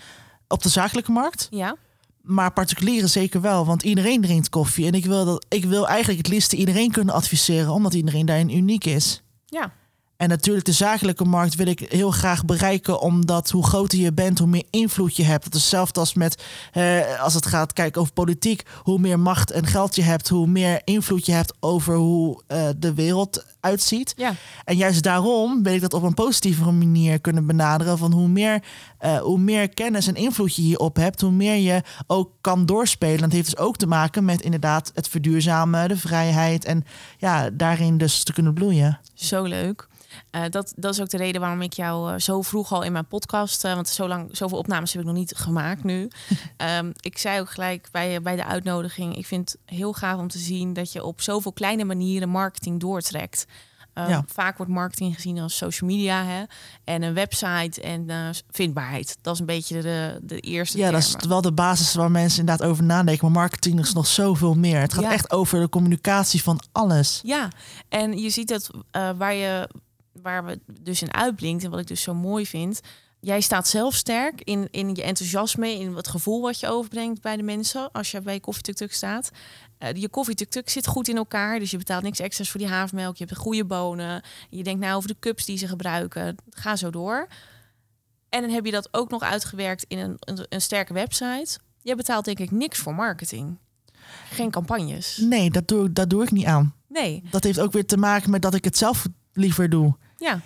op 0.47 0.62
de 0.62 0.69
zakelijke 0.69 1.12
markt. 1.12 1.47
Ja. 1.49 1.75
Maar 2.21 2.53
particulieren 2.53 3.10
zeker 3.10 3.41
wel, 3.41 3.65
want 3.65 3.84
iedereen 3.84 4.21
drinkt 4.21 4.49
koffie. 4.49 4.86
En 4.86 4.93
ik 4.93 5.05
wil, 5.05 5.25
dat, 5.25 5.45
ik 5.49 5.65
wil 5.65 5.88
eigenlijk 5.88 6.17
het 6.17 6.27
liefste 6.27 6.55
iedereen 6.55 6.91
kunnen 6.91 7.13
adviseren, 7.13 7.71
omdat 7.71 7.93
iedereen 7.93 8.25
daarin 8.25 8.55
uniek 8.55 8.86
is. 8.86 9.23
Ja. 9.45 9.73
En 10.21 10.29
natuurlijk 10.29 10.65
de 10.65 10.71
zakelijke 10.71 11.25
markt 11.25 11.55
wil 11.55 11.67
ik 11.67 11.79
heel 11.79 12.12
graag 12.12 12.45
bereiken, 12.45 13.01
omdat 13.01 13.49
hoe 13.49 13.65
groter 13.65 13.99
je 13.99 14.13
bent, 14.13 14.39
hoe 14.39 14.47
meer 14.47 14.63
invloed 14.69 15.15
je 15.15 15.23
hebt. 15.23 15.43
Dat 15.43 15.53
is 15.53 15.62
hetzelfde 15.62 15.99
als 15.99 16.13
met, 16.13 16.43
eh, 16.71 17.21
als 17.21 17.34
het 17.34 17.45
gaat 17.45 17.73
kijken 17.73 18.01
over 18.01 18.13
politiek, 18.13 18.63
hoe 18.84 18.99
meer 18.99 19.19
macht 19.19 19.51
en 19.51 19.65
geld 19.65 19.95
je 19.95 20.01
hebt, 20.01 20.29
hoe 20.29 20.47
meer 20.47 20.81
invloed 20.84 21.25
je 21.25 21.31
hebt 21.31 21.53
over 21.60 21.95
hoe 21.95 22.41
uh, 22.47 22.67
de 22.77 22.93
wereld 22.93 23.45
uitziet. 23.60 24.13
Ja. 24.17 24.34
En 24.65 24.75
juist 24.75 25.03
daarom 25.03 25.63
wil 25.63 25.73
ik 25.73 25.81
dat 25.81 25.93
op 25.93 26.03
een 26.03 26.13
positievere 26.13 26.71
manier 26.71 27.21
kunnen 27.21 27.45
benaderen. 27.45 27.97
Van 27.97 28.12
hoe 28.12 28.27
meer, 28.27 28.63
uh, 29.01 29.17
hoe 29.17 29.39
meer 29.39 29.69
kennis 29.69 30.07
en 30.07 30.15
invloed 30.15 30.55
je 30.55 30.62
hierop 30.62 30.95
hebt, 30.95 31.21
hoe 31.21 31.31
meer 31.31 31.55
je 31.55 31.81
ook 32.07 32.31
kan 32.41 32.65
doorspelen. 32.65 33.19
Dat 33.19 33.31
heeft 33.31 33.49
dus 33.49 33.57
ook 33.57 33.77
te 33.77 33.88
maken 33.88 34.25
met 34.25 34.41
inderdaad 34.41 34.91
het 34.93 35.07
verduurzamen, 35.07 35.88
de 35.88 35.97
vrijheid 35.97 36.65
en 36.65 36.86
ja, 37.17 37.49
daarin 37.49 37.97
dus 37.97 38.23
te 38.23 38.34
kunnen 38.34 38.53
bloeien. 38.53 38.99
Zo 39.13 39.43
leuk. 39.43 39.89
Uh, 40.32 40.41
dat, 40.50 40.74
dat 40.76 40.93
is 40.93 41.02
ook 41.02 41.10
de 41.10 41.17
reden 41.17 41.41
waarom 41.41 41.62
ik 41.62 41.74
jou 41.74 42.12
uh, 42.13 42.19
zo 42.19 42.41
vroeg 42.41 42.71
al 42.71 42.84
in 42.84 42.91
mijn 42.91 43.08
podcast, 43.08 43.65
uh, 43.65 43.74
want 43.74 43.88
zo 43.88 44.08
lang, 44.08 44.30
zoveel 44.38 44.58
opnames 44.58 44.93
heb 44.93 45.02
ik 45.02 45.08
nog 45.08 45.17
niet 45.17 45.36
gemaakt 45.36 45.84
nu. 45.84 46.10
um, 46.78 46.91
ik 47.10 47.17
zei 47.17 47.39
ook 47.39 47.50
gelijk 47.50 47.88
bij, 47.91 48.21
bij 48.21 48.36
de 48.36 48.45
uitnodiging, 48.45 49.15
ik 49.15 49.26
vind 49.26 49.52
het 49.52 49.76
heel 49.76 49.93
gaaf 49.93 50.19
om 50.19 50.28
te 50.28 50.38
zien 50.38 50.74
dat 50.74 50.91
je 50.91 51.04
op 51.04 51.21
zoveel 51.21 51.54
kleine 51.54 51.84
manieren 51.84 52.30
marketing 52.30 52.80
doortrekt. 52.80 53.45
Um, 53.93 54.08
ja. 54.08 54.24
Vaak 54.28 54.58
wordt 54.58 54.71
marketing 54.71 55.15
gezien 55.15 55.39
als 55.39 55.58
social 55.58 55.89
media 55.89 56.24
hè? 56.24 56.43
en 56.84 57.02
een 57.02 57.13
website 57.13 57.82
en 57.82 58.34
vindbaarheid. 58.52 59.17
Dat 59.21 59.34
is 59.34 59.39
een 59.39 59.45
beetje 59.45 59.82
de, 59.82 60.19
de 60.21 60.39
eerste. 60.39 60.78
Ja, 60.78 60.84
termen. 60.84 61.02
dat 61.12 61.21
is 61.21 61.28
wel 61.28 61.41
de 61.41 61.52
basis 61.52 61.93
waar 61.93 62.12
mensen 62.12 62.39
inderdaad 62.39 62.67
over 62.67 62.84
nadenken. 62.84 63.26
Maar 63.26 63.41
marketing 63.41 63.80
is 63.80 63.93
nog 63.93 64.08
zoveel 64.08 64.54
meer. 64.54 64.80
Het 64.80 64.93
gaat 64.93 65.04
ja. 65.04 65.12
echt 65.12 65.32
over 65.32 65.60
de 65.60 65.69
communicatie 65.69 66.43
van 66.43 66.60
alles. 66.71 67.19
Ja, 67.24 67.47
en 67.89 68.17
je 68.17 68.30
ziet 68.30 68.47
dat 68.47 68.69
waar 69.17 69.34
je 69.34 69.69
waar 70.13 70.45
we 70.45 70.60
dus 70.82 71.02
in 71.02 71.13
uitblinkt 71.13 71.63
en 71.63 71.69
wat 71.69 71.80
ik 71.80 71.88
dus 71.88 72.02
zo 72.02 72.13
mooi 72.13 72.45
vind. 72.45 72.82
Jij 73.19 73.41
staat 73.41 73.67
zelf 73.67 73.93
sterk 73.95 74.41
in, 74.41 74.67
in 74.71 74.95
je 74.95 75.04
enthousiasme, 75.04 75.71
in 75.71 75.95
het 75.95 76.08
gevoel 76.08 76.41
wat 76.41 76.60
je 76.60 76.67
overbrengt 76.67 77.21
bij 77.21 77.36
de 77.36 77.43
mensen 77.43 77.91
als 77.91 78.12
je 78.12 78.21
bij 78.21 78.39
Koffietuk 78.39 78.93
staat. 78.93 79.32
Uh, 79.80 79.93
je 79.93 80.10
koffietuk 80.10 80.69
zit 80.69 80.88
goed 80.88 81.08
in 81.08 81.17
elkaar, 81.17 81.60
dus 81.60 81.71
je 81.71 81.78
betaalt 81.78 82.04
niks 82.04 82.19
extra's 82.19 82.50
voor 82.50 82.60
die 82.60 82.69
havermelk. 82.69 83.17
Je 83.17 83.26
hebt 83.26 83.38
goede 83.38 83.65
bonen. 83.65 84.24
Je 84.50 84.63
denkt 84.63 84.80
nou 84.82 84.95
over 84.95 85.08
de 85.08 85.19
cups 85.19 85.45
die 85.45 85.58
ze 85.58 85.67
gebruiken. 85.67 86.36
Ga 86.50 86.76
zo 86.76 86.89
door. 86.89 87.28
En 88.30 88.41
dan 88.41 88.50
heb 88.50 88.65
je 88.65 88.71
dat 88.71 88.88
ook 88.91 89.10
nog 89.10 89.21
uitgewerkt 89.21 89.86
in 89.88 89.97
een, 89.97 90.15
een, 90.19 90.45
een 90.50 90.62
sterke 90.62 90.93
website. 90.93 91.60
Je 91.82 91.95
betaalt 91.95 92.26
denk 92.26 92.39
ik 92.39 92.52
niks 92.52 92.80
voor 92.80 92.95
marketing. 92.95 93.58
Geen 94.30 94.52
campagnes. 94.52 95.17
Nee, 95.17 95.50
dat 95.50 95.67
doe, 95.67 95.93
dat 95.93 96.10
doe 96.10 96.24
ik 96.24 96.32
niet 96.32 96.45
aan. 96.45 96.76
Nee. 96.88 97.24
Dat 97.30 97.43
heeft 97.43 97.60
ook 97.60 97.71
weer 97.71 97.86
te 97.86 97.97
maken 97.97 98.32
met 98.32 98.41
dat 98.41 98.54
ik 98.54 98.63
het 98.63 98.78
zelf 98.78 99.08
liever 99.33 99.69
doe. 99.69 99.95
Ja. 100.17 100.41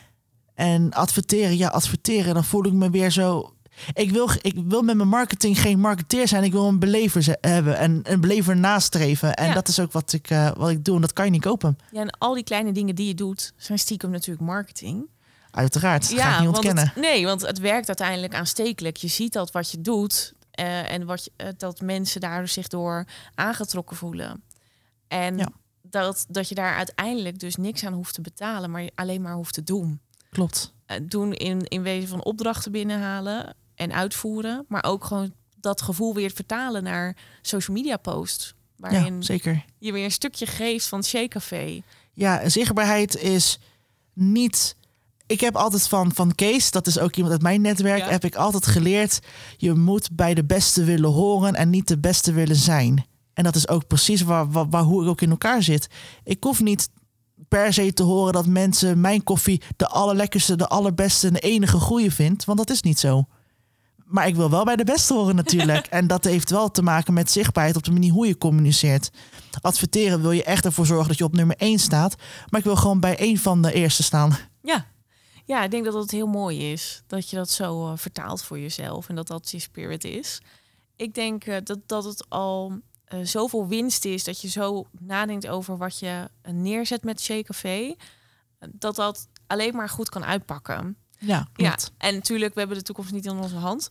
En 0.54 0.94
adverteren, 0.94 1.58
ja, 1.58 1.68
adverteren, 1.68 2.34
dan 2.34 2.44
voel 2.44 2.66
ik 2.66 2.74
me 2.74 2.90
weer 2.90 3.12
zo. 3.12 3.54
Ik 3.94 4.12
wil, 4.12 4.30
ik 4.42 4.56
wil 4.66 4.82
met 4.82 4.96
mijn 4.96 5.10
marketing 5.10 5.60
geen 5.60 5.80
marketeer 5.80 6.28
zijn. 6.28 6.44
Ik 6.44 6.52
wil 6.52 6.68
een 6.68 6.80
belever 6.80 7.38
hebben 7.42 7.78
en 7.78 8.00
een 8.04 8.22
belever 8.22 8.58
nastreven. 8.58 9.34
En 9.34 9.54
dat 9.54 9.68
is 9.68 9.80
ook 9.80 9.92
wat 9.92 10.14
ik, 10.14 10.30
uh, 10.30 10.52
wat 10.58 10.70
ik 10.70 10.86
doe. 10.86 10.96
En 10.96 11.02
dat 11.02 11.14
kan 11.14 11.26
je 11.26 11.32
niet 11.32 11.42
kopen. 11.42 11.78
Ja, 11.92 12.02
en 12.02 12.18
al 12.18 12.34
die 12.34 12.44
kleine 12.44 12.72
dingen 12.72 12.96
die 12.96 13.08
je 13.08 13.14
doet, 13.14 13.54
zijn 13.58 13.80
stiekem 13.80 14.10
natuurlijk 14.10 14.46
marketing. 14.46 15.08
Uiteraard, 15.52 16.10
ja, 16.10 16.30
ga 16.30 16.34
ik 16.34 16.40
niet 16.40 16.48
ontkennen. 16.48 16.88
Het, 16.88 16.96
nee, 16.96 17.26
want 17.26 17.42
het 17.42 17.60
werkt 17.60 17.88
uiteindelijk 17.88 18.34
aanstekelijk. 18.36 18.98
Je 18.98 19.08
ziet 19.08 19.34
dat 19.34 19.52
wat 19.52 19.72
je 19.72 19.82
doet 19.82 20.34
uh, 20.60 20.92
en 20.92 21.06
wat 21.06 21.24
je, 21.24 21.32
uh, 21.38 21.48
dat 21.58 21.82
mensen 21.82 22.22
daar 22.22 22.48
zich 22.48 22.68
door 22.68 23.06
aangetrokken 23.36 23.98
voelen. 23.98 24.44
En 25.08 25.38
ja 25.38 25.48
dat, 26.04 26.26
dat 26.30 26.50
je 26.50 26.56
daar 26.56 26.76
uiteindelijk 26.76 27.40
dus 27.40 27.56
niks 27.56 27.86
aan 27.86 27.94
hoeft 27.94 28.14
te 28.14 28.22
betalen, 28.22 28.72
maar 28.72 28.82
je 28.82 28.92
alleen 28.96 29.22
maar 29.22 29.34
hoeft 29.34 29.54
te 29.54 29.64
doen. 29.64 30.00
Klopt. 30.30 30.74
Uh, 30.88 30.98
doen 31.02 31.34
in, 31.34 31.68
in 31.68 31.82
wezen 31.82 32.10
van 32.10 32.24
opdrachten 32.24 32.72
binnenhalen 32.72 33.56
en 33.76 33.94
uitvoeren, 33.94 34.66
maar 34.68 34.84
ook 34.84 35.04
gewoon 35.04 35.34
dat 35.60 35.82
gevoel 35.82 36.14
weer 36.14 36.32
vertalen 36.32 36.84
naar 36.84 37.18
social 37.42 37.78
media 37.78 37.98
posts. 37.98 38.54
Waarin 38.78 39.16
ja, 39.16 39.22
zeker. 39.22 39.66
je 39.78 39.92
weer 39.92 40.04
een 40.04 40.12
stukje 40.12 40.46
geeft 40.46 40.88
van 40.88 41.04
Shea 41.04 41.28
Café. 41.28 41.82
Ja, 42.14 42.50
zichtbaarheid 42.50 43.16
is 43.16 43.60
niet. 44.14 44.76
Ik 45.28 45.40
heb 45.40 45.56
altijd 45.56 45.88
van, 45.88 46.14
van 46.14 46.36
Kees, 46.36 46.72
dat 46.72 46.88
is 46.88 47.00
ook 47.00 47.16
iemand 47.16 47.34
uit 47.34 47.42
mijn 47.42 47.62
netwerk, 47.62 48.00
ja. 48.00 48.10
heb 48.10 48.24
ik 48.24 48.36
altijd 48.36 48.66
geleerd. 48.68 49.20
Je 49.58 49.74
moet 49.74 50.10
bij 50.12 50.34
de 50.34 50.46
beste 50.46 50.84
willen 50.84 51.12
horen 51.12 51.56
en 51.56 51.70
niet 51.70 51.88
de 51.88 51.98
beste 51.98 52.34
willen 52.34 52.56
zijn. 52.56 53.06
En 53.36 53.44
dat 53.44 53.56
is 53.56 53.68
ook 53.68 53.88
precies 53.88 54.22
waar, 54.22 54.52
waar, 54.52 54.70
waar, 54.70 54.84
hoe 54.84 55.04
ik 55.04 55.10
ook 55.10 55.22
in 55.22 55.30
elkaar 55.30 55.64
zit. 55.64 55.88
Ik 56.24 56.44
hoef 56.44 56.62
niet 56.62 56.90
per 57.48 57.74
se 57.74 57.94
te 57.94 58.04
horen 58.04 58.34
dat 58.34 58.46
mensen 58.46 59.02
mijn 59.02 59.24
koffie 59.24 59.62
de 59.76 59.88
allerlekkerste, 59.88 60.56
de 60.56 60.68
allerbeste 60.68 61.28
en 61.28 61.34
de 61.34 61.40
enige 61.40 61.78
goede 61.78 62.12
vindt. 62.12 62.46
Want 62.46 62.58
dat 62.58 62.70
is 62.70 62.82
niet 62.82 63.00
zo. 63.00 63.26
Maar 64.06 64.28
ik 64.28 64.36
wil 64.36 64.50
wel 64.50 64.64
bij 64.64 64.76
de 64.76 64.84
beste 64.84 65.14
horen 65.14 65.36
natuurlijk. 65.36 65.88
en 66.00 66.08
dat 66.08 66.24
heeft 66.24 66.50
wel 66.50 66.72
te 66.72 66.82
maken 66.82 67.14
met 67.14 67.32
zichtbaarheid 67.32 67.76
op 67.76 67.84
de 67.84 67.92
manier 67.92 68.12
hoe 68.12 68.28
je 68.28 68.38
communiceert. 68.38 69.10
Adverteren 69.62 70.22
wil 70.22 70.32
je 70.32 70.44
echt 70.44 70.66
ervoor 70.66 70.86
zorgen 70.86 71.08
dat 71.08 71.18
je 71.18 71.24
op 71.24 71.36
nummer 71.36 71.56
1 71.56 71.80
staat. 71.80 72.16
Maar 72.50 72.60
ik 72.60 72.66
wil 72.66 72.76
gewoon 72.76 73.00
bij 73.00 73.18
één 73.18 73.38
van 73.38 73.62
de 73.62 73.74
eerste 73.74 74.04
staan. 74.04 74.38
Ja. 74.62 74.86
Ja, 75.46 75.64
ik 75.64 75.72
denk 75.72 75.86
dat 75.86 75.94
het 75.94 76.12
heel 76.12 76.28
mooi 76.28 76.72
is 76.72 77.04
dat 77.08 77.30
je 77.30 77.36
dat 77.36 77.50
zo 77.50 77.92
uh, 77.92 77.98
vertaalt 77.98 78.44
voor 78.44 78.60
jezelf 78.60 79.10
en 79.10 79.16
dat 79.16 79.28
dat 79.28 79.52
je 79.52 79.60
spirit 79.60 80.04
is. 80.04 80.42
Ik 80.96 81.14
denk 81.14 81.46
uh, 81.46 81.56
dat, 81.64 81.80
dat 81.86 82.04
het 82.04 82.26
al 82.30 82.82
uh, 83.14 83.20
zoveel 83.24 83.68
winst 83.68 84.06
is, 84.06 84.24
dat 84.24 84.42
je 84.42 84.50
zo 84.50 84.86
nadenkt 85.00 85.48
over 85.48 85.78
wat 85.78 86.00
je 86.00 86.30
neerzet 86.52 87.04
met 87.04 87.22
Shea 87.22 87.42
Café, 87.42 87.96
dat 88.70 88.96
dat 88.96 89.28
alleen 89.48 89.76
maar 89.76 89.90
goed 89.90 90.10
kan 90.10 90.26
uitpakken. 90.26 90.98
Ja, 91.20 91.48
ja, 91.56 91.78
en 91.98 92.14
natuurlijk, 92.14 92.54
we 92.54 92.60
hebben 92.60 92.78
de 92.78 92.84
toekomst 92.84 93.12
niet 93.12 93.26
in 93.26 93.40
onze 93.40 93.56
hand. 93.56 93.88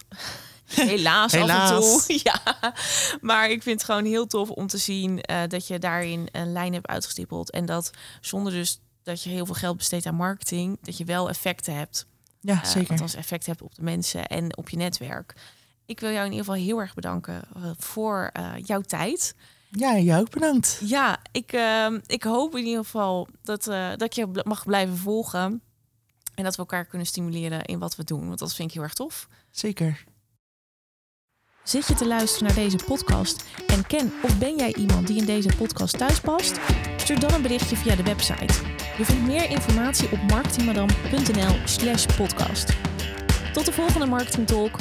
Helaas, 0.64 1.33
Helaas. 1.38 1.70
af 1.70 1.77
en 1.77 2.07
toe. 2.07 2.20
Ja, 2.33 2.72
maar 3.20 3.50
ik 3.50 3.62
vind 3.62 3.81
het 3.81 3.90
gewoon 3.90 4.05
heel 4.05 4.27
tof 4.27 4.50
om 4.50 4.66
te 4.66 4.79
zien 4.79 5.20
uh, 5.31 5.42
dat 5.48 5.66
je 5.66 5.79
daarin 5.79 6.29
een 6.33 6.53
lijn 6.53 6.72
hebt 6.72 6.87
uitgestippeld. 6.87 7.50
En 7.50 7.66
dat 7.66 7.90
zonder 8.20 8.53
dus 8.53 8.81
dat 9.03 9.22
je 9.22 9.31
heel 9.31 9.46
veel 9.46 9.55
geld 9.55 9.77
besteedt 9.77 10.07
aan 10.07 10.14
marketing, 10.14 10.79
dat 10.83 10.96
je 10.98 11.05
wel 11.05 11.29
effecten 11.29 11.77
hebt. 11.77 12.07
Ja, 12.40 12.55
uh, 12.55 12.64
zeker. 12.64 12.90
Althans, 12.90 13.14
effect 13.14 13.46
hebt 13.46 13.62
op 13.62 13.74
de 13.74 13.83
mensen 13.83 14.27
en 14.27 14.57
op 14.57 14.68
je 14.68 14.77
netwerk 14.77 15.35
ik 15.87 16.01
wil 16.01 16.11
jou 16.11 16.25
in 16.25 16.31
ieder 16.31 16.47
geval 16.47 16.62
heel 16.62 16.81
erg 16.81 16.94
bedanken 16.94 17.42
uh, 17.57 17.70
voor 17.79 18.31
uh, 18.38 18.53
jouw 18.62 18.81
tijd. 18.81 19.35
Ja, 19.70 19.99
jou 19.99 20.20
ook 20.20 20.31
bedankt. 20.31 20.81
Ja, 20.85 21.18
ik, 21.33 21.53
uh, 21.53 21.92
ik 22.07 22.23
hoop 22.23 22.57
in 22.57 22.64
ieder 22.64 22.85
geval 22.85 23.29
dat, 23.42 23.68
uh, 23.68 23.90
dat 23.97 24.14
je 24.14 24.29
mag 24.44 24.64
blijven 24.64 24.97
volgen. 24.97 25.62
En 26.35 26.44
dat 26.44 26.53
we 26.53 26.59
elkaar 26.59 26.85
kunnen 26.85 27.07
stimuleren 27.07 27.64
in 27.64 27.79
wat 27.79 27.97
we 27.97 28.05
doen. 28.05 28.27
Want 28.27 28.38
dat 28.38 28.55
vind 28.55 28.68
ik 28.68 28.75
heel 28.75 28.83
erg 28.83 28.94
tof. 28.94 29.29
Zeker. 29.51 30.05
Zit 31.62 31.87
je 31.87 31.95
te 31.95 32.07
luisteren 32.07 32.47
naar 32.47 32.64
deze 32.64 32.76
podcast 32.87 33.45
en 33.66 33.87
ken 33.87 34.12
of 34.22 34.39
ben 34.39 34.57
jij 34.57 34.74
iemand 34.74 35.07
die 35.07 35.16
in 35.16 35.24
deze 35.24 35.49
podcast 35.57 35.99
thuis 35.99 36.20
past? 36.20 36.61
Stuur 36.97 37.20
dan 37.20 37.35
een 37.35 37.43
berichtje 37.43 37.76
via 37.76 37.97
de 37.97 38.03
website. 38.03 38.55
Je 38.99 39.05
vindt 39.05 39.26
meer 39.26 39.51
informatie 39.51 40.12
op 40.12 40.22
marketingmadam.nl 40.22 41.57
slash 41.64 42.07
podcast. 42.16 42.72
Tot 43.53 43.64
de 43.64 43.72
volgende 43.72 44.07
Marketing 44.07 44.47
Talk 44.47 44.76